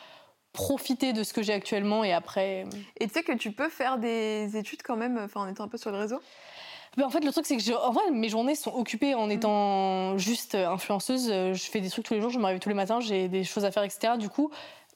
profiter 0.56 1.12
de 1.12 1.22
ce 1.22 1.32
que 1.32 1.42
j'ai 1.42 1.52
actuellement 1.52 2.02
et 2.02 2.12
après. 2.12 2.64
Et 2.98 3.06
tu 3.06 3.12
sais 3.12 3.22
que 3.22 3.32
tu 3.32 3.52
peux 3.52 3.68
faire 3.68 3.98
des 3.98 4.56
études 4.56 4.82
quand 4.82 4.96
même, 4.96 5.18
enfin 5.22 5.42
en 5.42 5.48
étant 5.48 5.64
un 5.64 5.68
peu 5.68 5.78
sur 5.78 5.90
le 5.92 5.98
réseau? 5.98 6.20
Ben, 6.96 7.04
en 7.04 7.10
fait, 7.10 7.22
le 7.24 7.30
truc, 7.30 7.44
c'est 7.44 7.56
que 7.58 7.62
je- 7.62 7.74
en 7.74 7.92
vrai, 7.92 8.10
mes 8.10 8.30
journées 8.30 8.54
sont 8.54 8.72
occupées 8.74 9.14
Mm. 9.14 9.18
en 9.18 9.28
étant 9.28 10.16
juste 10.18 10.54
euh, 10.54 10.68
influenceuse. 10.70 11.28
Euh, 11.30 11.52
Je 11.52 11.70
fais 11.70 11.80
des 11.80 11.90
trucs 11.90 12.06
tous 12.06 12.14
les 12.14 12.20
jours, 12.22 12.30
je 12.30 12.38
me 12.38 12.44
réveille 12.46 12.60
tous 12.60 12.70
les 12.70 12.74
matins, 12.74 13.00
j'ai 13.00 13.28
des 13.28 13.44
choses 13.44 13.66
à 13.66 13.70
faire, 13.70 13.82
etc. 13.82 14.16
Du 14.16 14.30
coup, 14.30 14.50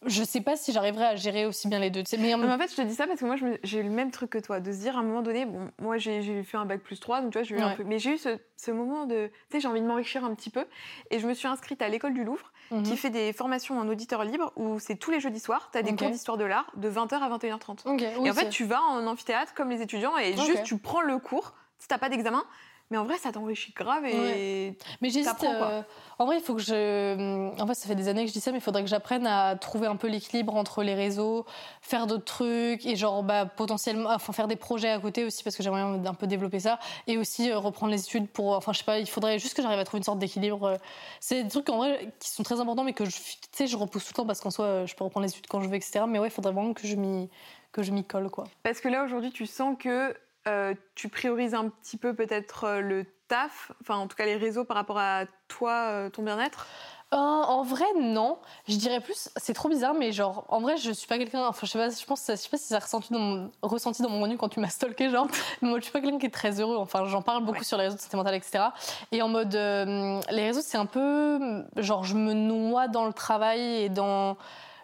je 0.07 0.25
sais 0.25 0.41
pas 0.41 0.57
si 0.57 0.73
j'arriverai 0.73 1.05
à 1.05 1.17
gérer 1.17 1.45
aussi 1.45 1.69
bien 1.69 1.79
les 1.79 1.91
deux. 1.91 2.03
Mais, 2.19 2.33
en 2.33 2.39
mais 2.39 2.57
fait, 2.57 2.71
je 2.71 2.77
te 2.77 2.81
dis 2.89 2.95
ça 2.95 3.07
parce 3.07 3.21
que 3.21 3.27
moi, 3.27 3.37
j'ai 3.63 3.81
eu 3.81 3.83
le 3.83 3.91
même 3.91 4.11
truc 4.11 4.31
que 4.31 4.39
toi, 4.39 4.59
de 4.61 4.73
se 4.73 4.79
dire 4.79 4.97
à 4.97 5.01
un 5.01 5.03
moment 5.03 5.21
donné, 5.21 5.45
bon, 5.45 5.71
moi 5.79 5.99
j'ai 5.99 6.43
fait 6.43 6.57
un 6.57 6.65
bac 6.65 6.81
plus 6.81 6.99
3, 6.99 7.21
donc 7.21 7.33
tu 7.33 7.39
vois, 7.39 7.43
j'ai 7.47 7.55
eu 7.57 7.61
un 7.61 7.75
peu. 7.77 7.85
Mais 7.85 7.99
j'ai 7.99 8.15
eu 8.15 8.19
ce, 8.19 8.39
ce 8.57 8.71
moment 8.71 9.05
de. 9.05 9.27
Tu 9.51 9.57
sais, 9.57 9.61
j'ai 9.61 9.69
envie 9.69 9.83
de 9.83 9.87
m'enrichir 9.87 10.25
un 10.25 10.35
petit 10.35 10.49
peu. 10.49 10.65
Et 11.11 11.19
je 11.19 11.27
me 11.29 11.35
suis 11.35 11.49
inscrite 11.49 11.83
à 11.83 11.89
l'école 11.91 12.15
du 12.15 12.25
Louvre, 12.25 12.51
Mhm. 12.71 12.83
qui 12.85 12.97
fait 12.97 13.11
des 13.11 13.33
formations 13.33 13.79
en 13.79 13.89
auditeur 13.89 14.25
libre, 14.25 14.53
où 14.57 14.79
c'est 14.79 14.97
tous 14.97 15.11
les 15.11 15.21
jeudis 15.21 15.41
soirs, 15.41 15.69
tu 15.73 15.79
as 15.79 15.83
des 15.83 15.95
cours 15.97 16.11
d'histoire 16.11 16.37
de 16.37 16.45
l'art 16.45 16.71
de 16.77 16.89
20h 16.89 17.15
à 17.15 17.29
21h30. 17.29 17.81
Ok, 17.87 18.05
oui, 18.19 18.27
et 18.27 18.31
en 18.31 18.35
fait, 18.35 18.49
tu 18.49 18.65
vas 18.65 18.81
en 18.83 19.07
amphithéâtre 19.07 19.55
comme 19.55 19.71
les 19.71 19.83
étudiants 19.83 20.17
et 20.17 20.37
juste 20.37 20.63
tu 20.65 20.79
prends 20.79 21.01
le 21.01 21.19
cours, 21.19 21.55
si 21.79 21.89
t'as 21.89 21.99
pas 21.99 22.09
d'examen. 22.09 22.45
Mais 22.91 22.97
en 22.99 23.05
vrai, 23.05 23.19
ça 23.19 23.31
t'enrichit 23.31 23.73
grave 23.73 24.05
et. 24.05 24.77
mais 25.01 25.11
j'hésite. 25.11 25.27
euh, 25.45 25.83
En 26.19 26.27
vrai, 26.27 26.39
il 26.39 26.43
faut 26.43 26.55
que 26.57 26.61
je. 26.61 27.61
En 27.61 27.67
fait, 27.67 27.75
ça 27.75 27.87
fait 27.87 27.95
des 27.95 28.09
années 28.09 28.23
que 28.23 28.29
je 28.29 28.33
dis 28.33 28.41
ça, 28.41 28.51
mais 28.51 28.59
il 28.59 28.63
faudrait 28.63 28.83
que 28.83 28.89
j'apprenne 28.89 29.27
à 29.29 29.55
trouver 29.55 29.87
un 29.87 29.95
peu 29.97 30.09
l'équilibre 30.09 30.57
entre 30.57 30.83
les 30.83 30.95
réseaux, 30.95 31.47
faire 31.83 32.07
d'autres 32.09 32.25
trucs 32.25 32.85
et 32.87 32.97
genre 32.97 33.23
bah, 33.23 33.47
potentiellement, 33.47 34.11
enfin 34.11 34.33
faire 34.33 34.49
des 34.49 34.57
projets 34.57 34.91
à 34.91 34.99
côté 34.99 35.25
aussi 35.25 35.45
parce 35.45 35.55
que 35.57 35.63
j'aimerais 35.63 35.83
un 35.83 36.15
peu 36.15 36.27
développer 36.27 36.59
ça 36.59 36.79
et 37.07 37.17
aussi 37.17 37.51
euh, 37.51 37.59
reprendre 37.59 37.93
les 37.93 38.01
études 38.03 38.29
pour. 38.29 38.57
Enfin, 38.57 38.73
je 38.73 38.79
sais 38.79 38.85
pas, 38.85 38.99
il 38.99 39.09
faudrait 39.09 39.39
juste 39.39 39.55
que 39.55 39.63
j'arrive 39.63 39.79
à 39.79 39.85
trouver 39.85 39.99
une 39.99 40.05
sorte 40.05 40.19
d'équilibre. 40.19 40.65
euh. 40.65 40.77
C'est 41.21 41.45
des 41.45 41.49
trucs 41.49 41.69
en 41.69 41.77
vrai 41.77 42.13
qui 42.19 42.29
sont 42.31 42.43
très 42.43 42.59
importants, 42.61 42.83
mais 42.85 42.93
que 42.93 43.05
je, 43.05 43.11
tu 43.17 43.23
sais, 43.53 43.67
je 43.69 43.77
repousse 43.77 44.05
tout 44.05 44.11
le 44.13 44.17
temps 44.17 44.27
parce 44.27 44.41
qu'en 44.41 44.51
soi, 44.51 44.65
euh, 44.65 44.87
je 44.87 44.97
peux 44.97 45.05
reprendre 45.05 45.25
les 45.27 45.31
études 45.31 45.47
quand 45.47 45.61
je 45.61 45.69
veux, 45.69 45.77
etc. 45.77 46.01
Mais 46.09 46.19
ouais, 46.19 46.27
il 46.29 46.33
faudrait 46.33 46.53
vraiment 46.53 46.73
que 46.75 46.87
je 46.89 46.97
m'y 46.97 47.29
que 47.71 47.85
je 47.85 47.93
m'y 47.93 48.03
colle 48.05 48.31
quoi. 48.31 48.45
Parce 48.65 48.81
que 48.81 48.89
là, 48.89 49.05
aujourd'hui, 49.05 49.31
tu 49.31 49.47
sens 49.47 49.77
que 49.79 50.13
euh, 50.49 50.75
tu 50.95 51.09
priorises 51.09 51.55
un 51.55 51.69
petit 51.69 51.97
peu 51.97 52.15
peut-être 52.15 52.65
euh, 52.65 52.81
le 52.81 53.05
taf, 53.29 53.73
enfin 53.81 53.97
en 53.97 54.07
tout 54.09 54.17
cas 54.17 54.25
les 54.25 54.37
réseaux 54.37 54.65
par 54.65 54.77
rapport 54.77 54.99
à 54.99 55.25
toi, 55.49 55.73
euh, 55.89 56.11
ton 56.11 56.23
bien-être? 56.23 56.67
Euh, 57.13 57.17
en 57.17 57.65
vrai, 57.65 57.87
non. 58.01 58.39
Je 58.69 58.77
dirais 58.77 59.01
plus, 59.01 59.31
c'est 59.37 59.53
trop 59.53 59.69
bizarre, 59.69 59.95
mais 59.95 60.13
genre, 60.13 60.45
en 60.49 60.61
vrai, 60.61 60.77
je 60.77 60.93
suis 60.93 61.09
pas 61.09 61.19
quelqu'un. 61.19 61.45
Enfin, 61.45 61.67
je 61.67 61.73
sais 61.73 61.79
pas, 61.79 61.91
je 61.91 62.05
pense, 62.07 62.25
je 62.29 62.37
sais 62.37 62.49
pas 62.49 62.57
si 62.57 62.69
ça 62.69 62.77
a 62.77 62.79
ressenti 62.79 63.13
dans 63.13 63.19
mon, 63.19 63.51
ressenti 63.63 64.01
dans 64.01 64.09
mon 64.11 64.21
menu 64.21 64.37
quand 64.37 64.49
tu 64.49 64.61
m'as 64.61 64.69
stalké, 64.69 65.11
genre. 65.11 65.27
Mais 65.61 65.69
moi, 65.69 65.79
je 65.81 65.85
suis 65.85 65.93
pas 65.93 66.01
quelqu'un 66.01 66.19
qui 66.19 66.27
est 66.27 66.31
très 66.31 66.61
heureux. 66.61 66.77
Enfin, 66.77 67.07
j'en 67.07 67.21
parle 67.21 67.45
beaucoup 67.45 67.59
Ouais. 67.59 67.65
sur 67.65 67.79
les 67.79 67.85
réseaux 67.85 67.97
de 67.97 68.01
santé 68.01 68.17
mentale, 68.17 68.37
etc. 68.37 68.67
Et 69.11 69.23
en 69.23 69.29
mode, 69.29 69.53
euh, 69.57 70.21
les 70.31 70.47
réseaux, 70.47 70.61
c'est 70.63 70.79
un 70.79 70.87
peu, 70.87 71.65
genre, 71.79 72.05
je 72.05 72.15
me 72.15 72.33
noie 72.33 72.87
dans 72.87 73.07
le 73.07 73.13
travail 73.13 73.61
et 73.83 73.89
dans 73.89 74.37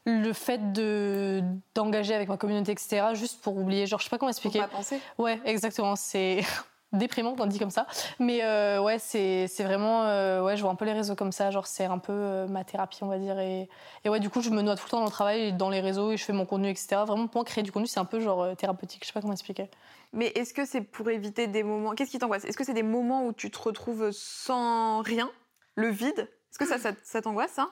le 0.07 0.33
fait 0.33 0.73
de 0.73 1.43
d'engager 1.75 2.15
avec 2.15 2.29
ma 2.29 2.37
communauté, 2.37 2.73
etc. 2.73 3.09
Juste 3.15 3.43
pour 3.43 3.57
oublier. 3.57 3.87
Genre, 3.87 3.99
je 3.99 4.05
sais 4.05 4.11
pas 4.11 4.19
comment 4.19 4.29
Pour 4.31 4.39
expliquer. 4.39 4.61
pas 4.61 4.69
penser. 4.69 5.01
Ouais, 5.19 5.41
exactement. 5.45 5.97
C'est 5.97 6.43
déprimant 6.93 7.35
quand 7.35 7.43
on 7.43 7.47
dit 7.47 7.59
comme 7.59 7.71
ça. 7.71 7.87
Mais 8.21 8.45
euh, 8.45 8.81
ouais, 8.81 8.99
c'est 9.01 9.49
c'est 9.49 9.65
vraiment. 9.65 10.05
euh, 10.05 10.43
ouais, 10.43 10.57
je 10.57 10.63
vois 10.63 10.71
un 10.71 10.77
peu 10.77 10.85
les 10.85 10.93
réseaux 10.93 11.17
comme 11.17 11.33
ça. 11.33 11.51
Genre, 11.51 11.67
c'est 11.67 11.87
un 11.87 11.99
peu 11.99 12.13
euh, 12.13 12.47
ma 12.47 12.63
thérapie, 12.63 13.03
on 13.03 13.09
va 13.09 13.19
dire. 13.19 13.39
Et, 13.41 13.69
et 14.05 14.09
ouais, 14.09 14.21
du 14.21 14.31
coup, 14.31 14.41
je 14.41 14.51
me 14.51 14.63
noie 14.63 14.77
tout 14.77 14.85
le 14.87 14.91
temps 14.91 14.99
dans 15.01 15.05
le 15.07 15.11
travail, 15.11 15.49
et 15.49 15.53
dans 15.53 15.71
les 15.71 15.81
réseaux, 15.81 16.13
et 16.13 16.17
je 16.17 16.25
fais 16.25 16.33
mon 16.33 16.47
contenu, 16.47 16.69
etc. 16.69 17.03
Vraiment, 17.05 17.27
pour 17.27 17.41
moi, 17.41 17.45
créer 17.45 17.65
du 17.65 17.73
contenu, 17.73 17.89
c'est 17.89 18.01
un 18.01 18.05
peu 18.05 18.21
genre 18.21 18.57
thérapeutique. 18.57 19.03
Je 19.03 19.09
sais 19.09 19.13
pas 19.13 19.21
comment 19.21 19.33
expliquer. 19.33 19.69
Mais 20.13 20.29
est-ce 20.37 20.55
que 20.55 20.65
c'est 20.65 20.83
pour 20.83 21.11
éviter 21.11 21.49
des 21.49 21.65
moments 21.65 21.91
Qu'est-ce 21.97 22.13
qui 22.13 22.19
t'angoisse? 22.21 22.45
Est-ce 22.45 22.57
que 22.57 22.65
c'est 22.65 22.75
des 22.75 22.85
moments 22.85 23.27
où 23.27 23.33
tu 23.33 23.51
te 23.51 23.59
retrouves 23.59 24.11
sans 24.13 25.03
rien, 25.03 25.29
le 25.75 25.89
vide? 25.89 26.31
Est-ce 26.59 26.71
que 26.71 26.79
ça, 26.79 26.83
ça, 26.83 26.97
ça 27.05 27.21
t'angoisse 27.21 27.51
ça 27.51 27.69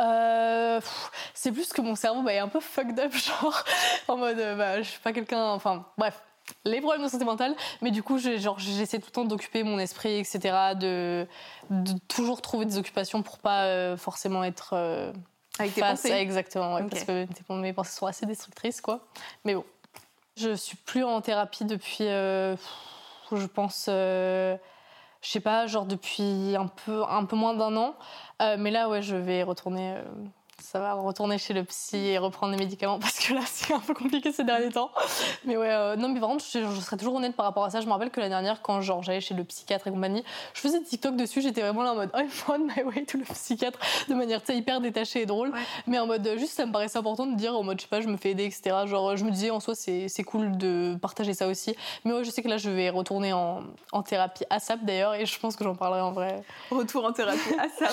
Euh, 0.00 0.80
c'est 1.34 1.52
plus 1.52 1.72
que 1.72 1.80
mon 1.80 1.94
cerveau 1.94 2.22
bah, 2.22 2.32
est 2.32 2.40
un 2.40 2.48
peu 2.48 2.58
fucked 2.58 2.98
up, 2.98 3.12
genre, 3.14 3.62
en 4.08 4.16
mode, 4.16 4.40
euh, 4.40 4.56
bah, 4.56 4.82
je 4.82 4.88
suis 4.90 4.98
pas 4.98 5.12
quelqu'un. 5.12 5.50
Enfin, 5.50 5.86
bref. 5.96 6.20
Les 6.64 6.80
problèmes 6.80 7.04
de 7.04 7.08
santé 7.08 7.24
mentale, 7.24 7.54
mais 7.80 7.92
du 7.92 8.02
coup, 8.02 8.18
j'essaie 8.18 8.98
tout 8.98 9.06
le 9.06 9.12
temps 9.12 9.24
d'occuper 9.24 9.62
mon 9.62 9.78
esprit, 9.78 10.18
etc., 10.18 10.74
de, 10.74 11.26
de 11.70 11.92
toujours 12.08 12.42
trouver 12.42 12.66
des 12.66 12.76
occupations 12.76 13.22
pour 13.22 13.38
pas 13.38 13.66
euh, 13.66 13.96
forcément 13.96 14.42
être 14.42 14.70
euh, 14.72 15.12
Avec 15.60 15.72
tes 15.72 15.80
face 15.80 16.02
pensées 16.02 16.14
exactement, 16.14 16.74
ouais, 16.74 16.82
parce 16.90 17.04
que 17.04 17.26
mes 17.50 17.72
pensées 17.72 17.96
sont 17.96 18.06
assez 18.06 18.26
destructrices, 18.26 18.80
quoi. 18.80 19.06
Mais 19.44 19.54
bon, 19.54 19.64
je 20.36 20.54
suis 20.54 20.76
plus 20.76 21.04
en 21.04 21.20
thérapie 21.20 21.64
depuis, 21.64 22.08
euh, 22.08 22.56
je 23.32 23.46
pense, 23.46 23.88
je 25.24 25.30
sais 25.30 25.40
pas, 25.40 25.66
genre 25.66 25.86
depuis 25.86 26.54
un 26.56 26.66
peu, 26.66 27.02
moins 27.36 27.54
d'un 27.54 27.76
an. 27.76 27.96
Euh, 28.42 28.56
mais 28.58 28.70
là, 28.70 28.88
ouais, 28.88 29.02
je 29.02 29.16
vais 29.16 29.42
retourner. 29.42 29.96
Ça 30.60 30.80
va 30.80 30.94
retourner 30.94 31.38
chez 31.38 31.54
le 31.54 31.64
psy 31.64 31.96
et 31.96 32.18
reprendre 32.18 32.52
les 32.52 32.58
médicaments 32.58 32.98
parce 33.00 33.18
que 33.18 33.34
là 33.34 33.40
c'est 33.46 33.72
un 33.72 33.80
peu 33.80 33.94
compliqué 33.94 34.32
ces 34.32 34.44
derniers 34.44 34.70
temps. 34.70 34.90
Mais 35.44 35.56
ouais, 35.56 35.70
euh, 35.70 35.96
non 35.96 36.08
mais 36.08 36.20
par 36.20 36.28
contre 36.28 36.44
je, 36.44 36.60
je, 36.60 36.80
serais 36.80 36.96
toujours 36.96 37.16
honnête 37.16 37.34
par 37.34 37.46
rapport 37.46 37.64
à 37.64 37.70
ça. 37.70 37.80
Je 37.80 37.86
me 37.86 37.92
rappelle 37.92 38.10
que 38.10 38.20
l'année 38.20 38.30
dernière 38.30 38.62
quand 38.62 38.80
genre 38.80 39.02
j'allais 39.02 39.20
chez 39.20 39.34
le 39.34 39.44
psychiatre 39.44 39.86
et 39.86 39.90
compagnie, 39.90 40.24
je 40.54 40.60
faisais 40.60 40.78
des 40.78 40.84
TikTok 40.84 41.16
dessus, 41.16 41.40
j'étais 41.40 41.60
vraiment 41.60 41.82
là 41.82 41.92
en 41.92 41.96
mode 41.96 42.10
I'm 42.14 42.28
on 42.48 42.58
my 42.58 42.82
way 42.84 43.04
to 43.04 43.18
le 43.18 43.24
psychiatre 43.24 43.78
de 44.08 44.14
manière 44.14 44.40
hyper 44.48 44.80
détachée 44.80 45.22
et 45.22 45.26
drôle. 45.26 45.52
Mais 45.86 45.98
en 45.98 46.06
mode 46.06 46.28
juste 46.38 46.52
ça 46.52 46.66
me 46.66 46.72
paraissait 46.72 46.98
important 46.98 47.26
de 47.26 47.36
dire 47.36 47.56
en 47.56 47.62
mode 47.62 47.78
je 47.78 47.82
sais 47.82 47.88
pas 47.88 48.00
je 48.00 48.08
me 48.08 48.16
fais 48.16 48.30
aider 48.30 48.44
etc. 48.44 48.76
Genre 48.86 49.16
je 49.16 49.24
me 49.24 49.30
disais 49.30 49.50
en 49.50 49.60
soi 49.60 49.74
c'est 49.74 50.24
cool 50.24 50.56
de 50.56 50.96
partager 51.00 51.34
ça 51.34 51.48
aussi. 51.48 51.74
Mais 52.04 52.12
ouais 52.12 52.24
je 52.24 52.30
sais 52.30 52.42
que 52.42 52.48
là 52.48 52.56
je 52.56 52.70
vais 52.70 52.90
retourner 52.90 53.32
en, 53.32 53.62
en 53.92 54.02
thérapie 54.02 54.44
ASAP 54.50 54.84
d'ailleurs 54.84 55.14
et 55.14 55.26
je 55.26 55.38
pense 55.38 55.56
que 55.56 55.64
j'en 55.64 55.74
parlerai 55.74 56.00
en 56.00 56.12
vrai. 56.12 56.42
Retour 56.70 57.04
en 57.04 57.12
thérapie 57.12 57.54
ASAP. 57.58 57.92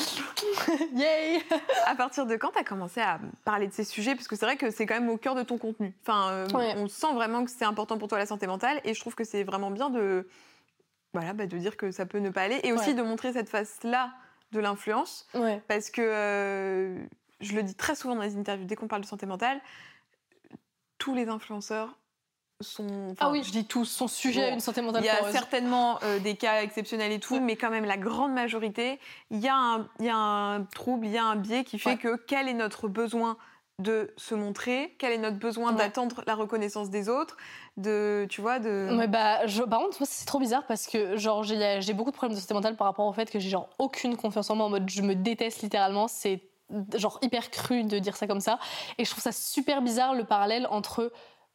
Yay 0.96 1.42
À 1.86 1.96
partir 1.96 2.26
de 2.26 2.36
quand? 2.36 2.51
T'as 2.52 2.64
commencé 2.64 3.02
à 3.02 3.20
parler 3.46 3.68
de 3.68 3.74
ces 3.74 3.84
sujets 3.84 4.16
Parce 4.16 4.28
que 4.28 4.36
c'est 4.36 4.46
vrai 4.46 4.58
que 4.58 4.72
c'est 4.72 4.86
quand 4.86 5.00
même 5.00 5.10
au 5.10 5.18
cœur 5.18 5.36
de 5.36 5.44
ton 5.44 5.58
contenu. 5.58 5.94
Enfin, 6.02 6.32
euh, 6.32 6.48
on 6.78 6.88
sent 6.88 7.14
vraiment 7.14 7.44
que 7.44 7.52
c'est 7.52 7.66
important 7.66 7.98
pour 7.98 8.08
toi 8.08 8.18
la 8.18 8.26
santé 8.26 8.48
mentale 8.48 8.82
et 8.84 8.94
je 8.94 9.00
trouve 9.00 9.16
que 9.16 9.24
c'est 9.24 9.44
vraiment 9.44 9.72
bien 9.72 9.90
de, 9.90 10.28
voilà, 11.14 11.34
bah, 11.34 11.48
de 11.48 11.58
dire 11.58 11.78
que 11.78 11.92
ça 11.92 12.06
peut 12.06 12.20
ne 12.20 12.30
pas 12.30 12.44
aller 12.44 12.60
et 12.64 12.74
aussi 12.74 12.94
de 12.94 13.02
montrer 13.02 13.34
cette 13.34 13.50
face-là 13.50 14.14
de 14.52 14.60
l'influence. 14.60 15.28
Parce 15.68 15.90
que 15.90 16.02
euh, 16.02 16.98
je 17.40 17.56
le 17.56 17.64
dis 17.64 17.76
très 17.76 17.96
souvent 17.96 18.16
dans 18.16 18.22
les 18.22 18.38
interviews, 18.38 18.66
dès 18.66 18.76
qu'on 18.76 18.88
parle 18.88 19.02
de 19.02 19.08
santé 19.08 19.26
mentale, 19.26 19.60
tous 20.98 21.16
les 21.16 21.30
influenceurs 21.30 21.98
sont. 22.62 23.16
Ah 23.20 23.30
oui, 23.32 23.44
je 23.44 23.52
dis 23.52 23.66
tous, 23.66 23.86
sont 23.86 24.08
sujets 24.08 24.46
à 24.46 24.50
une 24.50 24.60
santé 24.60 24.82
mentale. 24.82 25.04
Il 25.04 25.08
y 25.08 25.10
a 25.10 25.32
certainement 25.32 26.00
euh, 26.04 26.20
des 26.20 26.36
cas 26.36 26.62
exceptionnels 26.62 27.12
et 27.12 27.20
tout, 27.20 27.40
mais 27.40 27.56
quand 27.56 27.70
même 27.70 27.86
la 27.86 27.98
grande 27.98 28.34
majorité, 28.34 29.00
il 29.30 29.40
y, 29.40 29.48
a 29.48 29.56
un, 29.56 29.88
il 30.00 30.06
y 30.06 30.10
a 30.10 30.16
un 30.16 30.64
trouble, 30.64 31.06
il 31.06 31.12
y 31.12 31.18
a 31.18 31.24
un 31.24 31.36
biais 31.36 31.64
qui 31.64 31.80
fait 31.80 31.98
que 31.98 32.16
quel 32.16 32.48
est 32.48 32.54
notre 32.54 32.88
besoin 32.88 33.38
de 33.80 34.14
se 34.16 34.36
montrer, 34.36 34.96
quel 35.00 35.12
est 35.12 35.18
notre 35.18 35.38
besoin 35.38 35.72
d'attendre 35.72 36.24
la 36.28 36.36
reconnaissance 36.36 36.90
des 36.90 37.10
autres, 37.10 37.36
de, 37.78 38.28
tu 38.30 38.42
vois, 38.42 38.60
de... 38.60 38.96
Ouais, 38.96 39.08
bah, 39.08 39.46
je, 39.48 39.64
par 39.64 39.80
contre, 39.80 40.06
c'est 40.06 40.26
trop 40.26 40.40
bizarre 40.40 40.66
parce 40.68 40.88
que, 40.88 41.18
genre, 41.18 41.44
j'ai 41.44 41.94
beaucoup 41.94 42.12
de 42.12 42.16
problèmes 42.16 42.36
de 42.36 42.42
santé 42.42 42.54
mentale 42.54 42.76
par 42.76 42.88
rapport 42.88 43.08
au 43.08 43.14
fait 43.14 43.32
que 43.32 43.40
j'ai, 43.40 43.50
genre, 43.50 43.70
aucune 43.80 44.18
confiance 44.18 44.50
en 44.50 44.56
moi, 44.56 44.68
en 44.68 44.70
mode, 44.70 44.90
je 44.90 45.02
me 45.02 45.16
déteste 45.16 45.64
littéralement, 45.64 46.08
c'est, 46.08 46.44
genre, 46.96 47.18
hyper 47.22 47.50
cru 47.50 47.84
de 47.84 47.98
dire 47.98 48.16
ça 48.16 48.28
comme 48.28 48.40
ça, 48.40 48.60
et 48.98 49.06
je 49.06 49.10
trouve 49.10 49.24
ça 49.24 49.32
super 49.32 49.82
bizarre, 49.82 50.14
le 50.14 50.26
parallèle 50.26 50.68
entre 50.70 51.12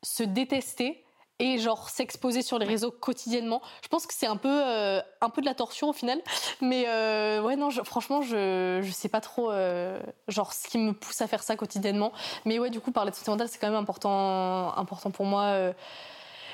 se 0.07 0.23
détester 0.23 1.05
et 1.39 1.59
genre 1.59 1.91
s'exposer 1.91 2.41
sur 2.41 2.59
les 2.59 2.65
réseaux 2.65 2.91
quotidiennement. 2.91 3.61
Je 3.83 3.89
pense 3.89 4.07
que 4.07 4.15
c'est 4.15 4.27
un 4.27 4.37
peu 4.37 4.49
euh, 4.49 5.01
un 5.21 5.29
peu 5.29 5.41
de 5.41 5.47
la 5.47 5.55
torture 5.55 5.89
au 5.89 5.93
final, 5.93 6.21
mais 6.61 6.85
euh, 6.89 7.43
ouais 7.43 7.57
non, 7.57 7.71
franchement 7.85 8.23
je 8.23 8.81
je 8.83 8.91
sais 8.93 9.09
pas 9.09 9.21
trop 9.21 9.51
euh, 9.51 10.01
genre 10.29 10.53
ce 10.53 10.69
qui 10.69 10.79
me 10.79 10.93
pousse 10.93 11.21
à 11.21 11.27
faire 11.27 11.43
ça 11.43 11.57
quotidiennement. 11.57 12.13
Mais 12.45 12.59
ouais 12.59 12.71
du 12.71 12.81
coup 12.81 12.93
parler 12.93 13.11
de 13.11 13.17
santé 13.17 13.31
mentale 13.33 13.49
c'est 13.49 13.59
quand 13.59 13.69
même 13.69 13.77
important 13.77 14.75
important 14.77 15.11
pour 15.11 15.27
moi. 15.27 15.73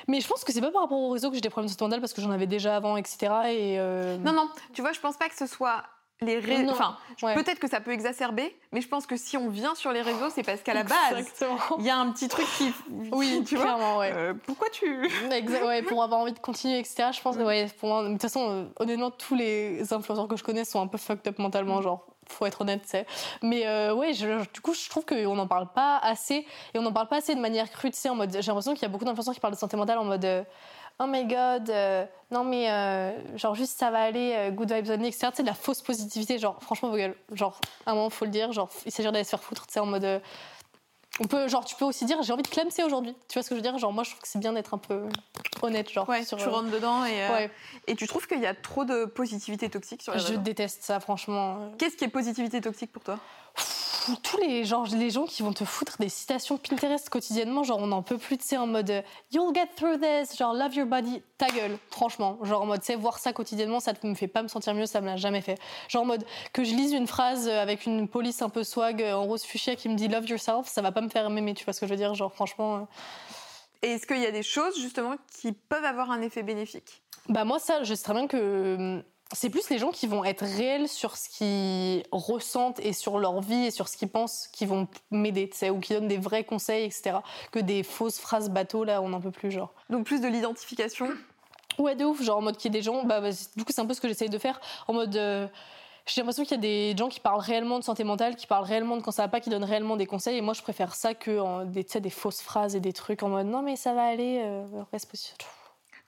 Mais 0.09 0.19
je 0.19 0.27
pense 0.27 0.43
que 0.43 0.51
c'est 0.51 0.59
pas 0.59 0.71
par 0.71 0.81
rapport 0.81 0.99
au 0.99 1.11
réseau 1.11 1.29
que 1.29 1.35
j'ai 1.35 1.41
des 1.41 1.49
problèmes 1.49 1.67
de 1.67 1.71
santé 1.71 1.85
mentale 1.85 2.01
parce 2.01 2.11
que 2.11 2.21
j'en 2.21 2.31
avais 2.31 2.47
déjà 2.47 2.75
avant, 2.75 2.97
etc. 2.97 3.33
Et 3.51 3.77
Non, 4.19 4.33
non, 4.33 4.49
tu 4.73 4.81
vois, 4.81 4.91
je 4.91 4.99
pense 4.99 5.15
pas 5.15 5.29
que 5.29 5.35
ce 5.37 5.45
soit 5.45 5.83
les 6.21 6.39
réseaux. 6.39 6.71
Enfin, 6.71 6.97
peut-être 7.19 7.59
que 7.59 7.69
ça 7.69 7.79
peut 7.81 7.91
exacerber, 7.91 8.55
mais 8.71 8.81
je 8.81 8.87
pense 8.87 9.05
que 9.05 9.17
si 9.17 9.37
on 9.37 9.49
vient 9.49 9.75
sur 9.75 9.91
les 9.91 10.01
réseaux, 10.01 10.29
c'est 10.29 10.43
parce 10.43 10.61
qu'à 10.61 10.73
la 10.73 10.83
base, 10.83 11.25
il 11.79 11.85
y 11.85 11.89
a 11.89 11.97
un 11.97 12.11
petit 12.11 12.27
truc 12.27 12.45
qui. 12.57 12.73
Oui, 13.11 13.43
tu 13.45 13.55
clairement, 13.55 13.97
ouais. 13.97 14.11
Euh, 14.15 14.33
pourquoi 14.45 14.69
tu. 14.69 15.09
ouais, 15.29 15.81
pour 15.83 16.03
avoir 16.03 16.21
envie 16.21 16.33
de 16.33 16.39
continuer, 16.39 16.79
etc. 16.79 17.09
Je 17.11 17.21
pense 17.21 17.37
que, 17.37 17.43
ouais, 17.43 17.67
pour 17.79 17.89
moi, 17.89 18.03
de 18.03 18.11
toute 18.13 18.21
façon, 18.21 18.49
euh, 18.49 18.65
honnêtement, 18.79 19.11
tous 19.11 19.35
les 19.35 19.93
influenceurs 19.93 20.27
que 20.27 20.37
je 20.37 20.43
connais 20.43 20.65
sont 20.65 20.81
un 20.81 20.87
peu 20.87 20.97
fucked 20.97 21.27
up 21.27 21.39
mentalement, 21.39 21.81
genre 21.81 22.05
faut 22.29 22.45
être 22.45 22.61
honnête, 22.61 22.81
c'est. 22.85 23.05
Mais 23.41 23.67
euh, 23.67 23.93
ouais, 23.93 24.13
du 24.13 24.61
coup, 24.61 24.73
je 24.73 24.89
trouve 24.89 25.05
qu'on 25.05 25.35
n'en 25.35 25.47
parle 25.47 25.67
pas 25.73 25.97
assez 25.97 26.45
et 26.73 26.79
on 26.79 26.81
n'en 26.81 26.93
parle 26.93 27.07
pas 27.07 27.17
assez 27.17 27.35
de 27.35 27.41
manière 27.41 27.69
crue, 27.69 27.91
tu 27.91 27.97
sais, 27.97 28.09
en 28.09 28.15
mode. 28.15 28.31
J'ai 28.31 28.41
l'impression 28.41 28.73
qu'il 28.73 28.83
y 28.83 28.85
a 28.85 28.89
beaucoup 28.89 29.05
d'influenceurs 29.05 29.33
qui 29.33 29.39
parlent 29.39 29.53
de 29.53 29.59
santé 29.59 29.77
mentale 29.77 29.97
en 29.97 30.05
mode 30.05 30.45
oh 30.99 31.05
my 31.07 31.25
god, 31.25 31.69
euh, 31.69 32.05
non 32.31 32.43
mais 32.43 32.69
euh, 32.69 33.37
genre 33.37 33.55
juste 33.55 33.77
ça 33.79 33.91
va 33.91 34.01
aller, 34.01 34.33
euh, 34.35 34.51
good 34.51 34.71
vibes 34.71 34.89
only, 34.89 35.07
etc. 35.07 35.29
Sais, 35.33 35.43
de 35.43 35.47
la 35.47 35.53
fausse 35.53 35.81
positivité, 35.81 36.37
genre 36.39 36.57
franchement, 36.61 36.89
vos 36.89 36.97
gueules, 36.97 37.15
genre 37.31 37.59
à 37.85 37.91
un 37.91 37.95
moment, 37.95 38.09
faut 38.09 38.25
le 38.25 38.31
dire, 38.31 38.51
genre 38.51 38.69
il 38.85 38.91
s'agit 38.91 39.09
d'aller 39.11 39.23
se 39.23 39.31
faire 39.31 39.43
foutre, 39.43 39.67
tu 39.67 39.73
sais, 39.73 39.79
en 39.79 39.85
mode. 39.85 40.21
on 41.19 41.25
peut, 41.25 41.47
genre, 41.47 41.65
tu 41.65 41.75
peux 41.75 41.85
aussi 41.85 42.05
dire 42.05 42.21
j'ai 42.23 42.33
envie 42.33 42.43
de 42.43 42.47
clamser 42.47 42.83
aujourd'hui. 42.83 43.15
Tu 43.27 43.33
vois 43.33 43.43
ce 43.43 43.49
que 43.49 43.55
je 43.55 43.59
veux 43.59 43.63
dire? 43.63 43.77
Genre, 43.77 43.93
moi, 43.93 44.03
je 44.03 44.11
trouve 44.11 44.21
que 44.21 44.27
c'est 44.27 44.39
bien 44.39 44.53
d'être 44.53 44.73
un 44.73 44.79
peu 44.79 45.07
honnête. 45.61 45.89
Genre, 45.91 46.07
ouais, 46.09 46.25
tu 46.25 46.35
rentres 46.35 46.71
dedans 46.71 47.05
et, 47.05 47.49
et 47.87 47.95
tu 47.95 48.07
trouves 48.07 48.27
qu'il 48.27 48.39
y 48.39 48.47
a 48.47 48.53
trop 48.53 48.85
de 48.85 49.05
positivité 49.05 49.69
toxique 49.69 50.01
sur 50.01 50.13
les 50.13 50.19
Je 50.19 50.35
déteste 50.35 50.83
ça, 50.83 50.99
franchement. 50.99 51.71
Qu'est-ce 51.77 51.97
qui 51.97 52.05
est 52.05 52.09
positivité 52.09 52.61
toxique 52.61 52.91
pour 52.91 53.03
toi? 53.03 53.19
Tous 54.21 54.37
les 54.37 54.65
gens, 54.65 54.83
les 54.83 55.09
gens 55.09 55.25
qui 55.25 55.43
vont 55.43 55.53
te 55.53 55.65
foutre 55.65 55.97
des 55.99 56.09
citations 56.09 56.57
Pinterest 56.57 57.09
quotidiennement, 57.09 57.63
genre 57.63 57.79
on 57.79 57.87
n'en 57.87 58.01
peut 58.01 58.17
plus, 58.17 58.37
tu 58.37 58.45
sais, 58.45 58.57
en 58.57 58.67
mode 58.67 58.89
euh, 58.89 59.01
You'll 59.31 59.53
get 59.53 59.67
through 59.75 59.99
this, 59.99 60.37
genre 60.37 60.53
love 60.53 60.73
your 60.75 60.85
body, 60.85 61.21
ta 61.37 61.47
gueule, 61.47 61.77
franchement. 61.89 62.37
Genre 62.43 62.61
en 62.61 62.65
mode, 62.65 62.81
tu 62.81 62.87
sais, 62.87 62.95
voir 62.95 63.19
ça 63.19 63.33
quotidiennement, 63.33 63.79
ça 63.79 63.93
me 64.03 64.15
fait 64.15 64.27
pas 64.27 64.43
me 64.43 64.47
sentir 64.47 64.73
mieux, 64.73 64.85
ça 64.85 65.01
me 65.01 65.07
l'a 65.07 65.17
jamais 65.17 65.41
fait. 65.41 65.57
Genre 65.87 66.03
en 66.03 66.05
mode, 66.05 66.25
que 66.53 66.63
je 66.63 66.75
lise 66.75 66.93
une 66.93 67.07
phrase 67.07 67.47
avec 67.47 67.85
une 67.85 68.07
police 68.07 68.41
un 68.41 68.49
peu 68.49 68.63
swag 68.63 69.01
euh, 69.01 69.13
en 69.13 69.23
rose 69.23 69.43
fuchsia 69.43 69.75
qui 69.75 69.89
me 69.89 69.95
dit 69.95 70.07
Love 70.07 70.27
yourself, 70.27 70.67
ça 70.67 70.81
va 70.81 70.91
pas 70.91 71.01
me 71.01 71.09
faire 71.09 71.29
m'aimer, 71.29 71.53
tu 71.53 71.63
vois 71.65 71.73
ce 71.73 71.79
que 71.79 71.85
je 71.85 71.91
veux 71.91 71.97
dire? 71.97 72.13
Genre 72.13 72.33
franchement. 72.33 72.75
Euh. 72.75 72.79
Et 73.83 73.91
est-ce 73.91 74.07
qu'il 74.07 74.19
y 74.19 74.25
a 74.25 74.31
des 74.31 74.43
choses 74.43 74.79
justement 74.79 75.15
qui 75.39 75.51
peuvent 75.51 75.85
avoir 75.85 76.11
un 76.11 76.21
effet 76.21 76.43
bénéfique? 76.43 77.01
Bah 77.29 77.45
moi 77.45 77.59
ça, 77.59 77.83
je 77.83 77.93
sais 77.93 78.03
très 78.03 78.13
bien 78.13 78.27
que 78.27 79.03
c'est 79.33 79.49
plus 79.49 79.69
les 79.69 79.79
gens 79.79 79.91
qui 79.91 80.07
vont 80.07 80.23
être 80.23 80.43
réels 80.45 80.87
sur 80.87 81.17
ce 81.17 81.29
qu'ils 81.29 82.03
ressentent 82.11 82.79
et 82.79 82.93
sur 82.93 83.19
leur 83.19 83.41
vie 83.41 83.65
et 83.65 83.71
sur 83.71 83.87
ce 83.87 83.97
qu'ils 83.97 84.09
pensent 84.09 84.47
qui 84.51 84.65
vont 84.65 84.87
m'aider, 85.11 85.49
tu 85.49 85.57
sais, 85.57 85.69
ou 85.69 85.79
qui 85.79 85.93
donnent 85.93 86.07
des 86.07 86.17
vrais 86.17 86.43
conseils, 86.43 86.85
etc. 86.85 87.17
Que 87.51 87.59
des 87.59 87.83
fausses 87.83 88.19
phrases 88.19 88.49
bateau, 88.49 88.83
là, 88.83 89.01
on 89.01 89.09
n'en 89.09 89.19
peut 89.19 89.31
plus, 89.31 89.51
genre. 89.51 89.73
Donc 89.89 90.05
plus 90.05 90.21
de 90.21 90.27
l'identification 90.27 91.09
Ouais, 91.79 91.95
de 91.95 92.05
ouf, 92.05 92.21
genre 92.21 92.37
en 92.37 92.41
mode 92.41 92.57
qu'il 92.57 92.71
y 92.71 92.77
ait 92.77 92.79
des 92.79 92.83
gens, 92.83 93.03
bah, 93.03 93.19
bah 93.19 93.29
du 93.55 93.65
coup, 93.65 93.71
c'est 93.71 93.81
un 93.81 93.87
peu 93.87 93.95
ce 93.95 94.01
que 94.01 94.07
j'essaye 94.07 94.29
de 94.29 94.37
faire, 94.37 94.61
en 94.87 94.93
mode. 94.93 95.15
Euh, 95.15 95.47
j'ai 96.05 96.21
l'impression 96.21 96.43
qu'il 96.43 96.51
y 96.51 96.59
a 96.59 96.61
des 96.61 96.95
gens 96.97 97.07
qui 97.07 97.21
parlent 97.21 97.39
réellement 97.39 97.79
de 97.79 97.83
santé 97.83 98.03
mentale, 98.03 98.35
qui 98.35 98.45
parlent 98.45 98.65
réellement 98.65 98.97
de 98.97 99.01
quand 99.01 99.11
ça 99.11 99.23
va 99.23 99.29
pas, 99.29 99.39
qui 99.39 99.49
donnent 99.49 99.63
réellement 99.63 99.95
des 99.95 100.05
conseils. 100.05 100.37
Et 100.37 100.41
moi, 100.41 100.53
je 100.53 100.61
préfère 100.61 100.95
ça 100.95 101.13
que 101.13 101.63
des, 101.63 101.83
des 101.83 102.09
fausses 102.09 102.41
phrases 102.41 102.75
et 102.75 102.81
des 102.81 102.91
trucs 102.91 103.23
en 103.23 103.29
mode 103.29 103.47
non, 103.47 103.61
mais 103.61 103.77
ça 103.77 103.93
va 103.93 104.03
aller, 104.03 104.41
euh, 104.43 104.65
reste 104.91 105.09
possible. 105.09 105.37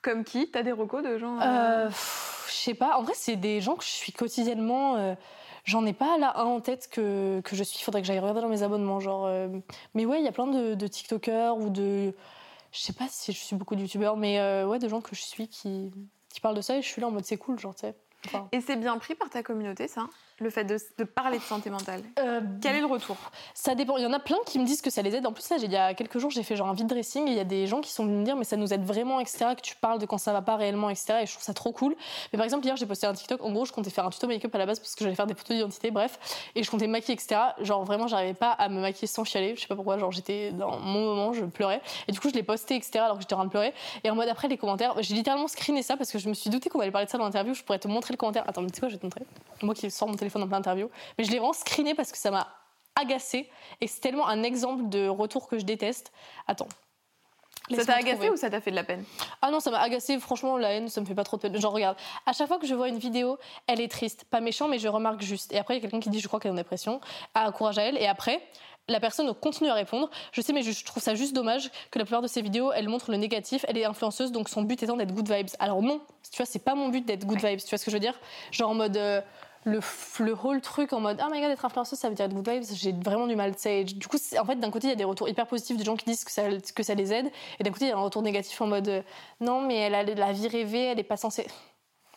Comme 0.02 0.22
qui? 0.22 0.50
T'as 0.50 0.62
des 0.62 0.72
recos 0.72 1.02
de 1.02 1.16
gens 1.16 1.40
euh... 1.40 1.88
euh 2.46 2.50
je 2.50 2.56
sais 2.56 2.74
pas. 2.74 2.98
En 2.98 3.02
vrai, 3.02 3.12
c'est 3.14 3.36
des 3.36 3.60
gens 3.60 3.74
que 3.76 3.84
je 3.84 3.90
suis 3.90 4.12
quotidiennement. 4.12 4.96
Euh, 4.96 5.14
j'en 5.64 5.84
ai 5.86 5.92
pas 5.92 6.18
là 6.18 6.38
un 6.38 6.44
en 6.44 6.60
tête 6.60 6.88
que, 6.90 7.40
que 7.40 7.56
je 7.56 7.62
suis. 7.62 7.82
Faudrait 7.82 8.00
que 8.00 8.06
j'aille 8.06 8.18
regarder 8.18 8.40
dans 8.40 8.48
mes 8.48 8.62
abonnements. 8.62 9.00
Genre, 9.00 9.26
euh, 9.26 9.48
Mais 9.94 10.06
ouais, 10.06 10.20
il 10.20 10.24
y 10.24 10.28
a 10.28 10.32
plein 10.32 10.46
de, 10.46 10.86
TikTokers 10.86 11.56
ou 11.56 11.70
de. 11.70 12.14
Je 12.72 12.78
sais 12.78 12.92
pas 12.92 13.06
si 13.08 13.32
je 13.32 13.38
suis 13.38 13.56
beaucoup 13.56 13.74
de 13.74 13.80
YouTubeurs, 13.80 14.16
mais 14.16 14.38
ouais, 14.64 14.78
de 14.78 14.88
gens 14.88 15.00
que 15.00 15.14
je 15.14 15.22
suis 15.22 15.48
qui, 15.48 15.90
qui 16.28 16.40
parlent 16.40 16.56
de 16.56 16.60
ça 16.60 16.76
et 16.76 16.82
je 16.82 16.88
suis 16.88 17.00
là 17.00 17.08
en 17.08 17.10
mode 17.10 17.24
c'est 17.24 17.38
cool, 17.38 17.58
genre, 17.58 17.74
tu 17.74 17.82
sais. 17.82 17.94
Et 18.52 18.60
c'est 18.60 18.76
bien 18.76 18.98
pris 18.98 19.14
par 19.14 19.30
ta 19.30 19.42
communauté, 19.42 19.88
ça? 19.88 20.06
Le 20.38 20.50
fait 20.50 20.64
de, 20.64 21.04
parler 21.04 21.38
de 21.38 21.42
santé 21.42 21.70
mentale 21.70 22.02
euh, 22.18 22.40
Quel 22.60 22.76
est 22.76 22.80
le 22.80 22.86
retour? 22.86 23.16
Ça 23.54 23.74
dépend. 23.74 23.96
Il 23.96 24.02
y 24.02 24.06
en 24.06 24.12
a 24.12 24.18
plein 24.18 24.36
qui 24.44 24.58
me 24.58 24.66
disent 24.66 24.82
que 24.82 24.90
ça 24.90 25.00
les 25.00 25.14
aide. 25.16 25.26
En 25.26 25.32
plus, 25.32 25.48
là, 25.48 25.56
il 25.56 25.70
y 25.70 25.76
a 25.76 25.94
quelques 25.94 26.18
jours, 26.18 26.30
j'ai 26.30 26.42
fait 26.42 26.56
genre 26.56 26.68
un 26.68 26.74
vide 26.74 26.88
dressing 26.88 27.26
et 27.26 27.30
il 27.30 27.36
y 27.36 27.40
a 27.40 27.44
des 27.44 27.66
gens 27.66 27.80
qui 27.80 27.90
sont 27.90 28.04
venus 28.04 28.18
me 28.18 28.24
dire, 28.24 28.36
mais 28.36 28.44
ça 28.44 28.56
nous 28.56 28.72
aide 28.74 28.84
vraiment, 28.84 29.18
etc. 29.18 29.54
Que 29.56 29.62
tu 29.62 29.76
parles 29.76 29.98
de 29.98 30.04
quand 30.04 30.18
ça 30.18 30.32
va 30.32 30.42
pas 30.42 30.56
réellement, 30.56 30.90
etc. 30.90 31.20
Et 31.22 31.26
je 31.26 31.32
trouve 31.32 31.44
ça 31.44 31.54
trop 31.54 31.72
cool. 31.72 31.96
Mais 32.32 32.36
par 32.36 32.44
exemple, 32.44 32.66
hier, 32.66 32.76
j'ai 32.76 32.84
posté 32.84 33.06
un 33.06 33.14
TikTok. 33.14 33.42
En 33.42 33.50
gros, 33.50 33.64
je 33.64 33.72
comptais 33.72 33.88
faire 33.88 34.04
un 34.04 34.10
tuto 34.10 34.26
make-up 34.26 34.54
à 34.54 34.58
la 34.58 34.66
base 34.66 34.78
parce 34.78 34.94
que 34.94 35.04
j'allais 35.04 35.16
faire 35.16 35.26
des 35.26 35.34
photos 35.34 35.56
d'identité, 35.56 35.90
bref. 35.90 36.18
Et 36.54 36.62
je 36.62 36.70
comptais 36.70 36.86
me 36.86 36.92
maquiller, 36.92 37.14
etc. 37.14 37.40
Genre 37.62 37.84
vraiment, 37.84 38.06
j'arrivais 38.06 38.34
pas 38.34 38.50
à 38.50 38.68
me 38.68 38.80
maquiller 38.80 39.08
sans 39.08 39.24
chialer. 39.24 39.56
Je 39.56 39.62
sais 39.62 39.68
pas 39.68 39.76
pourquoi. 39.76 39.96
Genre, 39.96 40.12
j'étais 40.12 40.52
dans 40.52 40.78
mon 40.80 41.00
moment, 41.00 41.32
je 41.32 41.46
pleurais. 41.46 41.80
Et 42.08 42.12
du 42.12 42.20
coup, 42.20 42.28
je 42.28 42.34
l'ai 42.34 42.42
posté, 42.42 42.76
etc. 42.76 42.98
Alors 42.98 43.16
que 43.16 43.22
j'étais 43.22 43.32
en 43.32 43.38
train 43.38 43.46
de 43.46 43.50
pleurer. 43.50 43.72
Et 44.04 44.10
en 44.10 44.14
mode 44.14 44.28
après, 44.28 44.48
les 44.48 44.58
commentaires, 44.58 44.94
j'ai 45.00 45.14
littéralement 45.14 45.48
screené 45.48 45.82
ça 45.82 45.96
parce 45.96 46.12
que 46.12 46.18
je 46.18 46.28
me 46.28 46.34
suis 46.34 46.50
douté 46.50 46.68
qu'on 46.68 46.80
allait 46.80 46.90
parler 46.90 47.06
de 47.06 47.10
ça 47.10 47.16
dans 47.16 47.24
l'interview. 47.24 47.54
Je 47.54 47.62
pourrais 47.62 47.78
te 47.78 47.88
montrer 47.88 48.12
le 48.12 48.18
commentaire. 48.18 48.44
Attends, 48.46 48.60
mais 48.60 48.68
tu 48.68 48.74
sais 48.74 48.80
quoi, 48.80 48.88
je 48.90 48.94
vais 48.94 49.00
te 49.00 49.06
montrer. 49.06 49.22
Moi 49.62 49.74
qui 49.74 49.90
sors 49.90 50.06
mon 50.06 50.14
téléphone 50.14 50.25
en 50.34 50.46
plein 50.48 50.58
interview. 50.58 50.90
Mais 51.18 51.24
je 51.24 51.30
l'ai 51.30 51.38
vraiment 51.38 51.52
screené 51.52 51.94
parce 51.94 52.12
que 52.12 52.18
ça 52.18 52.30
m'a 52.30 52.48
agacé 52.94 53.48
et 53.80 53.86
c'est 53.86 54.00
tellement 54.00 54.26
un 54.26 54.42
exemple 54.42 54.88
de 54.88 55.06
retour 55.08 55.48
que 55.48 55.58
je 55.58 55.64
déteste. 55.64 56.12
Attends. 56.46 56.68
Ça 57.74 57.84
t'a 57.84 57.96
agacé 57.96 58.30
ou 58.30 58.36
ça 58.36 58.48
t'a 58.48 58.60
fait 58.60 58.70
de 58.70 58.76
la 58.76 58.84
peine? 58.84 59.04
Ah 59.42 59.50
non, 59.50 59.58
ça 59.58 59.72
m'a 59.72 59.80
agacé. 59.80 60.18
Franchement, 60.20 60.56
la 60.56 60.72
haine, 60.72 60.88
ça 60.88 61.00
me 61.00 61.06
fait 61.06 61.16
pas 61.16 61.24
trop 61.24 61.36
de 61.36 61.42
peine. 61.42 61.60
Genre, 61.60 61.72
regarde, 61.72 61.96
à 62.24 62.32
chaque 62.32 62.46
fois 62.46 62.58
que 62.58 62.66
je 62.66 62.74
vois 62.74 62.88
une 62.88 62.98
vidéo, 62.98 63.38
elle 63.66 63.80
est 63.80 63.88
triste. 63.88 64.24
Pas 64.30 64.40
méchant, 64.40 64.68
mais 64.68 64.78
je 64.78 64.86
remarque 64.86 65.20
juste. 65.22 65.52
Et 65.52 65.58
après, 65.58 65.74
il 65.74 65.78
y 65.78 65.80
a 65.80 65.82
quelqu'un 65.82 65.98
qui 65.98 66.10
dit, 66.10 66.20
je 66.20 66.28
crois 66.28 66.38
qu'elle 66.38 66.50
est 66.50 66.54
en 66.54 66.56
dépression. 66.56 67.00
Ah, 67.34 67.50
courage 67.50 67.78
à 67.78 67.82
elle. 67.82 67.98
Et 67.98 68.06
après, 68.06 68.40
la 68.86 69.00
personne 69.00 69.34
continue 69.34 69.68
à 69.68 69.74
répondre. 69.74 70.08
Je 70.30 70.40
sais, 70.42 70.52
mais 70.52 70.62
je 70.62 70.84
trouve 70.84 71.02
ça 71.02 71.16
juste 71.16 71.34
dommage 71.34 71.70
que 71.90 71.98
la 71.98 72.04
plupart 72.04 72.22
de 72.22 72.28
ces 72.28 72.40
vidéos, 72.40 72.70
elle 72.72 72.88
montre 72.88 73.10
le 73.10 73.16
négatif. 73.16 73.64
Elle 73.66 73.78
est 73.78 73.84
influenceuse, 73.84 74.30
donc 74.30 74.48
son 74.48 74.62
but 74.62 74.80
étant 74.84 74.96
d'être 74.96 75.12
good 75.12 75.28
vibes. 75.28 75.48
Alors 75.58 75.82
non, 75.82 76.00
tu 76.30 76.36
vois, 76.36 76.46
c'est 76.46 76.60
pas 76.60 76.76
mon 76.76 76.88
but 76.88 77.04
d'être 77.04 77.26
good 77.26 77.44
vibes. 77.44 77.58
Tu 77.58 77.68
vois 77.68 77.78
ce 77.78 77.84
que 77.84 77.90
je 77.90 77.96
veux 77.96 78.00
dire? 78.00 78.18
Genre 78.52 78.70
en 78.70 78.74
mode. 78.74 78.96
Euh, 78.96 79.20
le, 79.66 79.80
le 80.20 80.32
whole 80.32 80.60
truc 80.60 80.92
en 80.92 81.00
mode 81.00 81.20
oh 81.22 81.28
my 81.30 81.40
god 81.40 81.50
être 81.50 81.64
influenceuse 81.64 81.98
ça 81.98 82.08
veut 82.08 82.14
dire 82.14 82.24
être 82.24 82.34
good 82.34 82.48
vibes 82.48 82.64
j'ai 82.72 82.92
vraiment 82.92 83.26
du 83.26 83.36
mal 83.36 83.54
tu 83.56 83.62
sais 83.62 83.84
du 83.84 84.06
coup 84.06 84.16
en 84.38 84.44
fait 84.44 84.56
d'un 84.56 84.70
côté 84.70 84.86
il 84.86 84.90
y 84.90 84.92
a 84.92 84.96
des 84.96 85.04
retours 85.04 85.28
hyper 85.28 85.46
positifs 85.46 85.76
de 85.76 85.84
gens 85.84 85.96
qui 85.96 86.04
disent 86.06 86.24
que 86.24 86.30
ça, 86.30 86.44
que 86.74 86.82
ça 86.82 86.94
les 86.94 87.12
aide 87.12 87.30
et 87.58 87.64
d'un 87.64 87.72
côté 87.72 87.86
il 87.86 87.88
y 87.88 87.92
a 87.92 87.96
un 87.96 88.00
retour 88.00 88.22
négatif 88.22 88.60
en 88.60 88.68
mode 88.68 89.04
non 89.40 89.60
mais 89.60 89.74
elle 89.74 89.94
a 89.94 90.04
la 90.04 90.32
vie 90.32 90.48
rêvée 90.48 90.84
elle 90.84 91.00
est 91.00 91.04
pas 91.04 91.16
censée 91.16 91.46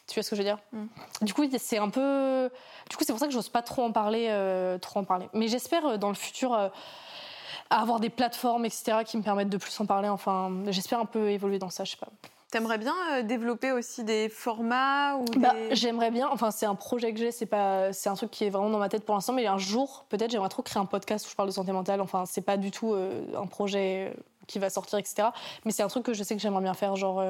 Tu 0.09 0.15
vois 0.15 0.23
ce 0.23 0.31
que 0.31 0.35
je 0.35 0.41
veux 0.41 0.47
dire? 0.47 0.57
Mm. 0.71 0.85
Du 1.21 1.33
coup, 1.35 1.43
c'est 1.59 1.77
un 1.77 1.89
peu. 1.89 2.49
Du 2.89 2.97
coup, 2.97 3.03
c'est 3.05 3.13
pour 3.13 3.19
ça 3.19 3.27
que 3.27 3.31
j'ose 3.31 3.49
pas 3.49 3.61
trop 3.61 3.83
en 3.83 3.91
parler, 3.91 4.25
euh, 4.29 4.79
trop 4.79 4.99
en 4.99 5.03
parler. 5.03 5.29
Mais 5.33 5.47
j'espère 5.47 5.85
euh, 5.85 5.97
dans 5.97 6.09
le 6.09 6.15
futur 6.15 6.51
euh, 6.55 6.69
avoir 7.69 7.99
des 7.99 8.09
plateformes, 8.09 8.65
etc., 8.65 9.03
qui 9.05 9.17
me 9.17 9.21
permettent 9.21 9.49
de 9.49 9.57
plus 9.57 9.79
en 9.79 9.85
parler. 9.85 10.09
Enfin, 10.09 10.51
j'espère 10.69 10.99
un 10.99 11.05
peu 11.05 11.29
évoluer 11.29 11.59
dans 11.59 11.69
ça. 11.69 11.83
Je 11.83 11.91
sais 11.91 11.97
pas. 11.97 12.09
T'aimerais 12.51 12.79
bien 12.79 12.95
développer 13.23 13.71
aussi 13.71 14.03
des 14.03 14.27
formats 14.27 15.17
ou 15.17 15.25
bah, 15.37 15.53
J'aimerais 15.71 16.09
bien. 16.09 16.27
Enfin, 16.31 16.49
c'est 16.51 16.65
un 16.65 16.75
projet 16.75 17.13
que 17.13 17.19
j'ai. 17.19 17.31
C'est 17.31 17.45
pas, 17.45 17.93
c'est 17.93 18.09
un 18.09 18.15
truc 18.15 18.31
qui 18.31 18.45
est 18.45 18.49
vraiment 18.49 18.71
dans 18.71 18.79
ma 18.79 18.89
tête 18.89 19.05
pour 19.05 19.13
l'instant. 19.15 19.33
Mais 19.33 19.45
un 19.45 19.59
jour, 19.59 20.05
peut-être, 20.09 20.31
j'aimerais 20.31 20.49
trop 20.49 20.63
créer 20.63 20.81
un 20.81 20.85
podcast 20.85 21.27
où 21.27 21.29
je 21.29 21.35
parle 21.35 21.49
de 21.49 21.53
santé 21.53 21.71
mentale. 21.71 22.01
Enfin, 22.01 22.25
c'est 22.25 22.41
pas 22.41 22.57
du 22.57 22.71
tout 22.71 22.93
un 22.93 23.45
projet 23.45 24.15
qui 24.47 24.57
va 24.57 24.71
sortir, 24.71 24.97
etc. 24.97 25.27
Mais 25.63 25.71
c'est 25.71 25.83
un 25.83 25.87
truc 25.87 26.03
que 26.03 26.13
je 26.13 26.23
sais 26.23 26.35
que 26.35 26.41
j'aimerais 26.41 26.63
bien 26.63 26.73
faire. 26.73 26.95
Genre, 26.95 27.23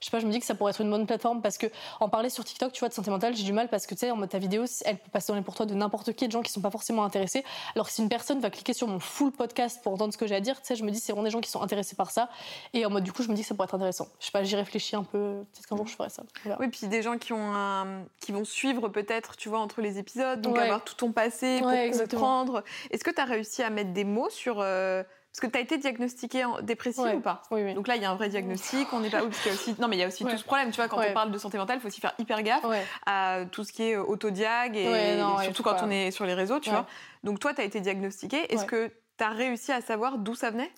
je 0.00 0.06
sais 0.06 0.10
pas, 0.10 0.18
je 0.18 0.26
me 0.26 0.32
dis 0.32 0.40
que 0.40 0.46
ça 0.46 0.54
pourrait 0.54 0.70
être 0.70 0.80
une 0.80 0.90
bonne 0.90 1.06
plateforme 1.06 1.42
parce 1.42 1.58
que 1.58 1.66
en 2.00 2.08
parler 2.08 2.30
sur 2.30 2.44
TikTok, 2.44 2.72
tu 2.72 2.80
vois, 2.80 2.88
de 2.88 2.94
santé 2.94 3.10
mentale, 3.10 3.36
j'ai 3.36 3.44
du 3.44 3.52
mal 3.52 3.68
parce 3.68 3.86
que 3.86 3.94
tu 3.94 4.00
sais, 4.00 4.10
en 4.10 4.16
mode 4.16 4.30
ta 4.30 4.38
vidéo, 4.38 4.64
elle 4.84 4.96
peut 4.96 5.10
passer 5.10 5.32
dans 5.32 5.42
pour 5.42 5.54
toi 5.54 5.66
de 5.66 5.74
n'importe 5.74 6.12
qui, 6.14 6.26
de 6.26 6.32
gens 6.32 6.42
qui 6.42 6.50
sont 6.50 6.60
pas 6.62 6.70
forcément 6.70 7.04
intéressés. 7.04 7.44
Alors 7.74 7.86
que 7.86 7.92
si 7.92 8.02
une 8.02 8.08
personne 8.08 8.40
va 8.40 8.50
cliquer 8.50 8.72
sur 8.72 8.88
mon 8.88 8.98
full 8.98 9.30
podcast 9.30 9.80
pour 9.82 9.92
entendre 9.92 10.12
ce 10.12 10.18
que 10.18 10.26
j'ai 10.26 10.34
à 10.34 10.40
dire, 10.40 10.60
tu 10.60 10.66
sais, 10.68 10.76
je 10.76 10.84
me 10.84 10.90
dis 10.90 10.98
c'est 10.98 11.12
vraiment 11.12 11.24
des 11.24 11.30
gens 11.30 11.40
qui 11.40 11.50
sont 11.50 11.62
intéressés 11.62 11.96
par 11.96 12.10
ça. 12.10 12.30
Et 12.72 12.86
en 12.86 12.90
mode 12.90 13.04
du 13.04 13.12
coup, 13.12 13.22
je 13.22 13.28
me 13.28 13.34
dis 13.34 13.42
que 13.42 13.48
ça 13.48 13.54
pourrait 13.54 13.66
être 13.66 13.74
intéressant. 13.74 14.08
Je 14.20 14.26
sais 14.26 14.32
pas, 14.32 14.42
j'y 14.42 14.56
réfléchis 14.56 14.96
un 14.96 15.04
peu. 15.04 15.44
Peut-être 15.52 15.66
qu'un 15.66 15.76
jour 15.76 15.86
je 15.86 15.94
ferai 15.94 16.08
ça. 16.08 16.22
Oui, 16.58 16.68
puis 16.68 16.88
des 16.88 17.02
gens 17.02 17.18
qui 17.18 17.32
ont 17.32 17.54
un... 17.54 18.04
qui 18.20 18.32
vont 18.32 18.44
suivre 18.44 18.88
peut-être, 18.88 19.36
tu 19.36 19.50
vois, 19.50 19.60
entre 19.60 19.82
les 19.82 19.98
épisodes, 19.98 20.40
donc 20.40 20.58
avoir 20.58 20.82
tout 20.82 20.94
ton 20.94 21.12
passé 21.12 21.60
pour 21.60 21.98
comprendre. 21.98 22.64
Est-ce 22.90 23.04
que 23.04 23.10
tu 23.10 23.20
as 23.20 23.24
réussi 23.24 23.62
à 23.62 23.70
mettre 23.70 23.92
des 23.92 24.04
mots 24.04 24.30
sur 24.30 24.60
euh, 24.60 25.02
parce 25.32 25.40
que 25.40 25.46
tu 25.46 25.58
as 25.58 25.60
été 25.60 25.78
diagnostiqué 25.78 26.44
en 26.44 26.60
dépressif 26.60 27.04
ou 27.14 27.20
pas 27.20 27.42
oui, 27.52 27.62
oui. 27.62 27.74
Donc 27.74 27.86
là, 27.86 27.94
il 27.94 28.02
y 28.02 28.04
a 28.04 28.10
un 28.10 28.16
vrai 28.16 28.28
diagnostic. 28.28 28.92
On 28.92 29.00
n'est 29.00 29.10
pas. 29.10 29.22
Parce 29.22 29.38
qu'il 29.38 29.52
y 29.52 29.54
a 29.54 29.54
aussi. 29.54 29.76
Non, 29.78 29.86
mais 29.86 29.96
il 29.96 30.00
y 30.00 30.02
a 30.02 30.08
aussi 30.08 30.24
tout 30.24 30.36
ce 30.36 30.44
problème. 30.44 30.70
Tu 30.70 30.76
vois, 30.76 30.88
quand 30.88 31.00
on 31.00 31.12
parle 31.12 31.30
de 31.30 31.38
santé 31.38 31.56
mentale, 31.56 31.78
il 31.78 31.80
faut 31.80 31.88
aussi 31.88 32.00
faire 32.00 32.14
hyper 32.18 32.42
gaffe 32.42 32.64
à 33.06 33.44
tout 33.50 33.64
ce 33.64 33.72
qui 33.72 33.84
est 33.84 33.96
autodiag 33.96 34.76
et, 34.76 35.18
surtout 35.44 35.62
quand 35.62 35.76
on 35.82 35.90
est 35.90 36.10
sur 36.10 36.26
les 36.26 36.34
réseaux, 36.34 36.60
tu 36.60 36.70
vois. 36.70 36.86
Donc 37.22 37.38
toi, 37.38 37.54
tu 37.54 37.60
as 37.60 37.64
été 37.64 37.80
diagnostiqué. 37.80 38.52
Est-ce 38.52 38.64
que 38.64 38.90
tu 39.20 39.24
as 39.24 39.30
réussi 39.30 39.70
à 39.70 39.82
savoir 39.82 40.16
d'où 40.16 40.34
ça 40.34 40.50
venait? 40.50 40.70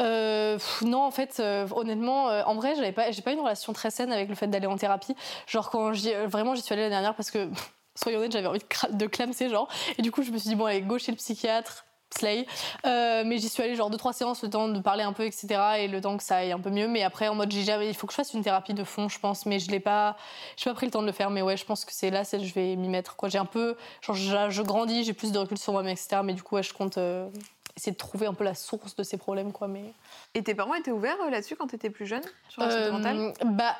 Euh, 0.00 0.58
Non, 0.82 1.02
en 1.02 1.12
fait, 1.12 1.36
euh, 1.38 1.66
honnêtement, 1.70 2.28
euh, 2.28 2.42
en 2.44 2.56
vrai, 2.56 2.74
j'avais 2.74 2.90
pas, 2.90 3.12
j'ai 3.12 3.22
pas 3.22 3.30
une 3.30 3.38
relation 3.38 3.72
très 3.72 3.90
saine 3.90 4.12
avec 4.12 4.28
le 4.28 4.34
fait 4.34 4.48
d'aller 4.48 4.66
en 4.66 4.76
thérapie. 4.76 5.14
Genre 5.46 5.70
quand 5.70 5.92
j'y, 5.92 6.12
vraiment, 6.26 6.56
j'y 6.56 6.62
suis 6.62 6.72
allée 6.72 6.82
l'année 6.82 6.94
dernière 6.94 7.14
parce 7.14 7.30
que 7.30 7.48
soyons 7.94 8.18
honnêtes, 8.18 8.32
j'avais 8.32 8.48
envie 8.48 8.58
de, 8.58 8.96
de 8.96 9.06
clamser, 9.06 9.48
genre. 9.48 9.68
Et 9.96 10.02
du 10.02 10.10
coup, 10.10 10.24
je 10.24 10.32
me 10.32 10.38
suis 10.38 10.48
dit, 10.48 10.56
bon, 10.56 10.64
allez, 10.64 10.80
gauche 10.80 11.04
chez 11.04 11.12
le 11.12 11.16
psychiatre, 11.16 11.84
Slay. 12.18 12.46
Euh, 12.86 13.22
mais 13.24 13.38
j'y 13.38 13.48
suis 13.48 13.62
allée 13.62 13.74
genre 13.74 13.90
deux 13.90 13.96
trois 13.96 14.12
séances 14.12 14.42
le 14.42 14.50
temps 14.50 14.68
de 14.68 14.78
parler 14.80 15.02
un 15.02 15.12
peu 15.12 15.24
etc 15.24 15.60
et 15.78 15.88
le 15.88 16.00
temps 16.00 16.16
que 16.16 16.22
ça 16.22 16.36
aille 16.36 16.52
un 16.52 16.60
peu 16.60 16.70
mieux. 16.70 16.88
Mais 16.88 17.02
après 17.02 17.28
en 17.28 17.34
mode 17.34 17.50
j'ai 17.50 17.62
jamais, 17.62 17.88
il 17.88 17.94
faut 17.94 18.06
que 18.06 18.12
je 18.12 18.16
fasse 18.16 18.34
une 18.34 18.42
thérapie 18.42 18.74
de 18.74 18.84
fond 18.84 19.08
je 19.08 19.18
pense. 19.18 19.46
Mais 19.46 19.58
je 19.58 19.70
l'ai 19.70 19.80
pas, 19.80 20.16
j'ai 20.56 20.70
pas 20.70 20.74
pris 20.74 20.86
le 20.86 20.92
temps 20.92 21.02
de 21.02 21.06
le 21.06 21.12
faire. 21.12 21.30
Mais 21.30 21.42
ouais 21.42 21.56
je 21.56 21.64
pense 21.64 21.84
que 21.84 21.92
c'est 21.92 22.10
là 22.10 22.24
c'est 22.24 22.40
je 22.40 22.54
vais 22.54 22.76
m'y 22.76 22.88
mettre 22.88 23.16
quoi. 23.16 23.28
J'ai 23.28 23.38
un 23.38 23.44
peu 23.44 23.76
genre 24.00 24.16
je, 24.16 24.62
grandis, 24.62 25.04
j'ai 25.04 25.12
plus 25.12 25.32
de 25.32 25.38
recul 25.38 25.58
sur 25.58 25.72
moi-même 25.72 25.92
etc. 25.92 26.20
Mais 26.24 26.34
du 26.34 26.42
coup 26.42 26.56
ouais, 26.56 26.62
je 26.62 26.72
compte 26.72 26.98
euh, 26.98 27.28
essayer 27.76 27.92
de 27.92 27.96
trouver 27.96 28.26
un 28.26 28.34
peu 28.34 28.44
la 28.44 28.54
source 28.54 28.94
de 28.96 29.02
ces 29.02 29.16
problèmes 29.16 29.52
quoi. 29.52 29.68
Mais 29.68 29.92
et 30.34 30.42
tes 30.42 30.54
parents 30.54 30.74
étaient 30.74 30.90
ouverts 30.90 31.20
euh, 31.26 31.30
là-dessus 31.30 31.56
quand 31.56 31.66
tu 31.66 31.76
étais 31.76 31.90
plus 31.90 32.06
jeune 32.06 32.24
sur 32.48 32.62
la 32.62 32.70
santé 32.70 32.90
mentale 32.90 33.32
Bah 33.44 33.74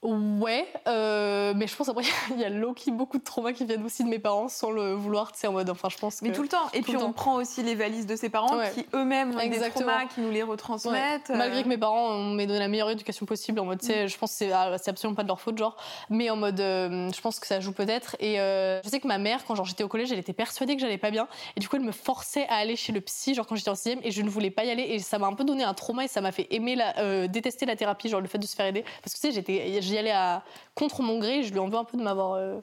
Ouais, 0.00 0.64
euh, 0.86 1.54
mais 1.56 1.66
je 1.66 1.74
pense 1.74 1.88
après 1.88 2.04
il 2.30 2.38
y 2.38 2.44
a 2.44 2.48
Loki 2.48 2.92
beaucoup 2.92 3.18
de 3.18 3.24
traumas 3.24 3.52
qui 3.52 3.64
viennent 3.64 3.84
aussi 3.84 4.04
de 4.04 4.08
mes 4.08 4.20
parents 4.20 4.46
sans 4.46 4.70
le 4.70 4.94
vouloir, 4.94 5.32
tu 5.32 5.40
sais 5.40 5.48
en 5.48 5.52
mode 5.52 5.68
enfin 5.70 5.88
je 5.88 5.98
pense 5.98 6.20
que 6.20 6.24
Mais 6.24 6.30
tout 6.30 6.42
le 6.42 6.48
temps. 6.48 6.68
Et 6.72 6.82
puis 6.82 6.96
on 6.96 7.12
prend 7.12 7.34
aussi 7.34 7.64
les 7.64 7.74
valises 7.74 8.06
de 8.06 8.14
ses 8.14 8.28
parents 8.28 8.60
qui 8.72 8.86
eux-mêmes 8.94 9.34
ont 9.34 9.38
des 9.38 9.58
traumas 9.70 10.04
qui 10.06 10.20
nous 10.20 10.30
les 10.30 10.44
retransmettent. 10.44 11.30
Malgré 11.30 11.64
que 11.64 11.68
mes 11.68 11.78
parents 11.78 12.16
m'aient 12.16 12.46
donné 12.46 12.60
la 12.60 12.68
meilleure 12.68 12.90
éducation 12.90 13.26
possible 13.26 13.58
en 13.58 13.64
mode 13.64 13.80
tu 13.80 13.86
sais 13.86 14.04
mm. 14.04 14.08
je 14.08 14.18
pense 14.18 14.38
que 14.38 14.44
ah, 14.52 14.78
c'est 14.78 14.90
absolument 14.90 15.16
pas 15.16 15.24
de 15.24 15.28
leur 15.28 15.40
faute 15.40 15.58
genre. 15.58 15.76
Mais 16.10 16.30
en 16.30 16.36
mode 16.36 16.60
euh, 16.60 17.10
je 17.12 17.20
pense 17.20 17.40
que 17.40 17.48
ça 17.48 17.58
joue 17.58 17.72
peut-être. 17.72 18.14
Et 18.20 18.38
euh, 18.38 18.80
je 18.84 18.88
sais 18.88 19.00
que 19.00 19.08
ma 19.08 19.18
mère 19.18 19.44
quand 19.46 19.64
j'étais 19.64 19.82
au 19.82 19.88
collège, 19.88 20.12
elle 20.12 20.20
était 20.20 20.32
persuadée 20.32 20.76
que 20.76 20.80
j'allais 20.80 20.96
pas 20.96 21.10
bien. 21.10 21.26
Et 21.56 21.60
du 21.60 21.68
coup 21.68 21.74
elle 21.74 21.82
me 21.82 21.92
forçait 21.92 22.46
à 22.46 22.54
aller 22.54 22.76
chez 22.76 22.92
le 22.92 23.00
psy 23.00 23.34
genre 23.34 23.48
quand 23.48 23.56
j'étais 23.56 23.70
en 23.70 23.74
sixième 23.74 23.98
et 24.04 24.12
je 24.12 24.22
ne 24.22 24.30
voulais 24.30 24.52
pas 24.52 24.62
y 24.62 24.70
aller. 24.70 24.84
Et 24.84 25.00
ça 25.00 25.18
m'a 25.18 25.26
un 25.26 25.34
peu 25.34 25.42
donné 25.42 25.64
un 25.64 25.74
trauma 25.74 26.04
et 26.04 26.08
ça 26.08 26.20
m'a 26.20 26.30
fait 26.30 26.46
aimer 26.52 26.76
la 26.76 27.26
détester 27.26 27.66
la 27.66 27.74
thérapie 27.74 28.08
genre 28.08 28.20
le 28.20 28.28
fait 28.28 28.38
de 28.38 28.46
se 28.46 28.54
faire 28.54 28.66
aider. 28.66 28.84
Parce 29.02 29.14
que 29.14 29.20
tu 29.20 29.26
sais 29.26 29.32
j'étais 29.48 29.82
j'y 29.82 29.98
allais 29.98 30.10
à 30.10 30.42
contre 30.74 31.02
mon 31.02 31.18
gré. 31.18 31.42
Je 31.42 31.52
lui 31.52 31.58
en 31.58 31.68
veux 31.68 31.78
un 31.78 31.84
peu 31.84 31.96
de 31.96 32.02
m'avoir. 32.02 32.32
Euh, 32.32 32.60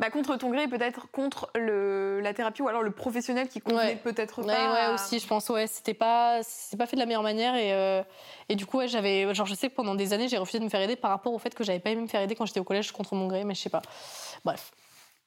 bah, 0.00 0.08
contre 0.08 0.34
ton 0.36 0.48
gré, 0.48 0.66
peut-être 0.66 1.10
contre 1.10 1.50
le, 1.54 2.20
la 2.20 2.32
thérapie 2.32 2.62
ou 2.62 2.68
alors 2.68 2.82
le 2.82 2.90
professionnel 2.90 3.48
qui 3.48 3.60
convenait 3.60 3.96
peut-être 3.96 4.42
pas. 4.42 4.72
Ouais, 4.72 4.94
aussi, 4.94 5.18
je 5.18 5.26
pense. 5.26 5.50
Ouais, 5.50 5.66
c'était 5.66 5.92
pas, 5.92 6.40
c'est 6.42 6.78
pas 6.78 6.86
fait 6.86 6.96
de 6.96 7.00
la 7.00 7.06
meilleure 7.06 7.22
manière 7.22 7.54
et 7.54 7.74
euh, 7.74 8.02
et 8.48 8.56
du 8.56 8.64
coup, 8.64 8.78
ouais, 8.78 8.88
j'avais, 8.88 9.32
genre, 9.34 9.46
je 9.46 9.54
sais 9.54 9.68
que 9.68 9.74
pendant 9.74 9.94
des 9.94 10.14
années, 10.14 10.26
j'ai 10.26 10.38
refusé 10.38 10.58
de 10.58 10.64
me 10.64 10.70
faire 10.70 10.80
aider 10.80 10.96
par 10.96 11.10
rapport 11.10 11.34
au 11.34 11.38
fait 11.38 11.54
que 11.54 11.62
j'avais 11.64 11.80
pas 11.80 11.90
aimé 11.90 12.00
me 12.00 12.06
faire 12.06 12.22
aider 12.22 12.34
quand 12.34 12.46
j'étais 12.46 12.60
au 12.60 12.64
collège 12.64 12.92
contre 12.92 13.14
mon 13.14 13.26
gré, 13.26 13.44
mais 13.44 13.54
je 13.54 13.60
sais 13.60 13.70
pas. 13.70 13.82
Bref. 14.42 14.72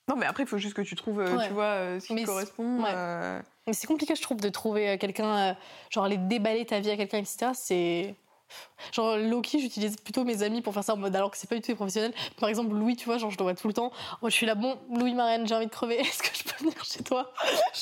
Non, 0.10 0.16
mais 0.18 0.26
après, 0.26 0.44
il 0.44 0.50
faut 0.50 0.58
juste 0.58 0.74
que 0.74 0.82
tu 0.82 0.96
trouves, 0.96 1.22
euh, 1.22 1.48
tu 1.48 1.54
vois, 1.54 2.00
ce 2.00 2.08
qui 2.08 2.24
correspond. 2.24 2.84
Mais 3.66 3.74
c'est 3.74 3.88
compliqué, 3.88 4.16
je 4.16 4.22
trouve, 4.24 4.42
de 4.42 4.50
trouver 4.50 4.98
quelqu'un, 4.98 5.56
genre 5.92 6.04
aller 6.04 6.18
déballer 6.18 6.66
ta 6.66 6.80
vie 6.80 6.89
à 6.89 6.98
quelqu'un, 6.98 7.20
etc. 7.20 7.52
C'est 7.54 8.16
Genre 8.91 9.17
Loki, 9.17 9.60
j'utilise 9.60 9.95
plutôt 9.97 10.23
mes 10.23 10.43
amis 10.43 10.62
pour 10.62 10.73
faire 10.73 10.84
ça 10.84 10.93
en 10.93 10.97
mode 10.97 11.15
alors 11.15 11.32
que 11.32 11.38
c'est 11.38 11.49
pas 11.49 11.56
du 11.56 11.62
tout 11.62 11.67
des 11.67 11.75
professionnels. 11.75 12.13
Par 12.39 12.49
exemple 12.49 12.75
Louis, 12.75 12.95
tu 12.95 13.06
vois, 13.06 13.17
genre 13.17 13.32
je 13.32 13.38
le 13.38 13.43
vois 13.43 13.56
tout 13.56 13.67
le 13.67 13.73
temps. 13.73 13.91
Moi 14.21 14.29
je 14.29 14.36
suis 14.36 14.45
là, 14.45 14.56
bon 14.56 14.77
Louis 14.91 15.13
Marraine, 15.13 15.47
j'ai 15.47 15.56
envie 15.56 15.65
de 15.65 15.71
crever. 15.71 15.95
Est-ce 15.99 16.21
que 16.21 16.36
je 16.36 16.43
peux 16.43 16.63
venir 16.63 16.84
chez 16.86 17.03
toi? 17.03 17.34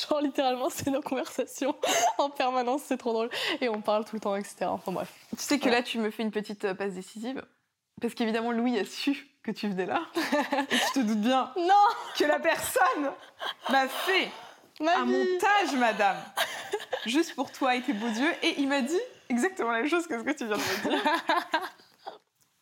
Genre 0.08 0.20
littéralement 0.20 0.70
c'est 0.70 0.90
nos 0.90 1.02
conversations 1.02 1.74
en 2.18 2.30
permanence, 2.30 2.82
c'est 2.84 2.96
trop 2.96 3.12
drôle 3.12 3.30
et 3.60 3.68
on 3.68 3.80
parle 3.80 4.04
tout 4.04 4.16
le 4.16 4.20
temps, 4.20 4.36
etc. 4.36 4.66
Enfin 4.66 4.92
bref. 4.92 5.12
Tu 5.36 5.42
sais 5.42 5.58
que 5.58 5.68
là 5.68 5.82
tu 5.82 5.98
me 5.98 6.10
fais 6.10 6.22
une 6.22 6.30
petite 6.30 6.64
euh, 6.64 6.74
passe 6.74 6.94
décisive 6.94 7.44
parce 8.00 8.14
qu'évidemment 8.14 8.52
Louis 8.52 8.78
a 8.78 8.84
su 8.84 9.28
que 9.42 9.50
tu 9.50 9.68
venais 9.68 9.86
là 9.86 10.02
et 10.70 10.76
tu 10.76 10.92
te 10.94 11.00
doutes 11.00 11.20
bien 11.20 11.52
non 11.56 11.74
que 12.16 12.24
la 12.24 12.38
personne 12.38 13.10
m'a 13.68 13.88
fait 13.88 14.30
un 14.80 15.04
montage, 15.04 15.74
madame, 15.78 16.16
juste 17.06 17.34
pour 17.34 17.50
toi 17.52 17.76
et 17.76 17.82
tes 17.82 17.92
beaux 17.92 18.08
yeux 18.08 18.32
et 18.42 18.54
il 18.58 18.68
m'a 18.68 18.80
dit 18.80 19.00
exactement 19.32 19.72
la 19.72 19.80
même 19.80 19.88
chose 19.88 20.06
que 20.06 20.18
ce 20.18 20.24
que 20.24 20.30
tu 20.32 20.46
viens 20.46 20.56
de 20.56 20.62
me 20.62 20.90
dire. 20.90 21.02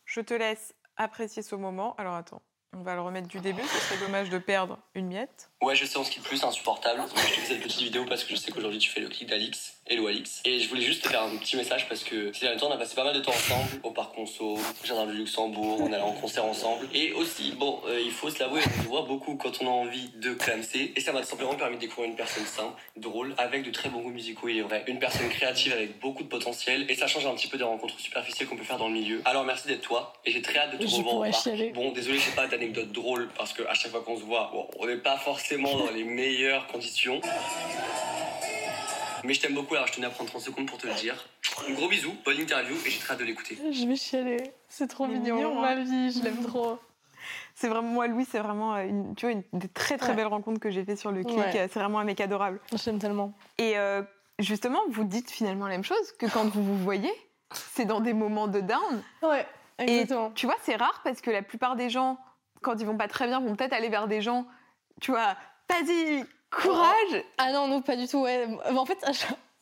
Je 0.04 0.20
te 0.20 0.35
laisse 0.35 0.74
apprécier 0.96 1.42
ce 1.42 1.54
moment. 1.54 1.94
Alors 1.96 2.14
attends, 2.14 2.42
on 2.80 2.83
va 2.83 2.94
le 2.94 3.02
remettre 3.02 3.28
du 3.28 3.40
début, 3.40 3.62
ce 3.62 3.78
serait 3.78 4.06
dommage 4.06 4.30
de 4.30 4.38
perdre 4.38 4.78
une 4.94 5.09
miette. 5.09 5.50
Ouais, 5.61 5.74
je 5.74 5.85
sais, 5.85 5.98
on 5.98 6.02
qui 6.02 6.20
plus, 6.20 6.42
insupportable. 6.44 7.02
je 7.09 7.12
te 7.12 7.18
fais 7.18 7.46
cette 7.46 7.62
petite 7.62 7.83
vidéo 7.83 8.06
parce 8.09 8.24
que 8.24 8.30
je 8.30 8.37
sais 8.37 8.50
qu'aujourd'hui 8.52 8.78
tu 8.78 8.88
fais 8.88 9.00
le 9.00 9.09
clic 9.09 9.28
d'Alix. 9.28 9.74
Hello 9.87 10.06
Alix. 10.06 10.40
Et 10.44 10.61
je 10.61 10.68
voulais 10.68 10.83
juste 10.83 11.02
te 11.02 11.09
faire 11.09 11.22
un 11.22 11.37
petit 11.37 11.56
message 11.56 11.88
parce 11.88 12.04
que 12.04 12.33
ces 12.33 12.42
derniers 12.42 12.61
temps, 12.61 12.68
on 12.70 12.72
a 12.72 12.78
passé 12.78 12.94
pas 12.94 13.02
mal 13.02 13.14
de 13.14 13.20
temps 13.20 13.33
ensemble 13.33 13.80
au 13.83 13.90
Parc 13.90 14.14
Conso, 14.14 14.54
au 14.54 14.87
Jardin 14.87 15.06
du 15.06 15.18
Luxembourg, 15.18 15.80
on 15.80 15.92
allait 15.92 16.00
en 16.00 16.12
concert 16.12 16.44
ensemble. 16.44 16.87
Et 16.94 17.12
aussi, 17.12 17.52
bon, 17.59 17.80
euh, 17.88 18.00
il 18.00 18.12
faut 18.12 18.30
se 18.30 18.38
l'avouer, 18.38 18.61
on 18.64 18.83
se 18.83 18.88
voit 18.88 19.02
beaucoup 19.02 19.35
quand 19.35 19.61
on 19.61 19.66
a 19.66 19.70
envie 19.70 20.09
de 20.16 20.33
clamser. 20.33 20.92
Et 20.94 21.00
ça 21.00 21.12
m'a 21.12 21.24
simplement 21.24 21.56
permis 21.56 21.74
de 21.74 21.80
découvrir 21.80 22.09
une 22.09 22.16
personne 22.16 22.46
simple, 22.46 22.80
drôle, 22.96 23.35
avec 23.37 23.64
de 23.64 23.70
très 23.70 23.88
bons 23.88 24.00
goûts 24.00 24.11
musicaux, 24.11 24.48
il 24.48 24.59
est 24.59 24.62
vrai. 24.62 24.85
Une 24.87 25.00
personne 25.00 25.28
créative 25.28 25.72
avec 25.72 25.98
beaucoup 25.98 26.22
de 26.22 26.28
potentiel. 26.28 26.88
Et 26.88 26.94
ça 26.94 27.09
change 27.09 27.26
un 27.26 27.35
petit 27.35 27.48
peu 27.48 27.59
des 27.59 27.64
rencontres 27.64 27.98
superficielles 27.98 28.48
qu'on 28.48 28.56
peut 28.56 28.64
faire 28.64 28.78
dans 28.78 28.88
le 28.88 28.94
milieu. 28.94 29.20
Alors 29.24 29.44
merci 29.44 29.66
d'être 29.66 29.83
toi. 29.83 30.12
Et 30.24 30.30
j'ai 30.30 30.40
très 30.40 30.61
hâte 30.61 30.78
de 30.78 30.87
te 30.87 30.88
revoir. 30.88 31.28
Bon, 31.74 31.90
désolé, 31.90 32.18
j'ai 32.18 32.30
pas 32.30 32.42
d'anecdote 32.61 32.92
drôle 32.92 33.29
parce 33.37 33.53
que 33.53 33.62
à 33.62 33.75
chaque 33.75 33.90
fois 33.90 34.03
qu'on 34.03 34.16
se 34.16 34.25
voit, 34.25 34.51
bon, 34.53 34.68
on 34.79 34.87
n'est 34.87 34.99
pas 34.99 35.16
forcément 35.16 35.77
dans 35.79 35.90
les 35.90 36.05
meilleures 36.05 36.66
conditions. 36.66 37.20
Mais 39.25 39.35
je 39.35 39.40
t'aime 39.40 39.55
beaucoup, 39.55 39.75
alors 39.75 39.87
je 39.87 39.94
tenais 39.94 40.07
à 40.07 40.11
prendre 40.11 40.31
30 40.31 40.42
secondes 40.42 40.66
pour 40.66 40.79
te 40.79 40.87
le 40.87 40.94
dire. 40.94 41.14
Un 41.68 41.73
gros 41.73 41.88
bisou, 41.88 42.14
bonne 42.25 42.38
interview 42.38 42.77
et 42.87 42.90
j'ai 42.90 42.99
très 42.99 43.14
hâte 43.14 43.20
de 43.20 43.25
l'écouter. 43.25 43.59
Je 43.70 43.87
vais 43.87 43.96
chialer, 43.96 44.53
c'est 44.68 44.87
trop 44.87 45.07
mignon, 45.07 45.61
ma 45.61 45.70
hein. 45.70 45.85
vie, 45.85 46.12
je 46.12 46.23
l'aime 46.23 46.42
trop. 46.42 46.79
C'est 47.55 47.68
vraiment, 47.68 47.88
moi, 47.88 48.07
Louis, 48.07 48.27
c'est 48.31 48.38
vraiment 48.38 48.75
euh, 48.77 48.85
une, 48.85 49.14
tu 49.14 49.27
vois, 49.27 49.35
une 49.35 49.42
des 49.59 49.68
très 49.68 49.99
très 49.99 50.14
belles 50.14 50.27
rencontres 50.27 50.61
que 50.61 50.70
j'ai 50.70 50.85
fait 50.85 50.96
sur 50.96 51.12
le 51.12 51.23
clic. 51.23 51.38
C'est 51.53 51.75
vraiment 51.75 51.99
un 51.99 52.05
mec 52.05 52.20
adorable. 52.20 52.61
J'aime 52.83 52.99
tellement. 52.99 53.35
Et 53.59 53.77
euh, 53.77 54.03
justement, 54.38 54.81
vous 54.88 55.05
dites 55.05 55.31
finalement 55.31 55.66
la 55.66 55.73
même 55.73 55.85
chose, 55.85 56.12
que 56.18 56.27
quand 56.27 56.44
vous 56.44 56.62
vous 56.62 56.79
voyez, 56.79 57.12
c'est 57.53 57.85
dans 57.85 58.01
des 58.01 58.14
moments 58.14 58.49
de 58.49 58.61
down. 58.61 59.03
Ouais, 59.23 59.46
exactement. 59.79 60.31
Et 60.31 60.35
tu 60.35 60.46
vois, 60.46 60.57
c'est 60.62 60.77
rare 60.77 61.03
parce 61.05 61.20
que 61.20 61.31
la 61.31 61.42
plupart 61.42 61.77
des 61.77 61.90
gens, 61.90 62.18
quand 62.62 62.81
ils 62.81 62.87
vont 62.87 62.96
pas 62.96 63.09
très 63.09 63.27
bien, 63.27 63.40
vont 63.40 63.57
peut-être 63.57 63.73
aller 63.73 63.88
vers 63.88 64.09
des 64.09 64.20
gens, 64.20 64.46
tu 65.01 65.11
vois, 65.11 65.37
Vas-y, 65.70 66.25
courage 66.51 67.25
Ah 67.38 67.53
non, 67.53 67.68
non, 67.68 67.81
pas 67.81 67.94
du 67.94 68.09
tout, 68.09 68.23
ouais. 68.23 68.49
En 68.77 68.85
fait, 68.85 68.99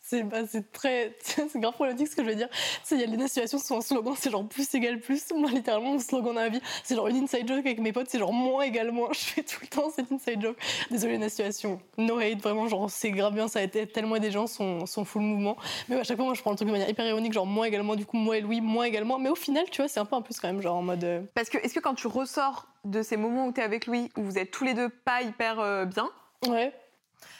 c'est 0.08 0.22
bah, 0.22 0.38
très 0.72 1.16
c'est 1.20 1.54
grave 1.56 1.74
problématique 1.74 2.08
ce 2.08 2.16
que 2.16 2.24
je 2.24 2.30
veux 2.30 2.34
dire. 2.34 2.48
Il 2.90 2.98
y 2.98 3.02
a 3.02 3.06
les 3.06 3.28
situations 3.28 3.58
sont 3.58 3.76
un 3.76 3.80
slogan 3.82 4.14
c'est 4.16 4.30
genre 4.30 4.46
plus 4.46 4.74
égale 4.74 5.00
plus. 5.00 5.22
Moi 5.36 5.50
littéralement 5.50 5.92
mon 5.92 5.98
slogan 5.98 6.34
dans 6.34 6.40
la 6.40 6.48
vie 6.48 6.62
c'est 6.82 6.94
genre 6.94 7.08
une 7.08 7.24
inside 7.24 7.46
joke 7.46 7.66
avec 7.66 7.78
mes 7.78 7.92
potes 7.92 8.08
c'est 8.08 8.18
genre 8.18 8.32
moins 8.32 8.62
égale 8.62 8.90
moins. 8.90 9.10
Je 9.12 9.18
fais 9.18 9.42
tout 9.42 9.58
le 9.60 9.66
temps 9.66 9.90
cette 9.90 10.10
inside 10.10 10.40
joke. 10.40 10.56
Désolé 10.90 11.18
la 11.18 11.28
situation. 11.28 11.78
No 11.98 12.18
hate 12.18 12.40
vraiment 12.40 12.68
genre 12.68 12.90
c'est 12.90 13.10
grave 13.10 13.34
bien 13.34 13.48
ça 13.48 13.58
a 13.58 13.62
été 13.62 13.86
tellement 13.86 14.18
des 14.18 14.30
gens 14.30 14.46
sont, 14.46 14.86
sont 14.86 15.04
full 15.04 15.22
mouvement. 15.22 15.58
Mais 15.88 15.96
à 15.96 16.04
chaque 16.04 16.16
fois 16.16 16.24
moi 16.24 16.34
je 16.34 16.40
prends 16.40 16.52
le 16.52 16.56
truc 16.56 16.68
de 16.68 16.72
manière 16.72 16.88
hyper 16.88 17.06
ironique 17.06 17.34
genre 17.34 17.46
moins 17.46 17.66
également 17.66 17.94
du 17.94 18.06
coup 18.06 18.16
moi 18.16 18.38
et 18.38 18.40
Louis 18.40 18.62
moins 18.62 18.84
également 18.84 19.18
mais 19.18 19.28
au 19.28 19.34
final 19.34 19.66
tu 19.70 19.82
vois 19.82 19.88
c'est 19.88 20.00
un 20.00 20.06
peu 20.06 20.16
un 20.16 20.22
plus 20.22 20.40
quand 20.40 20.48
même 20.48 20.62
genre 20.62 20.76
en 20.76 20.82
mode 20.82 21.04
euh, 21.04 21.20
parce 21.34 21.50
que 21.50 21.58
est-ce 21.58 21.74
que 21.74 21.80
quand 21.80 21.94
tu 21.94 22.06
ressors 22.06 22.66
de 22.84 23.02
ces 23.02 23.18
moments 23.18 23.46
où 23.46 23.52
tu 23.52 23.60
es 23.60 23.62
avec 23.62 23.86
Louis 23.86 24.10
où 24.16 24.22
vous 24.22 24.38
êtes 24.38 24.50
tous 24.50 24.64
les 24.64 24.72
deux 24.72 24.88
pas 24.88 25.20
hyper 25.20 25.60
euh, 25.60 25.84
bien 25.84 26.08
ouais 26.46 26.72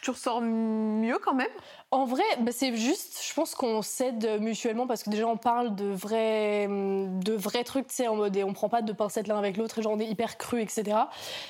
Tu 0.03 0.11
ressors 0.11 0.41
mieux 0.41 1.19
quand 1.19 1.35
même? 1.35 1.49
En 1.91 2.05
vrai, 2.05 2.23
bah, 2.41 2.53
c'est 2.53 2.77
juste, 2.77 3.21
je 3.27 3.35
pense 3.35 3.55
qu'on 3.55 3.83
s'aide 3.83 4.41
mutuellement 4.41 4.87
parce 4.87 5.03
que 5.03 5.11
déjà 5.11 5.27
on 5.27 5.37
parle 5.37 5.75
de 5.75 5.87
vrais, 5.87 6.67
de 6.69 7.33
vrais 7.35 7.65
trucs, 7.65 7.89
tu 7.89 7.95
sais, 7.95 8.09
en 8.09 8.17
mode 8.17 8.37
et 8.37 8.45
on 8.45 8.53
prend 8.53 8.69
pas 8.69 8.83
de 8.83 8.93
pincettes 8.93 9.27
l'un 9.27 9.39
avec 9.39 9.57
l'autre 9.57 9.79
et 9.79 9.83
genre 9.83 9.93
on 9.93 10.01
est 10.01 10.07
hyper 10.07 10.39
cru, 10.39 10.61
etc. 10.61 10.97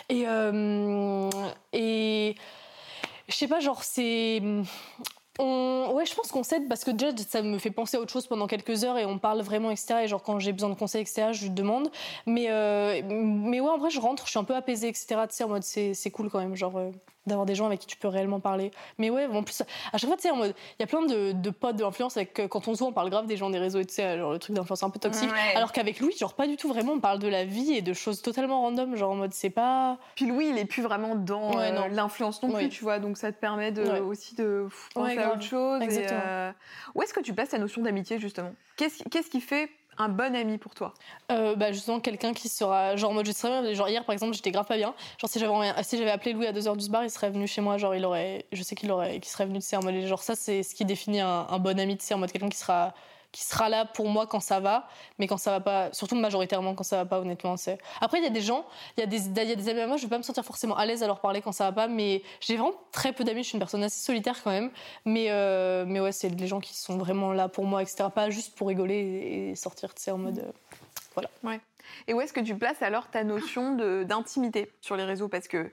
Et, 0.08 0.24
euh, 0.26 1.30
et 1.72 2.36
je 3.28 3.34
sais 3.34 3.48
pas, 3.48 3.60
genre 3.60 3.82
c'est 3.82 4.42
Ouais, 5.40 6.04
je 6.04 6.14
pense 6.14 6.32
qu'on 6.32 6.42
s'aide 6.42 6.68
parce 6.68 6.84
que 6.84 6.90
déjà, 6.90 7.12
ça 7.28 7.42
me 7.42 7.58
fait 7.58 7.70
penser 7.70 7.96
à 7.96 8.00
autre 8.00 8.12
chose 8.12 8.26
pendant 8.26 8.46
quelques 8.46 8.84
heures 8.84 8.98
et 8.98 9.06
on 9.06 9.18
parle 9.18 9.40
vraiment, 9.42 9.70
etc. 9.70 10.02
Et 10.04 10.08
genre, 10.08 10.22
quand 10.22 10.38
j'ai 10.40 10.52
besoin 10.52 10.68
de 10.68 10.74
conseils, 10.74 11.02
etc., 11.02 11.28
je 11.32 11.44
lui 11.44 11.50
demande. 11.50 11.90
Mais, 12.26 12.46
euh, 12.50 13.02
mais 13.04 13.60
ouais, 13.60 13.70
en 13.70 13.78
vrai, 13.78 13.90
je 13.90 14.00
rentre, 14.00 14.24
je 14.26 14.30
suis 14.30 14.38
un 14.38 14.44
peu 14.44 14.56
apaisée, 14.56 14.88
etc. 14.88 15.06
Tu 15.28 15.36
sais, 15.36 15.44
en 15.44 15.48
mode, 15.48 15.62
c'est 15.62 16.10
cool 16.12 16.28
quand 16.28 16.40
même. 16.40 16.56
Genre, 16.56 16.76
euh, 16.76 16.90
d'avoir 17.28 17.46
des 17.46 17.54
gens 17.54 17.66
avec 17.66 17.80
qui 17.80 17.86
tu 17.86 17.96
peux 17.96 18.08
réellement 18.08 18.40
parler. 18.40 18.70
Mais 18.98 19.10
ouais, 19.10 19.26
en 19.26 19.42
plus, 19.42 19.62
à 19.92 19.98
chaque 19.98 20.08
fois, 20.08 20.16
tu 20.16 20.22
sais, 20.22 20.30
en 20.30 20.36
mode, 20.36 20.54
il 20.78 20.82
y 20.82 20.84
a 20.84 20.86
plein 20.86 21.02
de, 21.02 21.32
de 21.32 21.50
potes 21.50 21.76
d'influence 21.76 22.16
avec, 22.16 22.38
euh, 22.40 22.48
quand 22.48 22.66
on 22.68 22.74
se 22.74 22.80
voit, 22.80 22.88
on 22.88 22.92
parle 22.92 23.10
grave 23.10 23.26
des 23.26 23.36
gens 23.36 23.50
des 23.50 23.58
réseaux, 23.58 23.82
tu 23.84 23.94
sais, 23.94 24.18
genre 24.18 24.32
le 24.32 24.38
truc 24.38 24.56
d'influence 24.56 24.82
un 24.82 24.90
peu 24.90 24.98
toxique. 24.98 25.30
Alors 25.54 25.72
qu'avec 25.72 26.00
Louis, 26.00 26.14
genre, 26.18 26.34
pas 26.34 26.46
du 26.46 26.56
tout 26.56 26.68
vraiment, 26.68 26.92
on 26.92 27.00
parle 27.00 27.18
de 27.18 27.28
la 27.28 27.44
vie 27.44 27.74
et 27.74 27.82
de 27.82 27.92
choses 27.92 28.22
totalement 28.22 28.62
random, 28.62 28.96
genre 28.96 29.12
en 29.12 29.16
mode, 29.16 29.32
c'est 29.32 29.50
pas. 29.50 29.98
Puis 30.14 30.26
Louis, 30.26 30.48
il 30.48 30.58
est 30.58 30.64
plus 30.64 30.82
vraiment 30.82 31.14
dans 31.14 31.58
euh, 31.58 31.88
l'influence 31.88 32.42
non 32.42 32.52
plus, 32.52 32.68
tu 32.68 32.82
vois, 32.82 32.98
donc 32.98 33.16
ça 33.16 33.32
te 33.32 33.38
permet 33.38 33.72
de, 33.72 34.00
aussi 34.00 34.34
de 34.34 34.66
penser 34.94 35.18
à 35.18 35.32
autre 35.32 35.42
chose. 35.42 35.82
Exactement. 35.82 36.20
Euh, 36.26 36.52
où 36.94 37.02
est-ce 37.02 37.14
que 37.14 37.20
tu 37.20 37.34
places 37.34 37.50
ta 37.50 37.58
notion 37.58 37.82
d'amitié, 37.82 38.18
justement? 38.18 38.52
Qu'est-ce 38.76 39.30
qui 39.30 39.40
fait 39.40 39.70
un 39.98 40.08
bon 40.08 40.34
ami 40.34 40.58
pour 40.58 40.74
toi 40.74 40.94
euh, 41.30 41.56
bah 41.56 41.72
justement 41.72 42.00
quelqu'un 42.00 42.32
qui 42.32 42.48
sera 42.48 42.96
genre 42.96 43.12
moi 43.12 43.22
je 43.24 43.32
serais 43.32 43.74
genre 43.74 43.88
hier 43.88 44.04
par 44.04 44.12
exemple 44.12 44.34
j'étais 44.34 44.50
grave 44.50 44.66
pas 44.66 44.76
bien. 44.76 44.94
Genre 45.20 45.30
si 45.30 45.38
j'avais 45.38 45.82
si 45.82 45.98
j'avais 45.98 46.10
appelé 46.10 46.32
Louis 46.32 46.46
à 46.46 46.52
2h 46.52 46.76
du 46.76 46.88
bar 46.88 47.04
il 47.04 47.10
serait 47.10 47.30
venu 47.30 47.46
chez 47.46 47.60
moi 47.60 47.78
genre 47.78 47.94
il 47.94 48.04
aurait 48.04 48.46
je 48.52 48.62
sais 48.62 48.74
qu'il 48.74 48.90
aurait 48.90 49.20
qui 49.20 49.28
serait 49.28 49.46
venu 49.46 49.58
de 49.58 49.62
sais 49.62 49.76
en 49.76 49.82
mode 49.82 49.94
genre 50.06 50.22
ça 50.22 50.34
c'est 50.34 50.62
ce 50.62 50.74
qui 50.74 50.84
définit 50.84 51.20
un, 51.20 51.46
un 51.48 51.58
bon 51.58 51.78
ami 51.78 51.96
de 51.96 52.02
sais 52.02 52.14
en 52.14 52.18
mode 52.18 52.32
quelqu'un 52.32 52.48
qui 52.48 52.58
sera 52.58 52.94
qui 53.32 53.44
sera 53.44 53.68
là 53.68 53.84
pour 53.84 54.08
moi 54.08 54.26
quand 54.26 54.40
ça 54.40 54.60
va, 54.60 54.88
mais 55.18 55.26
quand 55.26 55.36
ça 55.36 55.50
va 55.50 55.60
pas, 55.60 55.92
surtout 55.92 56.16
majoritairement 56.16 56.74
quand 56.74 56.84
ça 56.84 56.96
va 56.96 57.04
pas, 57.04 57.20
honnêtement. 57.20 57.56
C'est... 57.56 57.78
Après, 58.00 58.18
il 58.18 58.24
y 58.24 58.26
a 58.26 58.30
des 58.30 58.40
gens, 58.40 58.66
il 58.96 59.00
y, 59.00 59.02
a 59.02 59.06
des, 59.06 59.28
y 59.28 59.52
a 59.52 59.54
des 59.54 59.68
amis 59.68 59.80
à 59.80 59.86
moi, 59.86 59.96
je 59.96 60.02
vais 60.02 60.08
pas 60.08 60.18
me 60.18 60.22
sentir 60.22 60.44
forcément 60.44 60.76
à 60.76 60.86
l'aise 60.86 61.02
à 61.02 61.06
leur 61.06 61.20
parler 61.20 61.42
quand 61.42 61.52
ça 61.52 61.64
va 61.64 61.72
pas, 61.72 61.88
mais 61.88 62.22
j'ai 62.40 62.56
vraiment 62.56 62.74
très 62.90 63.12
peu 63.12 63.24
d'amis, 63.24 63.42
je 63.42 63.48
suis 63.48 63.56
une 63.56 63.60
personne 63.60 63.84
assez 63.84 64.00
solitaire 64.00 64.42
quand 64.42 64.50
même, 64.50 64.70
mais, 65.04 65.26
euh, 65.30 65.84
mais 65.86 66.00
ouais, 66.00 66.12
c'est 66.12 66.28
les 66.28 66.46
gens 66.46 66.60
qui 66.60 66.74
sont 66.74 66.96
vraiment 66.96 67.32
là 67.32 67.48
pour 67.48 67.64
moi, 67.64 67.82
etc. 67.82 68.04
Pas 68.14 68.30
juste 68.30 68.56
pour 68.56 68.68
rigoler 68.68 69.50
et 69.50 69.54
sortir, 69.56 69.94
tu 69.94 70.02
sais, 70.02 70.10
en 70.10 70.18
mode. 70.18 70.38
Euh, 70.38 70.52
voilà. 71.14 71.30
Ouais. 71.42 71.60
Et 72.06 72.14
où 72.14 72.20
est-ce 72.20 72.32
que 72.32 72.40
tu 72.40 72.54
places 72.54 72.82
alors 72.82 73.08
ta 73.08 73.24
notion 73.24 73.74
de, 73.74 74.04
d'intimité 74.04 74.70
sur 74.80 74.96
les 74.96 75.04
réseaux? 75.04 75.28
Parce 75.28 75.48
que 75.48 75.70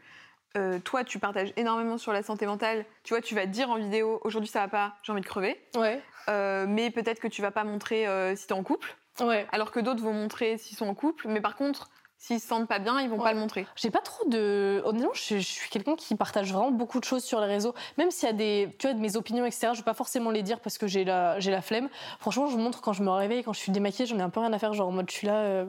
euh, 0.56 0.80
toi, 0.80 1.04
tu 1.04 1.20
partages 1.20 1.54
énormément 1.58 1.98
sur 1.98 2.14
la 2.14 2.24
santé 2.24 2.46
mentale. 2.46 2.86
Tu 3.04 3.14
vois, 3.14 3.22
tu 3.22 3.36
vas 3.36 3.46
dire 3.46 3.70
en 3.70 3.76
vidéo, 3.76 4.20
aujourd'hui 4.24 4.50
ça 4.50 4.62
va 4.62 4.68
pas, 4.68 4.94
j'ai 5.04 5.12
envie 5.12 5.22
de 5.22 5.26
crever. 5.26 5.60
Ouais. 5.76 6.02
Euh, 6.30 6.66
mais 6.68 6.90
peut-être 6.92 7.20
que 7.20 7.28
tu 7.28 7.42
vas 7.42 7.52
pas 7.52 7.64
montrer 7.64 8.08
euh, 8.08 8.36
si 8.36 8.48
tu 8.48 8.54
es 8.54 8.58
en 8.58 8.64
couple. 8.64 8.96
Ouais. 9.20 9.46
Alors 9.52 9.72
que 9.72 9.80
d'autres 9.80 10.02
vont 10.02 10.14
montrer 10.14 10.58
s'ils 10.58 10.78
sont 10.78 10.88
en 10.88 10.94
couple. 10.94 11.28
Mais 11.28 11.42
par 11.42 11.56
contre, 11.56 11.90
s'ils 12.18 12.40
se 12.40 12.48
sentent 12.48 12.68
pas 12.68 12.80
bien, 12.80 13.00
ils 13.02 13.10
vont 13.10 13.18
pas 13.20 13.34
le 13.34 13.40
montrer. 13.40 13.68
J'ai 13.76 13.92
pas 13.92 14.00
trop 14.00 14.28
de. 14.30 14.82
Honnêtement, 14.86 15.14
je, 15.14 15.38
suis 15.38 15.70
quelqu'un 15.70 15.96
qui 15.96 16.16
partage 16.16 16.52
vraiment 16.52 16.72
beaucoup 16.72 17.00
de 17.00 17.06
choses 17.06 17.24
sur 17.24 17.40
les 17.42 17.48
réseaux. 17.48 17.74
Même 17.98 18.12
s'il 18.12 18.28
y 18.28 18.32
a 18.32 18.34
des, 18.34 18.70
tu 18.80 18.88
vois, 18.88 18.94
de 18.94 19.00
mes 19.00 19.18
opinions, 19.18 19.46
etc., 19.46 19.70
je 19.74 19.80
vais 19.80 19.84
pas 19.84 19.94
forcément 19.94 20.32
les 20.32 20.42
dire 20.42 20.60
parce 20.62 20.78
que 20.78 20.88
j'ai 20.88 21.04
la, 21.04 21.40
j'ai 21.40 21.52
la 21.52 21.62
flemme. 21.62 21.90
Franchement, 22.20 22.48
je 22.48 22.58
montre 22.58 22.82
quand 22.82 22.94
je 22.94 23.04
me 23.04 23.12
réveille, 23.12 23.44
quand 23.44 23.54
je 23.54 23.60
suis 23.60 23.72
démaquillée, 23.72 24.06
j'en 24.06 24.18
ai 24.20 24.22
un 24.22 24.30
peu 24.30 24.40
rien 24.40 24.54
à 24.54 24.60
faire. 24.60 24.74
Genre 24.74 24.88
en 24.88 24.92
mode, 24.92 25.10
je 25.10 25.16
suis 25.16 25.28
là, 25.28 25.66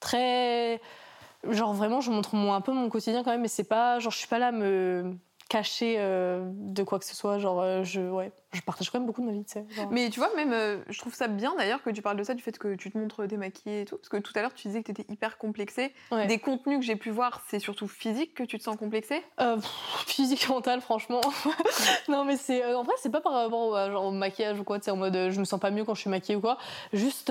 très 0.00 0.80
genre 1.50 1.74
vraiment 1.74 2.00
je 2.00 2.10
montre 2.10 2.34
un 2.34 2.60
peu 2.60 2.72
mon 2.72 2.88
quotidien 2.88 3.22
quand 3.22 3.30
même 3.30 3.42
mais 3.42 3.48
c'est 3.48 3.64
pas 3.64 3.98
genre 3.98 4.12
je 4.12 4.18
suis 4.18 4.28
pas 4.28 4.38
là 4.38 4.48
à 4.48 4.52
me 4.52 5.16
cacher 5.52 5.96
euh, 5.98 6.44
de 6.50 6.82
quoi 6.82 6.98
que 6.98 7.04
ce 7.04 7.14
soit. 7.14 7.38
Genre 7.38 7.60
euh, 7.60 7.84
je 7.84 8.00
ouais 8.00 8.32
je 8.54 8.62
partage 8.62 8.90
quand 8.90 8.98
même 8.98 9.06
beaucoup 9.06 9.20
de 9.20 9.26
ma 9.26 9.32
vie 9.32 9.44
tu 9.44 9.52
sais 9.52 9.66
mais 9.90 10.08
tu 10.10 10.18
vois 10.18 10.34
même 10.34 10.52
euh, 10.52 10.78
je 10.88 10.98
trouve 10.98 11.14
ça 11.14 11.28
bien 11.28 11.54
d'ailleurs 11.56 11.82
que 11.82 11.90
tu 11.90 12.00
parles 12.00 12.16
de 12.16 12.24
ça 12.24 12.32
du 12.32 12.42
fait 12.42 12.56
que 12.58 12.74
tu 12.74 12.90
te 12.90 12.96
montres 12.96 13.26
démaquillée 13.26 13.82
et 13.82 13.84
tout. 13.84 13.96
Parce 13.96 14.08
que 14.08 14.16
tout 14.16 14.32
à 14.34 14.40
l'heure 14.40 14.54
tu 14.54 14.68
disais 14.68 14.82
que 14.82 14.90
tu 14.90 15.00
étais 15.00 15.12
hyper 15.12 15.36
complexée. 15.36 15.92
Des 16.26 16.38
contenus 16.38 16.78
que 16.80 16.84
j'ai 16.86 16.96
pu 16.96 17.10
voir 17.10 17.42
c'est 17.48 17.58
surtout 17.58 17.86
physique 17.86 18.34
que 18.34 18.44
tu 18.44 18.58
te 18.58 18.62
sens 18.62 18.76
complexée? 18.76 19.22
Physique 20.06 20.48
mental 20.48 20.80
franchement. 20.80 21.20
Non 22.08 22.24
mais 22.24 22.36
c'est 22.36 22.74
en 22.74 22.82
vrai 22.82 22.94
c'est 22.98 23.10
pas 23.10 23.20
par 23.20 23.32
rapport 23.32 23.68
au, 23.68 23.90
genre, 23.90 24.04
au 24.06 24.10
maquillage 24.10 24.58
ou 24.58 24.64
quoi 24.64 24.78
tu 24.78 24.86
sais 24.86 24.90
en 24.90 24.96
mode 24.96 25.30
je 25.30 25.38
me 25.38 25.44
sens 25.44 25.60
pas 25.60 25.70
mieux 25.70 25.84
quand 25.84 25.94
je 25.94 26.00
suis 26.00 26.10
maquillée 26.10 26.36
ou 26.36 26.40
quoi. 26.40 26.56
Juste 26.94 27.30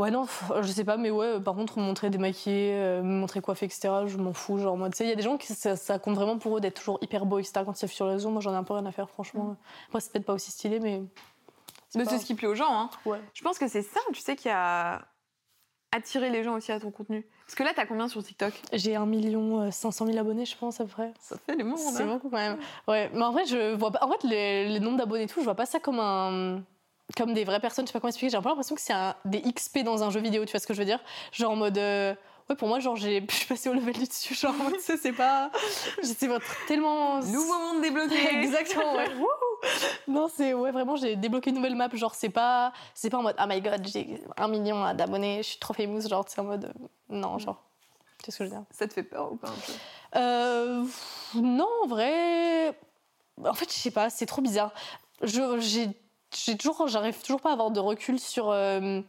Ouais, 0.00 0.10
non, 0.10 0.26
je 0.62 0.72
sais 0.72 0.84
pas, 0.84 0.96
mais 0.96 1.10
ouais, 1.10 1.40
par 1.40 1.54
contre, 1.54 1.78
montrer 1.78 2.08
démaquillé, 2.08 2.72
euh, 2.72 3.02
montrer 3.02 3.42
coiffé, 3.42 3.66
etc., 3.66 3.90
je 4.06 4.16
m'en 4.16 4.32
fous. 4.32 4.56
Genre, 4.56 4.74
moi, 4.74 4.88
tu 4.88 4.96
sais, 4.96 5.04
il 5.04 5.10
y 5.10 5.12
a 5.12 5.14
des 5.14 5.22
gens 5.22 5.36
qui, 5.36 5.52
ça, 5.52 5.98
compte 5.98 6.14
vraiment 6.14 6.38
pour 6.38 6.56
eux 6.56 6.60
d'être 6.62 6.78
toujours 6.78 6.98
hyper 7.02 7.26
beau, 7.26 7.38
etc., 7.38 7.60
quand 7.66 7.82
ils 7.82 7.86
sur 7.86 8.06
les 8.06 8.14
réseaux. 8.14 8.30
Moi, 8.30 8.40
j'en 8.40 8.54
ai 8.54 8.56
un 8.56 8.64
peu 8.64 8.72
rien 8.72 8.86
à 8.86 8.92
faire, 8.92 9.10
franchement. 9.10 9.44
Mm. 9.44 9.56
Moi, 9.92 10.00
c'est 10.00 10.10
peut-être 10.10 10.24
pas 10.24 10.32
aussi 10.32 10.52
stylé, 10.52 10.80
mais. 10.80 11.02
Mais 11.94 12.06
c'est 12.06 12.18
ce 12.18 12.24
qui 12.24 12.34
plaît 12.34 12.48
aux 12.48 12.54
gens, 12.54 12.72
hein. 12.72 12.88
Ouais. 13.04 13.20
Je 13.34 13.42
pense 13.42 13.58
que 13.58 13.68
c'est 13.68 13.82
ça, 13.82 14.00
tu 14.10 14.22
sais, 14.22 14.36
qui 14.36 14.48
a 14.48 15.02
attiré 15.92 16.30
les 16.30 16.44
gens 16.44 16.54
aussi 16.54 16.72
à 16.72 16.80
ton 16.80 16.90
contenu. 16.90 17.26
Parce 17.44 17.54
que 17.54 17.62
là, 17.62 17.72
t'as 17.76 17.84
combien 17.84 18.08
sur 18.08 18.22
TikTok? 18.22 18.54
J'ai 18.72 18.96
1 18.96 19.04
million 19.04 19.70
500 19.70 20.06
000 20.06 20.18
abonnés, 20.18 20.46
je 20.46 20.56
pense, 20.56 20.80
à 20.80 20.84
peu 20.84 20.90
près. 20.92 21.12
Ça 21.20 21.36
fait 21.36 21.56
les 21.56 21.64
mots, 21.64 21.76
C'est 21.76 22.04
hein. 22.04 22.06
beaucoup 22.06 22.30
quand 22.30 22.38
même. 22.38 22.56
Ouais, 22.88 23.10
mais 23.12 23.22
en 23.22 23.32
vrai, 23.32 23.44
je 23.44 23.74
vois 23.74 23.90
pas. 23.90 23.98
En 24.00 24.10
fait, 24.10 24.26
les, 24.26 24.68
les 24.70 24.80
nombres 24.80 24.96
d'abonnés 24.96 25.24
et 25.24 25.26
tout, 25.26 25.40
je 25.40 25.44
vois 25.44 25.56
pas 25.56 25.66
ça 25.66 25.78
comme 25.78 25.98
un 25.98 26.62
comme 27.16 27.34
des 27.34 27.44
vraies 27.44 27.60
personnes, 27.60 27.86
je 27.86 27.90
sais 27.90 27.92
pas 27.92 28.00
comment 28.00 28.10
expliquer, 28.10 28.30
j'ai 28.30 28.36
un 28.36 28.42
peu 28.42 28.48
l'impression 28.48 28.74
que 28.74 28.80
c'est 28.80 28.94
des 29.24 29.40
XP 29.40 29.80
dans 29.80 30.02
un 30.02 30.10
jeu 30.10 30.20
vidéo, 30.20 30.44
tu 30.44 30.52
vois 30.52 30.60
ce 30.60 30.66
que 30.66 30.74
je 30.74 30.78
veux 30.78 30.84
dire? 30.84 31.00
Genre 31.32 31.50
en 31.52 31.56
mode. 31.56 31.78
Euh, 31.78 32.14
ouais, 32.48 32.56
pour 32.56 32.68
moi, 32.68 32.78
genre, 32.80 32.96
j'ai, 32.96 33.24
je 33.30 33.34
suis 33.34 33.46
passée 33.46 33.68
au 33.68 33.74
level 33.74 33.94
du 33.94 34.06
dessus. 34.06 34.34
Genre, 34.34 34.54
sais, 34.78 34.96
c'est 34.96 35.12
pas. 35.12 35.50
J'étais 36.02 36.28
tellement. 36.68 37.20
Nouveau 37.20 37.58
monde 37.58 37.82
débloqué 37.82 38.16
Exactement, 38.32 38.96
ouais. 38.96 39.08
non, 40.08 40.28
c'est. 40.34 40.54
Ouais, 40.54 40.70
vraiment, 40.70 40.96
j'ai 40.96 41.16
débloqué 41.16 41.50
une 41.50 41.56
nouvelle 41.56 41.76
map. 41.76 41.88
Genre, 41.92 42.14
c'est 42.14 42.30
pas. 42.30 42.72
C'est 42.94 43.10
pas 43.10 43.18
en 43.18 43.22
mode, 43.22 43.36
oh 43.38 43.44
my 43.48 43.60
god, 43.60 43.86
j'ai 43.86 44.22
un 44.36 44.48
million 44.48 44.94
d'abonnés, 44.94 45.38
je 45.42 45.48
suis 45.48 45.58
trop 45.58 45.74
famous. 45.74 46.08
Genre, 46.08 46.24
c'est 46.28 46.40
en 46.40 46.44
mode. 46.44 46.64
Euh, 46.66 46.86
non, 47.08 47.38
genre. 47.38 47.62
Tu 48.22 48.26
sais 48.26 48.32
ce 48.32 48.38
que 48.38 48.44
je 48.44 48.50
veux 48.50 48.56
dire? 48.56 48.64
Ça 48.70 48.86
te 48.86 48.92
fait 48.92 49.02
peur 49.02 49.32
ou 49.32 49.36
pas 49.36 49.48
un 49.48 49.52
peu? 49.52 49.72
Euh, 50.16 50.84
Non, 51.34 51.68
en 51.84 51.86
vrai. 51.86 52.78
En 53.42 53.54
fait, 53.54 53.72
je 53.72 53.78
sais 53.78 53.90
pas, 53.90 54.10
c'est 54.10 54.26
trop 54.26 54.42
bizarre. 54.42 54.72
j'ai 55.22 55.88
j'ai 56.34 56.56
toujours, 56.56 56.86
j'arrive 56.88 57.20
toujours 57.22 57.40
pas 57.40 57.50
à 57.50 57.52
avoir 57.52 57.70
de 57.70 57.80
recul 57.80 58.18
sur 58.18 58.50
euh, 58.50 59.00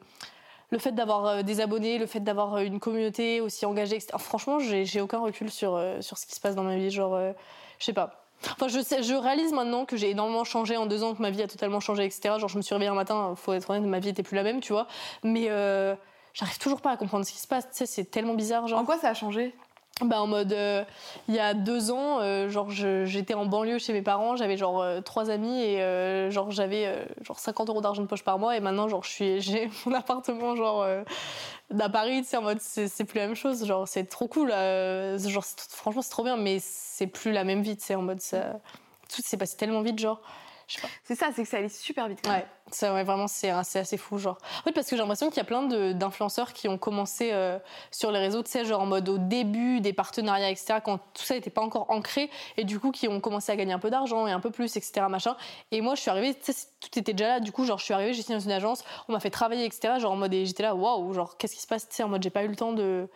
le 0.70 0.78
fait 0.80 0.92
d'avoir 0.92 1.26
euh, 1.26 1.42
des 1.44 1.62
abonnés, 1.62 1.98
le 1.98 2.06
fait 2.06 2.20
d'avoir 2.20 2.56
euh, 2.56 2.62
une 2.62 2.80
communauté 2.80 3.42
aussi 3.42 3.66
engagée, 3.66 3.96
etc. 3.96 4.14
Franchement, 4.18 4.60
j'ai 4.60 5.02
aucun 5.02 5.20
recul 5.20 5.52
sur, 5.52 5.82
sur 6.00 6.18
ce 6.18 6.26
qui 6.26 6.36
se 6.36 6.40
passe 6.40 6.56
dans 6.56 6.64
ma 6.64 6.78
vie. 6.78 6.90
Genre, 6.90 7.18
je 7.80 7.86
sais 7.86 7.94
pas. 7.94 8.26
Enfin, 8.44 8.68
je, 8.68 8.80
je 8.80 9.14
réalise 9.14 9.54
maintenant 9.54 9.86
que 9.86 9.98
j'ai 9.98 10.10
énormément 10.10 10.44
changé 10.44 10.76
en 10.76 10.88
deux 10.88 11.04
ans, 11.04 11.14
que 11.14 11.22
ma 11.22 11.30
vie 11.30 11.44
a 11.44 11.48
totalement 11.48 11.80
changé, 11.80 12.06
etc. 12.06 12.40
Genre, 12.40 12.50
je 12.50 12.58
me 12.58 12.64
suis 12.64 12.74
réveillée 12.74 12.92
un 12.92 12.96
matin, 12.96 13.36
faut 13.36 13.54
être 13.54 13.70
honnête, 13.70 13.84
ma 13.84 14.00
vie 14.00 14.10
était 14.10 14.24
plus 14.24 14.36
la 14.36 14.44
même, 14.44 14.62
tu 14.62 14.74
vois. 14.74 14.88
Mais 15.24 15.46
j'arrive 16.34 16.58
toujours 16.58 16.82
pas 16.82 16.92
à 16.92 16.98
comprendre 16.98 17.26
ce 17.26 17.32
qui 17.32 17.40
se 17.40 17.48
passe. 17.48 17.66
Tu 17.70 17.78
sais, 17.78 17.86
c'est 17.86 18.06
tellement 18.06 18.34
bizarre. 18.34 18.68
Genre. 18.68 18.80
En 18.80 18.86
quoi 18.86 18.98
ça 18.98 19.10
a 19.10 19.14
changé? 19.14 19.54
Bah 20.06 20.22
en 20.22 20.28
mode 20.28 20.54
euh, 20.54 20.84
il 21.28 21.36
y 21.36 21.40
a 21.40 21.54
deux 21.54 21.92
ans 21.92 22.20
euh, 22.20 22.50
genre 22.50 22.70
j'étais 22.70 23.34
en 23.34 23.46
banlieue 23.46 23.80
chez 23.80 23.94
mes 23.94 24.02
parents 24.02 24.36
j'avais 24.36 24.58
genre 24.58 24.82
euh, 24.82 25.02
trois 25.02 25.30
amis 25.30 25.62
et 25.62 26.32
genre 26.32 26.52
j'avais 26.52 27.06
genre 27.22 27.40
50 27.40 27.70
euros 27.70 27.82
d'argent 27.82 28.02
de 28.02 28.08
poche 28.08 28.24
par 28.24 28.40
mois 28.40 28.56
et 28.58 28.60
maintenant 28.60 28.88
genre 28.88 29.04
je 29.04 29.10
suis 29.10 29.42
j'ai 29.42 29.70
mon 29.86 29.94
appartement 29.94 30.56
genre 30.56 30.86
à 31.80 31.90
Paris 31.90 32.22
tu 32.22 32.30
sais 32.30 32.38
en 32.38 32.42
mode 32.42 32.60
c'est 32.60 33.06
plus 33.06 33.20
la 33.20 33.28
même 33.28 33.36
chose 33.36 33.66
genre 33.66 33.88
c'est 33.88 34.06
trop 34.06 34.28
cool 34.28 34.50
genre 34.50 35.46
franchement 35.70 36.02
c'est 36.02 36.12
trop 36.12 36.24
bien 36.24 36.38
mais 36.38 36.58
c'est 36.62 37.08
plus 37.08 37.32
la 37.32 37.44
même 37.44 37.62
vie 37.62 37.78
tu 37.78 37.86
sais 37.86 37.96
en 37.96 38.02
mode 38.02 38.20
tout 38.20 39.22
s'est 39.22 39.38
passé 39.38 39.58
tellement 39.58 39.82
vite 39.82 40.00
genre 40.00 40.22
c'est 41.04 41.16
ça, 41.16 41.30
c'est 41.36 41.44
que 41.44 41.50
ça 41.50 41.58
allait 41.58 41.70
super 41.70 42.08
vite. 42.08 42.26
Ouais, 42.28 42.46
ça, 42.72 42.94
ouais, 42.94 43.04
vraiment, 43.04 43.28
c'est 43.28 43.50
assez 43.50 43.98
fou, 43.98 44.18
genre. 44.18 44.38
En 44.60 44.64
fait, 44.64 44.72
parce 44.72 44.88
que 44.88 44.96
j'ai 44.96 45.02
l'impression 45.02 45.30
qu'il 45.30 45.38
y 45.38 45.42
a 45.42 45.46
plein 45.46 45.64
d'influenceurs 45.94 46.54
qui 46.54 46.68
ont 46.68 46.78
commencé 46.78 47.32
euh, 47.32 47.60
sur 47.92 48.12
les 48.12 48.20
réseaux, 48.20 48.44
tu 48.44 48.52
sais, 48.52 48.66
genre 48.66 48.82
en 48.82 48.86
mode 48.86 49.10
au 49.10 49.18
début 49.18 49.82
des 49.82 49.94
partenariats, 49.94 50.50
etc., 50.50 50.80
quand 50.84 51.00
tout 51.14 51.24
ça 51.24 51.36
n'était 51.36 51.50
pas 51.50 51.62
encore 51.62 51.90
ancré, 51.90 52.30
et 52.58 52.64
du 52.64 52.80
coup, 52.80 52.92
qui 52.92 53.08
ont 53.08 53.20
commencé 53.20 53.52
à 53.52 53.56
gagner 53.56 53.74
un 53.74 53.80
peu 53.80 53.90
d'argent 53.90 54.28
et 54.28 54.32
un 54.32 54.40
peu 54.40 54.52
plus, 54.52 54.76
etc., 54.78 55.06
machin. 55.10 55.36
Et 55.72 55.82
moi, 55.82 55.96
je 55.96 56.02
suis 56.02 56.10
arrivée, 56.10 56.34
tu 56.34 56.52
sais, 56.52 56.68
tout 56.80 57.00
était 57.00 57.14
déjà 57.14 57.28
là, 57.28 57.40
du 57.40 57.52
coup, 57.52 57.66
genre, 57.66 57.80
je 57.80 57.86
suis 57.86 57.94
arrivée, 57.94 58.14
j'ai 58.14 58.22
signé 58.22 58.38
dans 58.38 58.44
une 58.44 58.52
agence, 58.52 58.84
on 59.08 59.14
m'a 59.14 59.20
fait 59.20 59.30
travailler, 59.30 59.66
etc., 59.66 59.96
genre 60.00 60.14
en 60.14 60.18
mode, 60.18 60.34
j'étais 60.34 60.64
là, 60.64 60.76
waouh, 60.76 61.14
genre, 61.14 61.38
qu'est-ce 61.38 61.56
qui 61.56 61.62
se 61.62 61.68
passe, 61.68 61.88
tu 61.88 61.96
sais, 61.96 62.04
en 62.04 62.10
mode, 62.10 62.24
j'ai 62.24 62.30
pas 62.30 62.44
eu 62.44 62.48
le 62.48 62.56
temps 62.56 62.74
de 62.74 63.08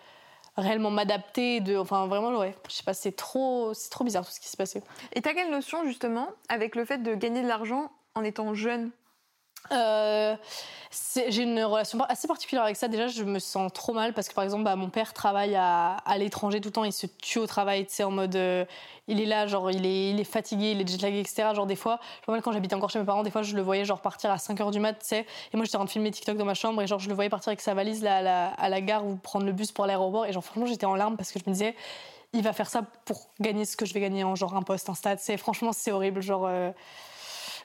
réellement 0.58 0.92
m'adapter 0.92 1.60
de 1.60 1.76
enfin 1.76 2.08
vraiment 2.08 2.38
ouais 2.38 2.56
je 2.70 2.74
sais 2.74 2.84
pas 2.84 2.94
c'est 2.94 3.12
trop 3.12 3.74
c'est 3.74 3.90
trop 3.90 4.04
bizarre 4.04 4.26
tout 4.26 4.32
ce 4.32 4.40
qui 4.40 4.48
s'est 4.48 4.58
passé. 4.58 4.82
Et 5.14 5.22
t'as 5.22 5.34
quelle 5.34 5.52
notion 5.52 5.86
justement 5.86 6.30
avec 6.50 6.76
le 6.76 6.86
fait 6.86 7.00
de 7.00 7.14
gagner 7.16 7.42
de 7.42 7.48
l'argent 7.48 7.92
en 8.16 8.24
étant 8.24 8.54
jeune? 8.54 8.92
Euh, 9.72 10.36
j'ai 11.28 11.44
une 11.44 11.64
relation 11.64 12.00
assez 12.04 12.28
particulière 12.28 12.64
avec 12.64 12.76
ça. 12.76 12.88
Déjà, 12.88 13.08
je 13.08 13.24
me 13.24 13.40
sens 13.40 13.72
trop 13.74 13.94
mal 13.94 14.14
parce 14.14 14.28
que 14.28 14.34
par 14.34 14.44
exemple, 14.44 14.64
bah, 14.64 14.76
mon 14.76 14.90
père 14.90 15.14
travaille 15.14 15.56
à, 15.56 15.98
l'étranger 16.18 16.62
tout 16.62 16.70
le 16.70 16.74
temps, 16.74 16.84
il 16.84 16.94
se 16.94 17.08
tue 17.08 17.40
au 17.40 17.48
travail, 17.48 17.86
tu 17.86 17.94
sais, 17.94 18.04
en 18.04 18.12
mode, 18.12 18.36
euh, 18.36 18.66
il 19.08 19.22
est 19.22 19.26
là, 19.26 19.48
genre, 19.48 19.72
il 19.72 19.86
est, 19.86 20.24
fatigué, 20.24 20.72
il 20.72 20.82
est 20.82 20.90
jetlagué, 20.90 21.20
etc. 21.20 21.50
Genre, 21.54 21.66
des 21.66 21.76
fois, 21.76 22.00
quand 22.26 22.52
j'habitais 22.52 22.76
encore 22.76 22.90
chez 22.90 23.00
mes 23.00 23.06
parents, 23.06 23.24
des 23.24 23.32
fois, 23.32 23.42
je 23.42 23.56
le 23.56 23.62
voyais, 23.62 23.86
genre, 23.86 24.02
partir 24.02 24.32
à 24.32 24.38
5 24.38 24.60
h 24.60 24.72
du 24.72 24.80
mat, 24.80 24.94
tu 24.94 25.08
sais. 25.08 25.26
Et 25.54 25.58
moi, 25.58 25.66
j'étais 25.66 25.76
en 25.76 25.80
train 25.80 25.86
de 25.86 25.92
filmer 25.92 26.12
TikTok 26.12 26.38
dans 26.38 26.46
ma 26.46 26.54
chambre 26.54 26.82
et 26.82 26.88
genre, 26.88 27.00
je 27.00 27.10
le 27.10 27.16
voyais 27.16 27.30
partir 27.30 27.50
avec 27.50 27.62
sa 27.62 27.74
valise 27.74 28.04
là, 28.04 28.18
à, 28.18 28.22
la, 28.22 28.48
à 28.48 28.70
la 28.70 28.82
gare 28.82 29.06
ou 29.06 29.16
prendre 29.16 29.46
le 29.46 29.52
bus 29.52 29.72
pour 29.72 29.86
l'aéroport. 29.86 30.26
Et 30.26 30.34
genre, 30.34 30.44
franchement, 30.44 30.66
j'étais 30.66 30.86
en 30.86 30.96
larmes 30.96 31.18
parce 31.18 31.32
que 31.32 31.40
je 31.40 31.44
me 31.48 31.54
disais, 31.54 31.76
il 32.34 32.44
va 32.44 32.54
faire 32.54 32.70
ça 32.70 32.84
pour 33.06 33.30
gagner 33.40 33.66
ce 33.66 33.78
que 33.78 33.86
je 33.86 33.94
vais 33.94 34.02
gagner 34.02 34.24
en 34.24 34.36
genre 34.36 34.56
un 34.56 34.62
poste, 34.62 34.90
un 34.90 34.94
stade. 34.94 35.20
C'est 35.20 35.38
franchement 35.38 35.72
c'est 35.74 35.92
horrible, 35.92 36.22
genre. 36.22 36.46
Euh, 36.46 36.72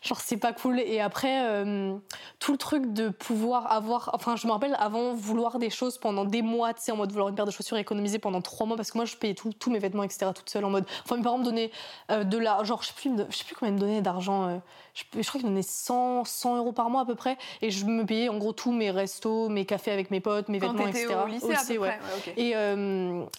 genre 0.03 0.20
c'est 0.20 0.38
pas 0.38 0.53
cool 0.53 0.80
et 0.80 0.98
après 1.01 1.44
euh, 1.44 1.94
tout 2.38 2.53
le 2.53 2.59
truc 2.59 2.92
de 2.94 3.11
pouvoir 3.11 3.70
avoir 3.70 4.11
enfin 4.14 4.34
je 4.34 4.46
me 4.46 4.53
rappelle 4.53 4.74
avant 4.78 5.12
vouloir 5.12 5.59
des 5.59 5.68
choses 5.68 5.98
pendant 5.98 6.24
des 6.24 6.40
mois 6.40 6.72
tu 6.72 6.82
sais 6.82 6.92
en 6.92 6.96
mode 6.96 7.11
vouloir 7.11 7.28
une 7.28 7.34
paire 7.34 7.44
de 7.44 7.51
chaussures 7.51 7.76
économiser 7.76 8.18
pendant 8.18 8.40
trois 8.40 8.66
mois 8.66 8.76
parce 8.76 8.90
que 8.90 8.96
moi 8.96 9.05
je 9.05 9.16
payais 9.16 9.34
tous 9.34 9.70
mes 9.70 9.78
vêtements 9.78 10.03
etc 10.03 10.30
toute 10.34 10.48
seule 10.48 10.64
en 10.64 10.70
mode 10.70 10.86
enfin 11.05 11.16
mes 11.16 11.22
parents 11.22 11.36
me 11.36 11.44
donnaient 11.44 11.70
euh, 12.11 12.24
de 12.24 12.38
la 12.38 12.64
genre 12.64 12.82
je 12.82 12.88
sais 12.88 12.94
plus 12.94 13.11
je 13.28 13.36
sais 13.36 13.44
plus 13.44 13.55
combien 13.55 13.72
ils 13.72 13.76
me 13.76 13.80
donnaient 13.80 14.01
d'argent 14.01 14.48
euh, 14.48 14.57
je, 14.94 15.05
crois 15.28 15.38
qu'ils 15.38 15.42
me 15.42 15.48
donnaient 15.48 15.62
100 15.62 16.24
100 16.24 16.57
euros 16.57 16.72
par 16.72 16.88
mois 16.88 17.03
à 17.03 17.05
peu 17.05 17.14
près 17.14 17.36
et 17.61 17.70
je 17.70 17.84
me 17.84 18.07
payais 18.07 18.30
en 18.30 18.38
gros 18.38 18.53
tous 18.55 18.72
mes 18.72 18.90
restos 18.90 19.51
mes 19.51 19.66
cafés 19.66 19.90
avec 19.90 20.11
mes 20.11 20.20
potes 20.20 20.48
mes 20.48 20.59
vêtements 20.59 20.86
etc 20.86 21.09
au 21.22 21.28
lycée, 21.28 21.53
à 21.53 21.64
peu 21.66 21.78
ouais. 21.78 21.98
Près. 22.22 22.34
et 22.38 22.55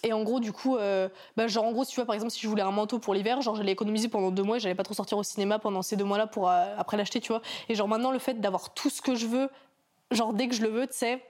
et 0.03 0.13
en 0.13 0.21
gros 0.21 0.39
du 0.39 0.53
coup 0.53 0.77
bah, 1.35 1.47
genre 1.47 1.65
en 1.65 1.71
gros 1.71 1.85
si 1.85 1.91
tu 1.91 1.95
vois 1.95 2.05
par 2.05 2.13
exemple 2.13 2.31
si 2.31 2.39
je 2.39 2.47
voulais 2.47 2.61
un 2.61 2.71
manteau 2.71 2.99
pour 2.99 3.15
l'hiver 3.15 3.41
genre 3.41 3.55
j'allais 3.55 3.71
économiser 3.71 4.09
pendant 4.09 4.29
deux 4.29 4.43
mois 4.43 4.57
et 4.57 4.59
j'allais 4.59 4.75
pas 4.75 4.83
trop 4.83 4.93
sortir 4.93 5.17
au 5.17 5.23
cinéma 5.23 5.57
pendant 5.57 5.81
ces 5.81 5.95
deux 5.95 6.05
mois 6.05 6.19
là 6.19 6.27
pour 6.27 6.50
après 6.77 6.97
l'acheter, 6.97 7.19
tu 7.19 7.31
vois. 7.31 7.41
Et 7.69 7.75
genre 7.75 7.87
maintenant, 7.87 8.11
le 8.11 8.19
fait 8.19 8.39
d'avoir 8.39 8.73
tout 8.73 8.89
ce 8.89 9.01
que 9.01 9.15
je 9.15 9.27
veux, 9.27 9.49
genre 10.11 10.33
dès 10.33 10.47
que 10.47 10.55
je 10.55 10.61
le 10.61 10.69
veux, 10.69 10.87
tu 10.87 10.97
sais, 10.97 11.21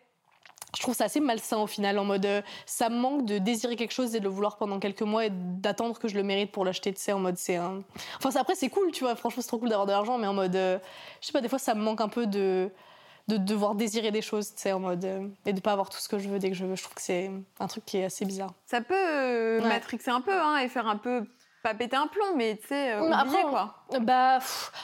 je 0.76 0.82
trouve 0.82 0.96
ça 0.96 1.06
assez 1.06 1.20
malsain 1.20 1.58
au 1.58 1.68
final, 1.68 2.00
en 2.00 2.06
mode 2.06 2.26
euh, 2.26 2.42
ça 2.66 2.90
me 2.90 2.96
manque 2.96 3.26
de 3.26 3.38
désirer 3.38 3.76
quelque 3.76 3.92
chose 3.92 4.16
et 4.16 4.20
de 4.20 4.24
le 4.24 4.30
vouloir 4.30 4.58
pendant 4.58 4.80
quelques 4.80 5.02
mois 5.02 5.26
et 5.26 5.30
d'attendre 5.30 6.00
que 6.00 6.08
je 6.08 6.16
le 6.16 6.24
mérite 6.24 6.52
pour 6.52 6.64
l'acheter, 6.66 6.94
tu 6.94 7.02
sais, 7.02 7.12
en 7.12 7.20
mode 7.20 7.38
c'est 7.38 7.58
un. 7.58 7.84
Enfin, 8.18 8.40
après, 8.40 8.56
c'est 8.56 8.70
cool, 8.70 8.92
tu 8.92 9.04
vois, 9.04 9.16
franchement, 9.16 9.42
c'est 9.42 9.50
trop 9.50 9.58
cool 9.58 9.70
d'avoir 9.70 9.86
de 9.86 9.92
l'argent, 9.92 10.18
mais 10.18 10.28
en 10.28 10.34
mode. 10.34 10.56
Euh, 10.56 10.80
je 11.20 11.28
sais 11.28 11.34
pas, 11.34 11.42
des 11.42 11.50
fois, 11.50 11.60
ça 11.60 11.76
me 11.76 11.82
manque 11.82 12.02
un 12.02 12.10
peu 12.10 12.26
de 12.26 12.70
de 13.28 13.38
devoir 13.38 13.76
désirer 13.76 14.12
des 14.12 14.22
choses, 14.22 14.50
tu 14.56 14.62
sais, 14.62 14.72
en 14.72 14.80
mode 14.80 15.06
euh, 15.06 15.28
et 15.46 15.54
de 15.54 15.62
pas 15.62 15.72
avoir 15.72 15.90
tout 15.90 16.00
ce 16.00 16.10
que 16.10 16.18
je 16.18 16.28
veux 16.28 16.40
dès 16.40 16.50
que 16.50 16.56
je 16.56 16.66
veux. 16.66 16.76
Je 16.76 16.84
trouve 16.84 16.96
que 16.96 17.02
c'est 17.02 17.32
un 17.60 17.68
truc 17.68 17.86
qui 17.86 17.98
est 17.98 18.06
assez 18.06 18.26
bizarre. 18.26 18.54
Ça 18.66 18.82
peut 18.82 19.62
matrixer 19.62 20.10
un 20.10 20.22
peu 20.22 20.34
hein, 20.34 20.58
et 20.58 20.68
faire 20.68 20.88
un 20.88 20.98
peu 20.98 21.24
pas 21.62 21.74
péter 21.76 21.96
un 21.96 22.08
plomb, 22.08 22.36
mais 22.36 22.58
tu 22.58 22.68
sais, 22.70 22.94
euh, 22.94 23.12
après, 23.12 23.44
quoi. 23.44 23.76
Bah, 24.02 24.40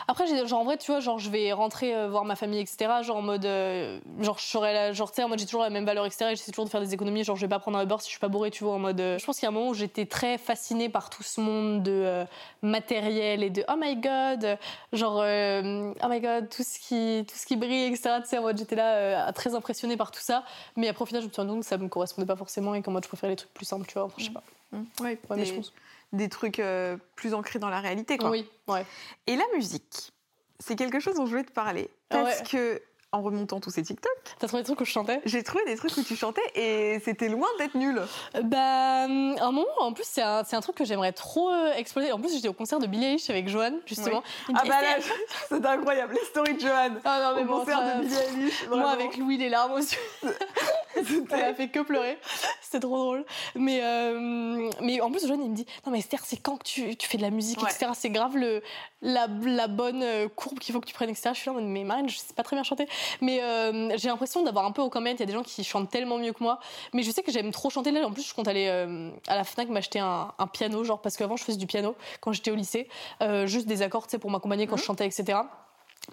après, 0.08 0.28
genre, 0.46 0.60
en 0.60 0.64
vrai, 0.64 0.78
tu 0.78 0.92
vois, 0.92 1.00
genre, 1.00 1.18
je 1.18 1.30
vais 1.30 1.52
rentrer 1.52 1.96
euh, 1.96 2.08
voir 2.08 2.24
ma 2.24 2.36
famille, 2.36 2.60
etc. 2.60 3.02
Genre, 3.02 3.18
en 3.18 3.22
mode, 3.22 3.46
euh, 3.46 4.00
genre, 4.20 4.38
je 4.38 4.46
serais 4.46 4.74
là, 4.74 4.94
genre, 4.94 5.10
tu 5.10 5.16
sais, 5.16 5.24
en 5.24 5.30
mode, 5.30 5.40
j'ai 5.40 5.46
toujours 5.46 5.64
la 5.64 5.70
même 5.70 5.86
valeur, 5.86 6.06
etc. 6.06 6.26
Et 6.26 6.36
j'essaie 6.36 6.52
toujours 6.52 6.66
de 6.66 6.70
faire 6.70 6.82
des 6.82 6.94
économies. 6.94 7.24
Genre, 7.24 7.36
je 7.36 7.42
vais 7.42 7.48
pas 7.48 7.60
prendre 7.60 7.78
un 7.80 7.84
Uber 7.84 7.96
si 8.00 8.06
je 8.06 8.12
suis 8.12 8.20
pas 8.20 8.28
bourrée, 8.28 8.52
tu 8.52 8.64
vois, 8.64 8.74
en 8.74 8.80
mode. 8.80 8.98
je 9.00 9.26
pense 9.26 9.40
qu'il 9.40 9.44
y 9.44 9.48
a 9.48 9.50
un 9.50 9.54
moment 9.54 9.70
où 9.70 9.74
j'étais 9.74 10.06
très 10.06 10.38
fascinée 10.38 10.90
par 10.90 11.10
tout 11.10 11.24
ce 11.24 11.42
monde 11.42 11.82
de 11.84 12.26
matériel 12.62 13.44
et 13.44 13.50
de 13.50 13.64
oh 13.70 13.76
my 13.78 13.96
god, 13.96 14.58
genre, 14.94 15.24
oh 15.24 16.08
my 16.10 16.20
god, 16.20 16.50
tout 16.50 16.64
ce 16.64 16.80
qui, 16.80 17.26
tout 17.28 17.36
ce 17.36 17.46
qui 17.46 17.56
brille, 17.56 17.86
etc. 17.86 18.18
Tu 18.22 18.30
sais, 18.30 18.38
en 18.38 18.44
mode, 18.44 18.58
j'étais 18.58 18.76
là, 18.76 19.32
très 19.34 19.56
impressionnée 19.56 19.98
par 19.98 20.12
tout 20.12 20.22
ça. 20.22 20.44
Mais 20.76 20.88
après, 20.90 21.04
au 21.04 21.06
final, 21.06 21.24
je 21.24 21.28
me 21.28 21.34
suis 21.34 21.42
rendu 21.42 21.54
compte 21.54 21.62
que 21.62 21.68
ça 21.68 21.78
me 21.78 21.88
correspondait 21.88 22.28
pas 22.28 22.36
forcément 22.36 22.76
et 22.76 22.84
qu'en 22.84 22.92
mode, 22.92 23.04
je 23.04 23.10
préférais 23.10 23.32
les 23.32 23.38
trucs 23.38 23.54
plus 23.54 23.66
simples, 23.66 23.88
tu 23.88 23.94
vois. 23.94 24.04
Enfin, 24.04 24.16
je 24.18 24.26
sais 24.26 24.32
pas. 24.32 24.44
Mmh. 24.72 24.84
Ouais, 25.02 25.18
mais 25.36 25.46
je 25.46 25.54
pense 25.54 25.72
des 26.14 26.30
trucs 26.30 26.60
euh, 26.60 26.98
plus 27.16 27.34
ancrés 27.34 27.60
dans 27.60 27.70
la 27.70 27.80
réalité. 27.80 28.18
Quoi. 28.18 28.30
Oui, 28.30 28.50
ouais. 28.68 28.86
Et 29.28 29.36
la 29.36 29.46
musique, 29.56 30.12
c'est 30.60 30.76
quelque 30.76 31.00
chose 31.00 31.16
dont 31.16 31.26
je 31.26 31.32
voulais 31.32 31.44
te 31.44 31.52
parler. 31.52 31.90
Ah 32.10 32.24
parce 32.24 32.42
que 32.42 32.82
en 33.14 33.22
remontant 33.22 33.60
tous 33.60 33.70
ces 33.70 33.84
TikTok. 33.84 34.12
T'as 34.38 34.48
trouvé 34.48 34.64
des 34.64 34.66
trucs 34.66 34.82
où 34.82 34.86
je 34.86 34.92
chantais? 34.92 35.22
J'ai 35.26 35.42
trouvé 35.42 35.64
des 35.66 35.78
trucs 35.78 35.96
où 35.96 36.04
tu 36.04 36.16
chantais 36.16 36.42
et 36.56 37.00
c'était 37.06 37.30
loin 37.30 37.48
d'être 37.58 37.76
nul. 37.76 38.02
Bah, 38.44 39.04
un 39.04 39.52
moment, 39.52 39.66
en 39.80 39.94
plus, 39.94 40.04
c'est 40.06 40.22
un, 40.22 40.44
un, 40.52 40.62
truc 40.62 40.76
que 40.76 40.84
j'aimerais 40.84 41.14
trop 41.14 41.50
euh, 41.50 41.74
exploser. 41.74 42.12
En 42.12 42.20
plus, 42.20 42.34
j'étais 42.34 42.50
au 42.50 42.54
concert 42.54 42.80
de 42.80 42.88
Billie 42.88 43.06
Eilish 43.06 43.30
avec 43.30 43.48
Joanne, 43.48 43.80
justement. 43.86 44.24
Ah 44.54 44.64
bah 44.68 44.82
là, 44.82 44.98
c'est 45.48 45.66
incroyable, 45.66 46.16
les 46.16 46.26
stories 46.26 46.56
de 46.56 46.60
Joanne. 46.60 47.00
Ah 47.06 47.20
non, 47.24 47.36
mais 47.42 47.50
au 47.50 47.60
concert 47.60 47.80
de 47.80 48.02
Billie 48.02 48.16
Eilish. 48.16 48.68
Moi, 48.68 48.90
avec 48.90 49.18
Louis, 49.18 49.38
les 49.38 49.50
larmes 49.50 49.74
aux 49.74 49.78
yeux. 49.78 49.98
Elle 51.32 51.44
a 51.44 51.54
fait 51.54 51.70
que 51.70 51.80
pleurer. 51.80 52.18
C'était 52.62 52.80
trop 52.80 52.98
drôle. 52.98 53.26
Mais, 53.56 53.80
euh, 53.84 54.70
mais 54.82 55.02
en 55.02 55.12
plus, 55.12 55.26
Joanne, 55.26 55.44
il 55.44 55.52
me 55.52 55.56
dit 55.56 55.66
Non, 55.86 55.92
mais 55.92 56.00
Esther, 56.00 56.20
c'est 56.24 56.38
quand 56.38 56.58
que 56.58 56.64
tu, 56.64 56.96
tu, 56.96 57.08
fais 57.08 57.18
de 57.18 57.22
la 57.22 57.30
musique, 57.30 57.62
etc. 57.62 57.92
C'est 57.94 58.10
grave 58.10 58.38
le, 58.38 58.62
la, 59.02 59.28
la 59.44 59.68
bonne 59.68 60.02
euh, 60.04 60.28
courbe 60.28 60.60
qu'il 60.60 60.74
faut 60.74 60.82
que 60.82 60.88
tu 60.88 60.94
prennes, 60.94 61.10
etc. 61.10 61.30
Je 61.34 61.40
suis 61.40 61.52
là, 61.52 61.58
mais 61.62 61.84
Marine, 61.84 62.10
je 62.10 62.18
sais 62.18 62.34
pas 62.34 62.44
très 62.44 62.56
bien 62.56 62.64
chanter. 62.64 62.88
Mais 63.22 63.42
euh, 63.42 63.96
j'ai 63.98 64.10
l'impression 64.10 64.44
d'avoir 64.44 64.66
un 64.66 64.72
peu 64.72 64.82
au 64.82 64.90
comment. 64.90 65.10
Il 65.10 65.20
y 65.20 65.24
a 65.24 65.26
des 65.26 65.34
gens 65.34 65.44
qui 65.44 65.64
chantent 65.64 65.90
tellement 65.90 66.18
mieux 66.18 66.34
que 66.34 66.44
moi. 66.44 66.60
Mais 66.94 67.04
je 67.04 67.12
sais 67.12 67.24
que 67.24 67.32
j'aime 67.32 67.52
trop 67.52 67.70
chanter. 67.70 67.92
Là, 67.92 68.06
en 68.06 68.12
plus, 68.12 68.28
je 68.28 68.34
compte 68.34 68.48
aller 68.48 68.68
euh, 68.68 69.12
à 69.28 69.36
la 69.36 69.44
Fnac 69.44 69.70
m'acheter 69.70 70.00
un, 70.00 70.34
un, 70.38 70.48
piano, 70.48 70.84
genre, 70.84 71.02
parce 71.02 71.18
qu'avant, 71.18 71.38
je 71.38 71.44
faisais 71.44 71.58
du 71.58 71.68
piano 71.68 71.96
quand 72.22 72.34
j'étais 72.34 72.52
au 72.52 72.56
lycée. 72.56 72.88
juste 73.46 73.68
des 73.68 73.82
accords, 73.82 74.08
tu 74.08 74.12
sais, 74.12 74.20
pour 74.20 74.32
m'accompagner 74.32 74.68
quand 74.68 74.76
mhm. 74.76 74.82
je 74.82 74.86
chantais, 74.86 75.06
etc. 75.06 75.40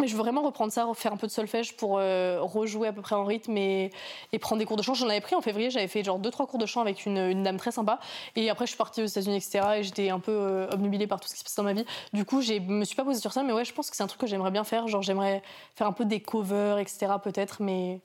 Mais 0.00 0.08
je 0.08 0.16
veux 0.16 0.22
vraiment 0.22 0.42
reprendre 0.42 0.72
ça, 0.72 0.86
refaire 0.86 1.12
un 1.12 1.16
peu 1.16 1.28
de 1.28 1.32
solfège 1.32 1.76
pour 1.76 1.98
euh, 1.98 2.40
rejouer 2.40 2.88
à 2.88 2.92
peu 2.92 3.00
près 3.00 3.14
en 3.14 3.24
rythme 3.24 3.56
et, 3.56 3.92
prendre 4.40 4.58
des 4.58 4.66
cours 4.66 4.76
de 4.76 4.82
chant. 4.82 4.94
J'en 4.94 5.08
avais 5.08 5.20
pris 5.20 5.36
en 5.36 5.40
février, 5.40 5.70
j'avais 5.70 5.86
fait 5.86 6.02
genre 6.02 6.18
2-3 6.18 6.48
cours 6.48 6.58
de 6.58 6.66
chant 6.66 6.80
avec 6.80 7.06
une, 7.06 7.44
dame 7.44 7.58
très 7.58 7.70
sympa. 7.70 8.00
Et 8.34 8.50
après, 8.50 8.66
je 8.66 8.70
suis 8.70 8.76
partie 8.76 9.02
aux 9.02 9.06
États-Unis, 9.06 9.36
etc. 9.36 9.60
Et 9.76 9.82
j'étais 9.84 10.10
un 10.10 10.18
peu 10.18 10.32
euh, 10.32 10.66
obnubilée 10.72 11.06
par 11.06 11.20
tout 11.20 11.28
ce 11.28 11.34
qui 11.34 11.40
se 11.40 11.44
passait 11.44 11.58
dans 11.58 11.62
ma 11.62 11.74
vie. 11.74 11.86
Du 12.12 12.24
coup, 12.24 12.40
je 12.40 12.54
me 12.54 12.84
suis 12.84 12.96
pas 12.96 13.04
posée 13.04 13.20
sur 13.20 13.32
ça, 13.32 13.44
mais 13.44 13.52
ouais, 13.52 13.64
je 13.64 13.72
pense 13.72 13.88
que 13.88 13.96
c'est 13.96 14.02
un 14.02 14.08
truc 14.08 14.20
que 14.20 14.26
j'aimerais 14.26 14.50
bien 14.50 14.64
faire. 14.64 14.88
Genre, 14.88 15.02
j'aimerais 15.02 15.42
faire 15.76 15.86
un 15.86 15.92
peu 15.92 16.04
des 16.04 16.20
covers, 16.20 16.78
etc. 16.78 17.12
peut-être, 17.22 17.62
mais 17.62 18.00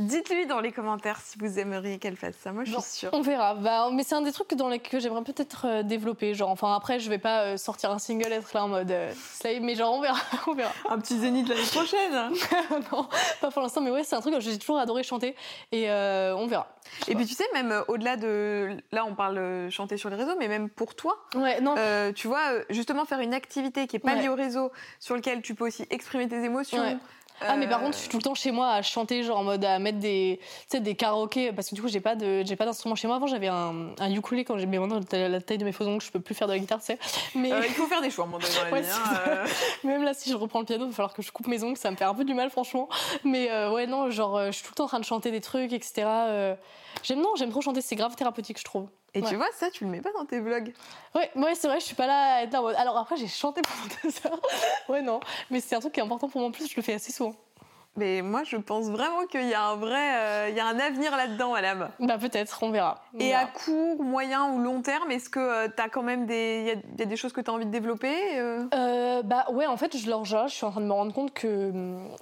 Dites-lui 0.00 0.46
dans 0.46 0.60
les 0.60 0.72
commentaires 0.72 1.20
si 1.20 1.36
vous 1.38 1.58
aimeriez 1.58 1.98
qu'elle 1.98 2.16
fasse 2.16 2.34
ça. 2.42 2.52
Moi, 2.52 2.64
je 2.64 2.72
suis 2.72 2.80
sûre. 2.80 3.10
On 3.12 3.20
verra. 3.20 3.54
Bah, 3.54 3.90
mais 3.92 4.02
c'est 4.02 4.14
un 4.14 4.22
des 4.22 4.32
trucs 4.32 4.54
dans 4.54 4.70
les 4.70 4.78
que 4.78 4.98
j'aimerais 4.98 5.22
peut-être 5.22 5.66
euh, 5.66 5.82
développer. 5.82 6.32
Genre, 6.32 6.48
enfin, 6.48 6.74
après, 6.74 6.98
je 6.98 7.10
vais 7.10 7.18
pas 7.18 7.42
euh, 7.42 7.56
sortir 7.58 7.90
un 7.90 7.98
single, 7.98 8.32
être 8.32 8.50
là 8.54 8.64
en 8.64 8.68
mode 8.68 8.90
euh, 8.90 9.12
mais 9.60 9.74
genre, 9.74 9.92
on 9.92 10.00
verra. 10.00 10.18
on 10.46 10.54
verra. 10.54 10.72
Un 10.88 10.98
petit 10.98 11.18
zénith 11.18 11.46
l'année 11.48 11.66
prochaine. 11.70 12.32
non, 12.92 13.06
pas 13.42 13.50
pour 13.50 13.60
l'instant, 13.60 13.82
mais 13.82 13.90
ouais, 13.90 14.02
c'est 14.02 14.16
un 14.16 14.22
truc 14.22 14.32
que 14.32 14.40
j'ai 14.40 14.58
toujours 14.58 14.78
adoré 14.78 15.02
chanter 15.02 15.36
et 15.70 15.90
on 15.90 16.46
verra. 16.46 16.68
Et 17.06 17.14
puis, 17.14 17.26
tu 17.26 17.34
sais, 17.34 17.44
même 17.52 17.84
au-delà 17.88 18.16
de. 18.16 18.78
Là, 18.92 19.04
on 19.04 19.14
parle 19.14 19.68
chanter 19.70 19.98
sur 19.98 20.08
les 20.08 20.16
réseaux, 20.16 20.34
mais 20.38 20.48
même 20.48 20.70
pour 20.70 20.94
toi. 20.94 21.18
Ouais, 21.34 21.60
non. 21.60 21.74
tu 22.14 22.26
vois, 22.26 22.52
justement, 22.70 23.04
faire 23.04 23.20
une 23.20 23.34
activité 23.34 23.86
qui 23.86 23.96
est 23.96 24.00
pas 24.00 24.14
liée 24.14 24.28
au 24.28 24.34
réseau, 24.34 24.72
sur 24.98 25.14
lequel 25.14 25.42
tu 25.42 25.54
peux 25.54 25.66
aussi 25.66 25.86
exprimer 25.90 26.26
tes 26.26 26.42
émotions. 26.42 26.98
Ah 27.40 27.56
mais 27.56 27.68
par 27.68 27.80
contre, 27.80 27.96
je 27.96 28.00
suis 28.00 28.08
tout 28.08 28.18
le 28.18 28.22
temps 28.22 28.34
chez 28.34 28.52
moi 28.52 28.70
à 28.70 28.82
chanter, 28.82 29.22
genre 29.22 29.38
en 29.38 29.44
mode 29.44 29.64
à 29.64 29.78
mettre 29.78 29.98
des, 29.98 30.38
tu 30.40 30.76
sais, 30.76 30.80
des 30.80 30.94
karaokés 30.94 31.52
parce 31.52 31.70
que 31.70 31.74
du 31.74 31.82
coup 31.82 31.88
j'ai 31.88 32.00
pas 32.00 32.14
de, 32.14 32.42
j'ai 32.44 32.56
pas 32.56 32.64
d'instrument 32.64 32.94
chez 32.94 33.06
moi. 33.06 33.16
Avant 33.16 33.26
j'avais 33.26 33.48
un, 33.48 33.94
un 33.98 34.14
ukulélé 34.14 34.44
quand 34.44 34.58
j'ai, 34.58 34.66
mais 34.66 34.78
maintenant 34.78 35.00
la 35.10 35.40
taille 35.40 35.58
de 35.58 35.64
mes 35.64 35.72
faux 35.72 35.86
ongles, 35.86 36.02
je 36.02 36.10
peux 36.10 36.20
plus 36.20 36.34
faire 36.34 36.46
de 36.46 36.52
la 36.52 36.58
guitare, 36.58 36.80
tu 36.80 36.86
sais. 36.86 36.98
Mais 37.34 37.52
euh, 37.52 37.62
il 37.66 37.72
faut 37.72 37.86
faire 37.86 38.02
des 38.02 38.10
choix, 38.10 38.24
à 38.24 38.28
un 38.28 38.30
moment 38.30 38.42
dans 38.42 38.70
la 38.70 38.80
vie. 38.80 38.88
Hein, 38.88 39.20
euh. 39.28 39.46
Même 39.84 40.04
là, 40.04 40.14
si 40.14 40.30
je 40.30 40.36
reprends 40.36 40.60
le 40.60 40.66
piano, 40.66 40.84
il 40.84 40.90
va 40.90 40.94
falloir 40.94 41.14
que 41.14 41.22
je 41.22 41.32
coupe 41.32 41.46
mes 41.46 41.62
ongles, 41.62 41.76
ça 41.76 41.90
me 41.90 41.96
fait 41.96 42.04
un 42.04 42.14
peu 42.14 42.24
du 42.24 42.34
mal 42.34 42.50
franchement. 42.50 42.88
Mais 43.24 43.50
euh, 43.50 43.70
ouais 43.72 43.86
non, 43.86 44.10
genre 44.10 44.46
je 44.46 44.52
suis 44.52 44.64
tout 44.64 44.72
le 44.72 44.76
temps 44.76 44.84
en 44.84 44.88
train 44.88 45.00
de 45.00 45.04
chanter 45.04 45.30
des 45.30 45.40
trucs, 45.40 45.72
etc. 45.72 46.06
J'aime 47.02 47.20
non, 47.20 47.30
j'aime 47.36 47.50
trop 47.50 47.62
chanter, 47.62 47.80
c'est 47.80 47.96
grave 47.96 48.14
thérapeutique, 48.16 48.58
je 48.58 48.64
trouve. 48.64 48.88
Et 49.14 49.22
tu 49.22 49.36
vois, 49.36 49.48
ça, 49.54 49.70
tu 49.70 49.84
le 49.84 49.90
mets 49.90 50.00
pas 50.00 50.12
dans 50.12 50.24
tes 50.24 50.40
vlogs. 50.40 50.72
Ouais, 51.14 51.30
ouais 51.34 51.54
c'est 51.54 51.66
vrai, 51.66 51.80
je 51.80 51.86
suis 51.86 51.96
pas 51.96 52.06
là 52.06 52.36
à 52.36 52.42
être 52.42 52.52
là. 52.52 52.60
Alors 52.78 52.96
après, 52.96 53.16
j'ai 53.16 53.26
chanté 53.26 53.60
pendant 53.62 53.94
deux 54.04 54.12
heures. 54.26 54.40
ouais, 54.88 55.02
non. 55.02 55.20
Mais 55.50 55.60
c'est 55.60 55.74
un 55.74 55.80
truc 55.80 55.94
qui 55.94 56.00
est 56.00 56.02
important 56.02 56.28
pour 56.28 56.40
moi 56.40 56.48
en 56.48 56.52
plus, 56.52 56.68
je 56.70 56.76
le 56.76 56.82
fais 56.82 56.94
assez 56.94 57.12
souvent. 57.12 57.34
Mais 57.96 58.22
moi, 58.22 58.44
je 58.44 58.56
pense 58.56 58.86
vraiment 58.86 59.26
qu'il 59.26 59.48
y 59.48 59.54
a 59.54 59.64
un 59.64 59.74
vrai, 59.74 60.16
euh, 60.16 60.48
il 60.48 60.56
y 60.56 60.60
a 60.60 60.66
un 60.66 60.78
avenir 60.78 61.16
là-dedans, 61.16 61.52
madame. 61.52 61.90
Bah 61.98 62.18
peut-être, 62.18 62.62
on 62.62 62.70
verra. 62.70 63.02
Et 63.18 63.34
à 63.34 63.46
court, 63.46 64.00
moyen 64.02 64.52
ou 64.52 64.58
long 64.58 64.80
terme, 64.80 65.10
est-ce 65.10 65.28
que 65.28 65.40
euh, 65.40 65.68
tu 65.68 65.82
as 65.82 65.88
quand 65.88 66.04
même 66.04 66.24
des, 66.24 66.78
il 66.94 67.00
y, 67.00 67.02
a 67.02 67.04
des 67.04 67.16
choses 67.16 67.32
que 67.32 67.40
tu 67.40 67.50
as 67.50 67.52
envie 67.52 67.66
de 67.66 67.70
développer 67.70 68.38
euh? 68.38 69.22
Bah 69.24 69.46
ouais, 69.50 69.66
en 69.66 69.76
fait, 69.76 69.96
je, 69.96 70.08
leur 70.08 70.24
je 70.24 70.46
suis 70.48 70.64
en 70.64 70.70
train 70.70 70.80
de 70.80 70.86
me 70.86 70.92
rendre 70.92 71.12
compte 71.12 71.34
que 71.34 71.72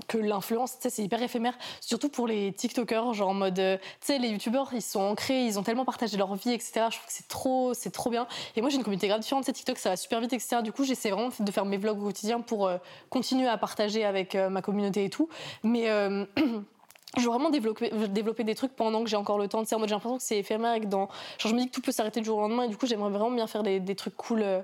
que 0.08 0.16
l'influence, 0.16 0.74
c'est 0.80 0.98
hyper 1.02 1.22
éphémère, 1.22 1.52
surtout 1.80 2.08
pour 2.08 2.26
les 2.26 2.52
TikTokers, 2.52 3.12
genre 3.12 3.28
en 3.28 3.34
mode, 3.34 3.56
tu 3.56 3.78
sais, 4.00 4.18
les 4.18 4.28
YouTubeurs, 4.28 4.70
ils 4.72 4.80
sont 4.80 5.00
ancrés, 5.00 5.44
ils 5.44 5.58
ont 5.58 5.62
tellement 5.62 5.84
partagé 5.84 6.16
leur 6.16 6.34
vie, 6.34 6.52
etc. 6.52 6.86
Je 6.90 6.96
trouve 6.96 7.06
que 7.06 7.12
c'est 7.12 7.28
trop, 7.28 7.74
c'est 7.74 7.90
trop 7.90 8.08
bien. 8.08 8.26
Et 8.56 8.62
moi, 8.62 8.70
j'ai 8.70 8.76
une 8.76 8.84
communauté 8.84 9.08
grave 9.08 9.20
différente, 9.20 9.44
c'est 9.44 9.52
TikTok, 9.52 9.76
ça 9.76 9.90
va 9.90 9.96
super 9.96 10.20
vite, 10.20 10.32
etc. 10.32 10.62
Du 10.62 10.72
coup, 10.72 10.84
j'essaie 10.84 11.10
vraiment 11.10 11.28
de 11.38 11.52
faire 11.52 11.66
mes 11.66 11.76
vlogs 11.76 12.00
au 12.00 12.06
quotidien 12.06 12.40
pour 12.40 12.70
continuer 13.10 13.48
à 13.48 13.58
partager 13.58 14.04
avec 14.04 14.34
ma 14.34 14.62
communauté 14.62 15.04
et 15.04 15.10
tout. 15.10 15.28
Mais 15.62 15.88
euh, 15.90 16.24
je 17.16 17.22
veux 17.22 17.28
vraiment 17.28 17.50
développer, 17.50 17.90
développer 18.08 18.44
des 18.44 18.54
trucs 18.54 18.74
pendant 18.74 19.02
que 19.02 19.10
j'ai 19.10 19.16
encore 19.16 19.38
le 19.38 19.48
temps. 19.48 19.62
j'ai 19.64 19.76
l'impression 19.76 20.18
que 20.18 20.22
c'est 20.22 20.38
éphémère 20.38 20.74
et 20.74 20.80
que 20.80 20.86
dans. 20.86 21.08
Genre, 21.38 21.50
je 21.50 21.54
me 21.54 21.60
dis 21.60 21.68
que 21.68 21.72
tout 21.72 21.82
peut 21.82 21.92
s'arrêter 21.92 22.20
du 22.20 22.26
jour 22.26 22.38
au 22.38 22.42
lendemain 22.42 22.64
et 22.64 22.68
du 22.68 22.76
coup, 22.76 22.86
j'aimerais 22.86 23.10
vraiment 23.10 23.30
bien 23.30 23.46
faire 23.46 23.62
des, 23.62 23.94
trucs 23.94 24.16
cool. 24.16 24.42
Euh, 24.42 24.60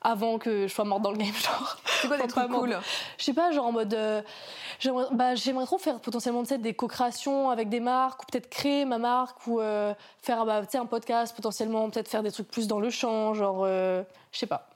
avant 0.00 0.38
que 0.38 0.68
je 0.68 0.72
sois 0.72 0.84
morte 0.84 1.02
dans 1.02 1.10
le 1.10 1.16
game, 1.16 1.34
genre. 1.34 1.76
C'est 2.00 2.06
quoi 2.06 2.18
des 2.18 2.28
trucs 2.28 2.48
cool 2.48 2.78
Je 3.18 3.24
sais 3.24 3.32
pas, 3.32 3.50
genre 3.50 3.66
en 3.66 3.72
mode. 3.72 3.94
Euh, 3.94 4.22
bah, 5.10 5.34
j'aimerais 5.34 5.66
trop 5.66 5.78
faire 5.78 5.98
potentiellement 5.98 6.42
des 6.42 6.72
co-créations 6.72 7.50
avec 7.50 7.68
des 7.68 7.80
marques, 7.80 8.22
ou 8.22 8.26
peut-être 8.30 8.48
créer 8.48 8.84
ma 8.84 8.98
marque, 8.98 9.44
ou 9.48 9.58
faire 10.22 10.46
bah, 10.46 10.62
un 10.72 10.86
podcast 10.86 11.34
potentiellement, 11.34 11.90
peut-être 11.90 12.08
faire 12.08 12.22
des 12.22 12.30
trucs 12.30 12.48
plus 12.48 12.68
dans 12.68 12.78
le 12.78 12.90
champ, 12.90 13.34
genre. 13.34 13.66
je 13.66 14.04
sais 14.30 14.46
pas. 14.46 14.68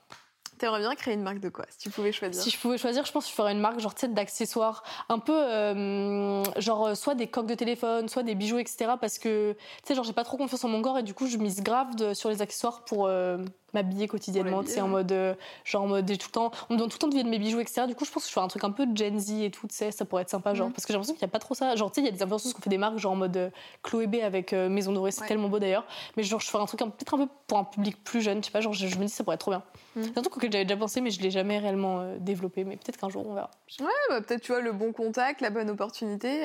T'aimerais 0.63 0.79
bien 0.79 0.95
créer 0.95 1.13
une 1.13 1.23
marque 1.23 1.41
de 1.41 1.49
quoi, 1.49 1.65
si 1.67 1.77
tu 1.77 1.89
pouvais 1.89 2.13
choisir 2.13 2.41
Si 2.41 2.49
je 2.49 2.57
pouvais 2.57 2.77
choisir, 2.77 3.05
je 3.05 3.11
pense 3.11 3.25
que 3.25 3.31
je 3.31 3.35
ferais 3.35 3.51
une 3.51 3.59
marque 3.59 3.81
genre 3.81 3.93
d'accessoires, 4.07 4.81
un 5.09 5.19
peu 5.19 5.35
euh, 5.35 6.41
genre 6.57 6.87
euh, 6.87 6.95
soit 6.95 7.15
des 7.15 7.27
coques 7.27 7.47
de 7.47 7.53
téléphone, 7.53 8.07
soit 8.07 8.23
des 8.23 8.33
bijoux, 8.33 8.59
etc. 8.59 8.91
Parce 8.97 9.19
que 9.19 9.51
tu 9.51 9.57
sais, 9.83 9.93
genre 9.93 10.05
j'ai 10.05 10.13
pas 10.13 10.23
trop 10.23 10.37
confiance 10.37 10.63
en 10.63 10.69
mon 10.69 10.81
corps 10.81 10.97
et 10.97 11.03
du 11.03 11.13
coup 11.13 11.27
je 11.27 11.37
mise 11.37 11.61
grave 11.61 12.13
sur 12.13 12.29
les 12.29 12.41
accessoires 12.41 12.85
pour 12.85 13.07
euh, 13.07 13.39
m'habiller 13.73 14.07
quotidiennement, 14.07 14.57
Pour 14.57 14.65
tu 14.65 14.71
sais, 14.73 14.81
en 14.81 14.87
mode, 14.87 15.11
euh, 15.11 15.33
genre 15.65 15.83
en 15.83 15.87
mode, 15.87 16.05
tout 16.05 16.27
le 16.27 16.31
temps, 16.31 16.51
on 16.69 16.73
me 16.73 16.77
demande 16.79 16.91
tout 16.91 16.95
le 16.95 16.99
temps 16.99 17.07
de 17.07 17.13
vivre 17.13 17.25
de 17.25 17.29
mes 17.29 17.39
bijoux, 17.39 17.59
etc. 17.59 17.87
Du 17.87 17.95
coup, 17.95 18.05
je 18.05 18.11
pense 18.11 18.23
que 18.23 18.29
je 18.29 18.33
ferais 18.33 18.45
un 18.45 18.49
truc 18.49 18.63
un 18.63 18.71
peu 18.71 18.85
Gen 18.93 19.19
Z 19.19 19.31
et 19.41 19.51
tout, 19.51 19.67
tu 19.67 19.75
sais, 19.75 19.91
ça 19.91 20.05
pourrait 20.05 20.21
être 20.23 20.29
sympa, 20.29 20.53
genre, 20.53 20.67
Mhm. 20.67 20.73
parce 20.73 20.85
que 20.85 20.93
j'ai 20.93 20.97
l'impression 20.97 21.13
qu'il 21.13 21.25
n'y 21.25 21.29
a 21.29 21.31
pas 21.31 21.39
trop 21.39 21.53
ça. 21.55 21.75
Genre, 21.75 21.89
tu 21.91 21.95
sais, 21.95 22.01
il 22.01 22.05
y 22.05 22.07
a 22.09 22.11
des 22.11 22.23
influenceuses 22.23 22.53
qui 22.53 22.59
ont 22.59 22.63
fait 22.63 22.69
des 22.69 22.77
marques, 22.77 22.97
genre 22.97 23.13
en 23.13 23.15
mode 23.17 23.35
euh, 23.37 23.49
Chloé 23.81 24.07
B 24.07 24.15
avec 24.23 24.53
euh, 24.53 24.69
Maison 24.69 24.91
Dorée, 24.93 25.11
c'est 25.11 25.21
Ouais. 25.21 25.27
tellement 25.27 25.49
beau 25.49 25.59
d'ailleurs. 25.59 25.85
Mais 26.17 26.23
genre, 26.23 26.39
je 26.39 26.47
ferais 26.47 26.61
un 26.63 26.65
truc 26.65 26.79
peut-être 26.81 27.13
un 27.15 27.17
peu 27.17 27.27
pour 27.47 27.57
un 27.57 27.63
public 27.63 28.03
plus 28.03 28.21
jeune, 28.21 28.39
je 28.41 28.45
sais 28.47 28.51
pas, 28.51 28.61
genre, 28.61 28.73
je, 28.73 28.87
je 28.87 28.97
me 28.97 29.05
dis, 29.05 29.09
ça 29.09 29.23
pourrait 29.23 29.35
être 29.35 29.41
trop 29.41 29.51
bien. 29.51 29.63
Mhm. 29.95 30.03
C'est 30.05 30.17
un 30.17 30.21
truc 30.21 30.37
auquel 30.37 30.51
j'avais 30.51 30.65
déjà 30.65 30.77
pensé, 30.77 31.01
mais 31.01 31.09
je 31.11 31.21
l'ai 31.21 31.31
jamais 31.31 31.59
réellement 31.59 31.99
euh, 32.01 32.17
développé, 32.19 32.63
mais 32.63 32.75
peut-être 32.77 32.97
qu'un 32.97 33.09
jour, 33.09 33.25
on 33.27 33.33
verra. 33.33 33.49
Ouais, 33.79 33.85
bah, 34.09 34.21
peut-être 34.21 34.41
tu 34.41 34.51
vois 34.51 34.61
le 34.61 34.71
bon 34.71 34.91
contact, 34.91 35.41
la 35.41 35.49
bonne 35.49 35.69
opportunité. 35.69 36.41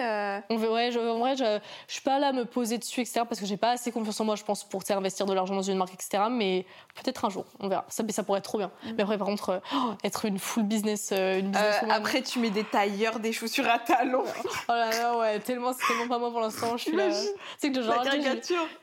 On 0.51 0.57
veut, 0.57 0.71
ouais, 0.73 0.91
je, 0.91 0.99
en 0.99 1.19
vrai, 1.19 1.37
je, 1.37 1.59
je 1.87 1.93
suis 1.93 2.03
pas 2.03 2.19
là 2.19 2.29
à 2.29 2.33
me 2.33 2.45
poser 2.45 2.79
dessus, 2.79 3.01
etc. 3.01 3.23
Parce 3.29 3.41
que 3.41 3.47
j'ai 3.47 3.57
pas 3.57 3.71
assez 3.73 3.91
confiance 3.93 4.21
en 4.21 4.25
moi, 4.25 4.37
je 4.37 4.45
pense, 4.45 4.65
pour 4.65 4.85
tu 4.85 4.93
investir 4.93 5.27
de 5.27 5.33
l'argent 5.35 5.55
dans 5.55 5.63
une 5.63 5.77
marque, 5.77 5.95
etc. 5.95 6.25
Mais 6.31 6.65
peut-être 6.95 7.18
un 7.25 7.31
jour, 7.31 7.45
on 7.61 7.69
verra. 7.69 7.85
Ça, 7.89 8.03
ça 8.11 8.23
pourrait 8.23 8.39
être 8.39 8.45
trop 8.45 8.59
bien. 8.59 8.71
Mais 8.97 9.03
après, 9.03 9.19
par 9.19 9.27
contre, 9.27 9.51
euh, 9.51 9.59
oh, 9.75 9.93
être 10.05 10.25
une 10.25 10.39
full 10.39 10.63
business, 10.65 11.11
euh, 11.13 11.39
une 11.39 11.47
euh, 11.47 11.51
businesswoman. 11.51 11.91
après, 11.97 12.23
tu 12.23 12.39
mets 12.39 12.51
des 12.51 12.65
tailleurs, 12.65 13.19
des 13.21 13.33
chaussures 13.33 13.69
à 13.69 13.79
talons. 13.79 14.25
Oh 14.71 14.73
là 14.73 14.91
là, 14.91 15.19
ouais, 15.19 15.39
tellement, 15.41 15.73
c'est 15.73 15.87
tellement 15.87 16.09
pas 16.09 16.19
moi 16.19 16.31
pour 16.31 16.41
l'instant. 16.41 16.77
Je 16.77 16.83
suis 16.85 16.93
là. 16.97 17.11
Sais 17.59 17.71
que 17.73 17.83
genre, 17.83 18.03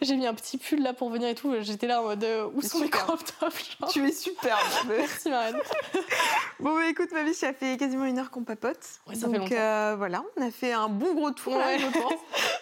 j'ai- 0.02 0.16
mis 0.16 0.26
un 0.26 0.34
petit 0.34 0.58
pull 0.58 0.82
là 0.82 0.94
pour 0.94 1.10
venir 1.10 1.30
et 1.30 1.36
tout. 1.36 1.54
J'étais 1.62 1.86
là 1.88 2.02
en 2.02 2.06
mode 2.06 2.24
euh, 2.24 2.48
où 2.54 2.62
C'est 2.62 2.70
sont 2.70 2.82
les 2.82 2.90
crop 2.90 3.20
tops. 3.40 3.78
Tu 3.92 4.08
es 4.08 4.12
superbe. 4.12 4.60
Merci 4.88 5.30
Marine. 5.30 5.58
Bon, 6.60 6.74
bah, 6.74 6.88
écoute, 6.90 7.10
ma 7.12 7.24
vie, 7.24 7.34
ça 7.34 7.54
fait 7.54 7.76
quasiment 7.78 8.06
une 8.06 8.18
heure 8.18 8.32
qu'on 8.32 8.44
papote. 8.44 8.78
Ouais, 9.08 9.16
ça 9.16 9.28
fait 9.28 9.34
Donc, 9.38 9.50
longtemps. 9.50 9.56
euh, 9.62 9.96
voilà, 9.98 10.24
on 10.38 10.42
a 10.48 10.52
fait 10.52 10.72
un 10.72 10.88
bon 10.88 11.14
gros 11.14 11.32
tour, 11.32 11.58
là, 11.58 11.78
je 11.78 11.86
pense. 11.88 12.14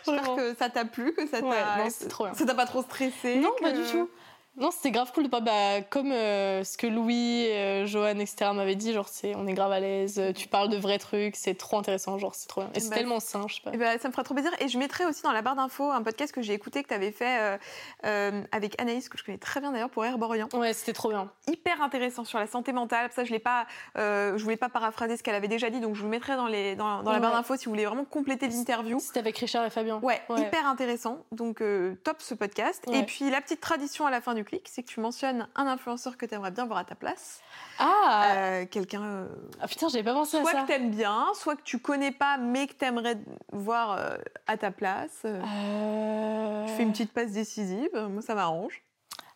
J'espère 0.05 0.36
que 0.36 0.55
ça 0.55 0.69
t'a 0.69 0.84
plu, 0.86 1.13
que 1.13 1.28
ça 1.28 1.39
t'a. 1.41 1.45
Ouais, 1.47 1.55
non, 1.78 1.88
c'est 1.89 2.07
trop 2.07 2.26
bien. 2.26 2.34
Ça 2.34 2.45
t'a 2.45 2.55
pas 2.55 2.65
trop 2.65 2.82
stressé. 2.82 3.36
Non, 3.38 3.51
que- 3.57 3.63
pas 3.63 3.71
du 3.71 3.84
tout. 3.84 4.09
Non, 4.56 4.70
c'était 4.70 4.91
grave 4.91 5.12
cool 5.14 5.24
de 5.24 5.30
pas 5.30 5.39
bah, 5.39 5.82
comme 5.89 6.12
euh, 6.12 6.64
ce 6.64 6.78
que 6.78 6.86
Louis, 6.86 7.47
euh, 7.49 7.86
Johan, 7.88 8.20
etc. 8.20 8.51
m'avaient 8.54 8.76
dit, 8.76 8.93
genre 8.93 9.08
c'est 9.10 9.34
on 9.36 9.47
est 9.47 9.54
grave 9.54 9.72
à 9.72 9.80
l'aise, 9.80 10.20
euh, 10.20 10.32
tu 10.32 10.47
parles 10.47 10.70
de 10.70 10.78
vrais 10.78 10.99
trucs, 10.99 11.36
c'est 11.36 11.56
trop 11.56 11.78
intéressant, 11.80 12.20
genre 12.20 12.36
c'est 12.36 12.47
trop 12.47 12.62
bien. 12.62 12.70
Et 12.76 12.80
c'est 12.80 12.89
Bah, 12.89 12.97
tellement 12.97 13.20
sain, 13.20 13.45
je 13.47 13.56
sais 13.56 13.62
pas. 13.62 13.72
Eh 13.74 13.78
ben, 13.78 13.97
ça 13.99 14.08
me 14.10 14.14
fera 14.14 14.24
trop 14.24 14.36
plaisir. 14.36 14.51
Et 14.60 14.68
je 14.68 14.78
mettrai 14.78 15.06
aussi 15.06 15.24
dans 15.24 15.32
la 15.32 15.41
barre 15.41 15.56
d'infos 15.56 15.89
un 15.91 16.04
podcast 16.04 16.32
que 16.34 16.43
j'ai 16.43 16.54
écouté, 16.54 16.84
que 16.84 16.89
tu 16.89 16.93
avais 16.93 17.12
fait 17.12 17.58
euh, 18.06 18.41
avec 18.51 18.80
Anaïs, 18.80 19.10
que 19.10 19.18
je 19.18 19.24
connais 19.24 19.39
très 19.39 19.60
bien 19.60 19.72
d'ailleurs, 19.72 19.89
pour 19.89 20.06
Herborian. 20.06 20.47
Ouais, 20.54 20.74
c'était 20.74 20.93
trop 20.93 21.10
bien. 21.10 21.32
Hyper 21.47 21.82
intéressant 21.82 22.24
sur 22.24 22.38
la 22.38 22.45
santé 22.45 22.74
mentale. 22.74 23.10
Ça, 23.16 23.24
je 23.24 23.32
l'ai 23.32 23.39
pas, 23.39 23.66
je 23.95 24.38
voulais 24.43 24.56
pas 24.58 24.70
paraphraser 24.70 25.18
ce 25.18 25.24
qu'elle 25.24 25.36
avait 25.36 25.47
déjà 25.47 25.72
dit, 25.72 25.80
donc 25.80 25.95
je 25.95 26.01
vous 26.04 26.08
mettrai 26.10 26.36
dans, 26.36 26.47
les, 26.47 26.76
dans, 26.76 27.01
dans 27.01 27.12
la 27.12 27.20
barre 27.20 27.34
d'infos 27.34 27.56
si 27.56 27.66
vous 27.66 27.72
voulez 27.72 27.86
vraiment 27.86 28.06
compléter 28.06 28.47
l'interview. 28.47 28.99
C'était 28.99 29.20
avec 29.20 29.36
Richard 29.38 29.66
et 29.66 29.72
Fabien. 29.72 29.99
Ouais, 30.04 30.22
Ouais. 30.30 30.41
hyper 30.41 30.68
intéressant. 30.68 31.18
Donc, 31.32 31.64
top 32.04 32.18
ce 32.22 32.36
podcast. 32.36 32.84
Ouais. 32.88 32.99
Et 32.99 33.04
puis, 33.04 33.32
la 33.32 33.41
petite 33.41 33.60
tradition 33.60 34.06
à 34.06 34.12
la 34.12 34.22
fin 34.22 34.36
du 34.36 34.43
clic, 34.44 34.68
c'est 34.70 34.84
que 34.84 34.88
tu 34.89 35.00
mentionnes 35.00 35.48
un 35.56 35.68
influenceur 35.68 36.18
que 36.18 36.26
tu 36.26 36.34
aimerais 36.36 36.52
bien 36.52 36.66
voir 36.66 36.80
à 36.80 36.86
ta 36.86 36.96
place. 36.96 37.41
Ah, 37.80 38.26
Euh, 38.36 38.66
Quelqu'un. 38.66 39.04
euh, 39.04 39.28
ah, 39.62 39.68
putain, 39.68 39.88
j'avais 39.89 40.04
pas 40.04 40.14
pensé 40.14 40.38
à 40.38 40.41
soit 40.41 40.52
ça. 40.52 40.62
que 40.62 40.68
t'aimes 40.68 40.91
bien, 40.91 41.28
soit 41.36 41.56
que 41.56 41.64
tu 41.64 41.80
connais 41.80 42.12
pas, 42.12 42.38
mais 42.38 42.68
que 42.68 42.74
t'aimerais 42.74 43.18
voir 43.52 43.91
euh, 43.98 44.18
à 44.48 44.58
ta 44.58 44.72
place. 44.72 45.20
Tu 45.22 46.74
fais 46.76 46.84
une 46.84 46.91
petite 46.91 47.12
passe 47.14 47.32
décisive, 47.32 47.89
moi 48.10 48.22
ça 48.22 48.36
m'arrange. 48.36 48.82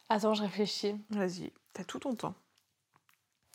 Attends, 0.09 0.33
je 0.33 0.41
réfléchis. 0.43 0.95
Vas-y, 1.09 1.51
t'as 1.73 1.83
tout 1.83 1.99
ton 1.99 2.15
temps. 2.15 2.33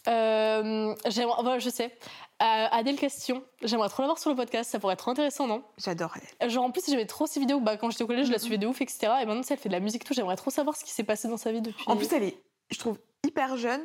Euh, 0.08 0.94
voilà, 1.40 1.58
je 1.58 1.70
sais. 1.70 1.96
Euh, 2.42 2.66
Adèle 2.72 2.96
Question, 2.96 3.44
j'aimerais 3.62 3.88
trop 3.88 4.02
la 4.02 4.08
voir 4.08 4.18
sur 4.18 4.30
le 4.30 4.36
podcast, 4.36 4.70
ça 4.70 4.80
pourrait 4.80 4.94
être 4.94 5.08
intéressant, 5.08 5.46
non? 5.46 5.62
J'adore. 5.78 6.14
Genre 6.44 6.64
en 6.64 6.70
plus 6.72 6.82
j'aimais 6.88 7.06
trop 7.06 7.26
ses 7.26 7.38
vidéos, 7.38 7.60
bah, 7.60 7.76
quand 7.76 7.90
j'étais 7.90 8.02
au 8.02 8.08
collège 8.08 8.26
je 8.26 8.32
la 8.32 8.40
suivais 8.40 8.58
de 8.58 8.66
ouf, 8.66 8.80
etc. 8.80 9.12
Et 9.22 9.26
maintenant 9.26 9.42
sais, 9.44 9.54
elle 9.54 9.60
fait 9.60 9.68
de 9.68 9.74
la 9.74 9.80
musique 9.80 10.02
et 10.02 10.04
tout, 10.04 10.14
j'aimerais 10.14 10.34
trop 10.34 10.50
savoir 10.50 10.76
ce 10.76 10.84
qui 10.84 10.90
s'est 10.90 11.04
passé 11.04 11.28
dans 11.28 11.36
sa 11.36 11.52
vie 11.52 11.60
depuis. 11.60 11.84
En 11.86 11.96
plus, 11.96 12.12
elle 12.12 12.24
est, 12.24 12.36
je 12.70 12.78
trouve, 12.78 12.98
hyper 13.24 13.56
jeune 13.56 13.82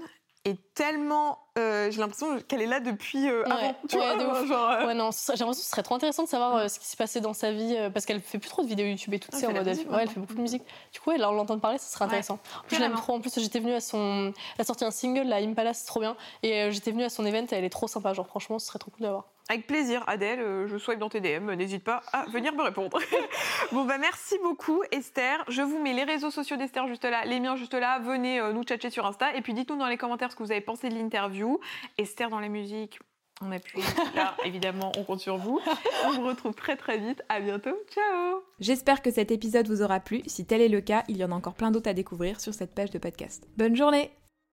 et 0.50 0.56
tellement. 0.74 1.40
euh, 1.58 1.92
J'ai 1.92 2.00
l'impression 2.00 2.40
qu'elle 2.48 2.62
est 2.62 2.66
là 2.68 2.80
depuis 2.80 3.28
euh, 3.30 3.44
Ouais, 3.44 3.52
avant. 3.52 3.76
Tu 3.90 3.98
ouais, 3.98 4.16
vois, 4.16 4.24
de 4.24 4.26
ouf. 4.44 4.48
genre, 4.48 4.70
euh, 4.72 4.86
Ouais, 4.88 4.94
non, 4.94 5.10
j'ai 5.12 5.32
l'impression 5.34 5.50
que 5.52 5.56
ce 5.58 5.64
serait 5.70 5.84
trop 5.84 5.96
intéressant 5.96 6.24
de 6.24 6.30
savoir 6.30 6.56
euh, 6.56 6.68
ce 6.68 6.80
qui 6.80 6.86
s'est 6.86 6.96
passé 6.98 7.20
dans 7.20 7.34
sa 7.34 7.52
vie 7.52 7.76
parce 7.94 8.06
qu'elle 8.06 8.22
fait 8.22 8.38
plus 8.40 8.50
trop 8.50 8.62
de 8.64 8.68
vidéos 8.68 8.86
YouTube 8.88 9.14
et 9.14 9.20
tout, 9.20 9.30
Ah, 9.34 9.38
elle 9.42 9.50
en 9.50 9.54
mode. 9.54 9.68
Musique 9.68 9.92
ouais, 9.92 9.98
elle 10.02 10.10
fait 10.10 10.20
beaucoup 10.20 10.36
de 10.36 10.42
musique. 10.42 10.64
Du 10.94 11.00
coup, 11.00 11.12
là, 11.12 11.30
on 11.30 11.34
l'entend 11.34 11.58
parler, 11.60 11.78
ça 11.78 11.88
serait 11.94 12.06
intéressant. 12.06 12.36
En 12.64 12.68
plus, 12.68 12.76
je 12.78 12.82
l'aime 12.82 12.94
trop. 12.96 13.14
En 13.16 13.20
plus, 13.20 13.38
j'étais 13.40 13.60
venue 13.60 13.74
à 13.74 13.82
son. 13.82 14.34
Elle 14.56 14.62
a 14.62 14.64
sorti 14.64 14.86
un 14.86 14.92
single, 14.92 15.28
la 15.28 15.38
Impala, 15.38 15.74
c'est 15.74 15.86
trop 15.86 16.00
bien. 16.00 16.16
Et 16.44 16.72
j'étais 16.72 16.92
venue 16.92 17.04
à 17.04 17.10
son 17.10 17.26
event, 17.26 17.46
elle 17.52 17.64
est 17.66 17.70
trop 17.70 17.88
sympa. 17.88 18.14
Genre, 18.14 18.28
franchement, 18.28 18.58
ce 18.60 18.68
serait 18.68 18.80
trop 18.80 18.92
cool 18.92 19.02
d'avoir. 19.04 19.26
Avec 19.50 19.66
plaisir, 19.66 20.04
Adèle, 20.08 20.42
euh, 20.42 20.68
je 20.68 20.78
swipe 20.78 21.00
dans 21.00 21.08
tes 21.08 21.22
DM, 21.22 21.54
n'hésite 21.54 21.84
pas 21.84 22.04
à 22.12 22.26
venir 22.26 22.54
me 22.54 22.64
répondre. 22.64 23.00
bon, 23.72 23.86
bah 23.86 23.98
merci 23.98 24.36
beaucoup, 24.44 24.84
Esther. 24.92 25.46
Je 25.48 25.62
vous 25.62 25.80
mets 25.82 25.94
les 25.94 26.04
réseaux 26.04 26.32
sociaux 26.32 26.58
d'Esther 26.58 26.86
juste 26.88 27.06
là, 27.06 27.24
les 27.24 27.40
miens 27.40 27.56
juste 27.56 27.74
là. 27.74 28.00
Venez 28.00 28.42
euh, 28.42 28.52
nous 28.52 28.64
tchatcher 28.64 28.90
sur 28.90 29.06
Insta 29.06 29.34
et 29.36 29.42
puis 29.42 29.54
dites-nous 29.54 29.78
dans 29.78 29.88
les 29.88 29.98
commentaires 29.98 30.32
ce 30.32 30.36
que 30.36 30.44
vous 30.44 30.52
avez 30.52 30.62
pensé 30.62 30.90
de 30.90 30.96
l'interview. 30.96 31.62
Esther 31.98 32.30
dans 32.30 32.42
la 32.42 32.50
musique, 32.50 33.00
on 33.42 33.52
appuie 33.54 33.82
là, 34.16 34.36
évidemment, 34.46 34.92
on 34.98 35.04
compte 35.04 35.22
sur 35.22 35.38
vous. 35.38 35.62
On 36.06 36.12
vous 36.12 36.26
retrouve 36.26 36.54
très 36.54 36.76
très 36.76 36.98
vite. 36.98 37.24
À 37.30 37.40
bientôt. 37.40 37.78
Ciao 37.90 38.42
J'espère 38.60 39.02
que 39.02 39.12
cet 39.12 39.32
épisode 39.32 39.68
vous 39.68 39.82
aura 39.82 40.02
plu. 40.02 40.24
Si 40.26 40.46
tel 40.46 40.62
est 40.62 40.68
le 40.68 40.82
cas, 40.82 41.04
il 41.08 41.18
y 41.18 41.24
en 41.24 41.32
a 41.32 41.36
encore 41.36 41.56
plein 41.56 41.72
d'autres 41.72 41.90
à 41.90 41.94
découvrir 41.94 42.42
sur 42.42 42.54
cette 42.54 42.76
page 42.76 42.92
de 42.92 43.00
podcast. 43.00 43.48
Bonne 43.56 43.78
journée 43.78 44.12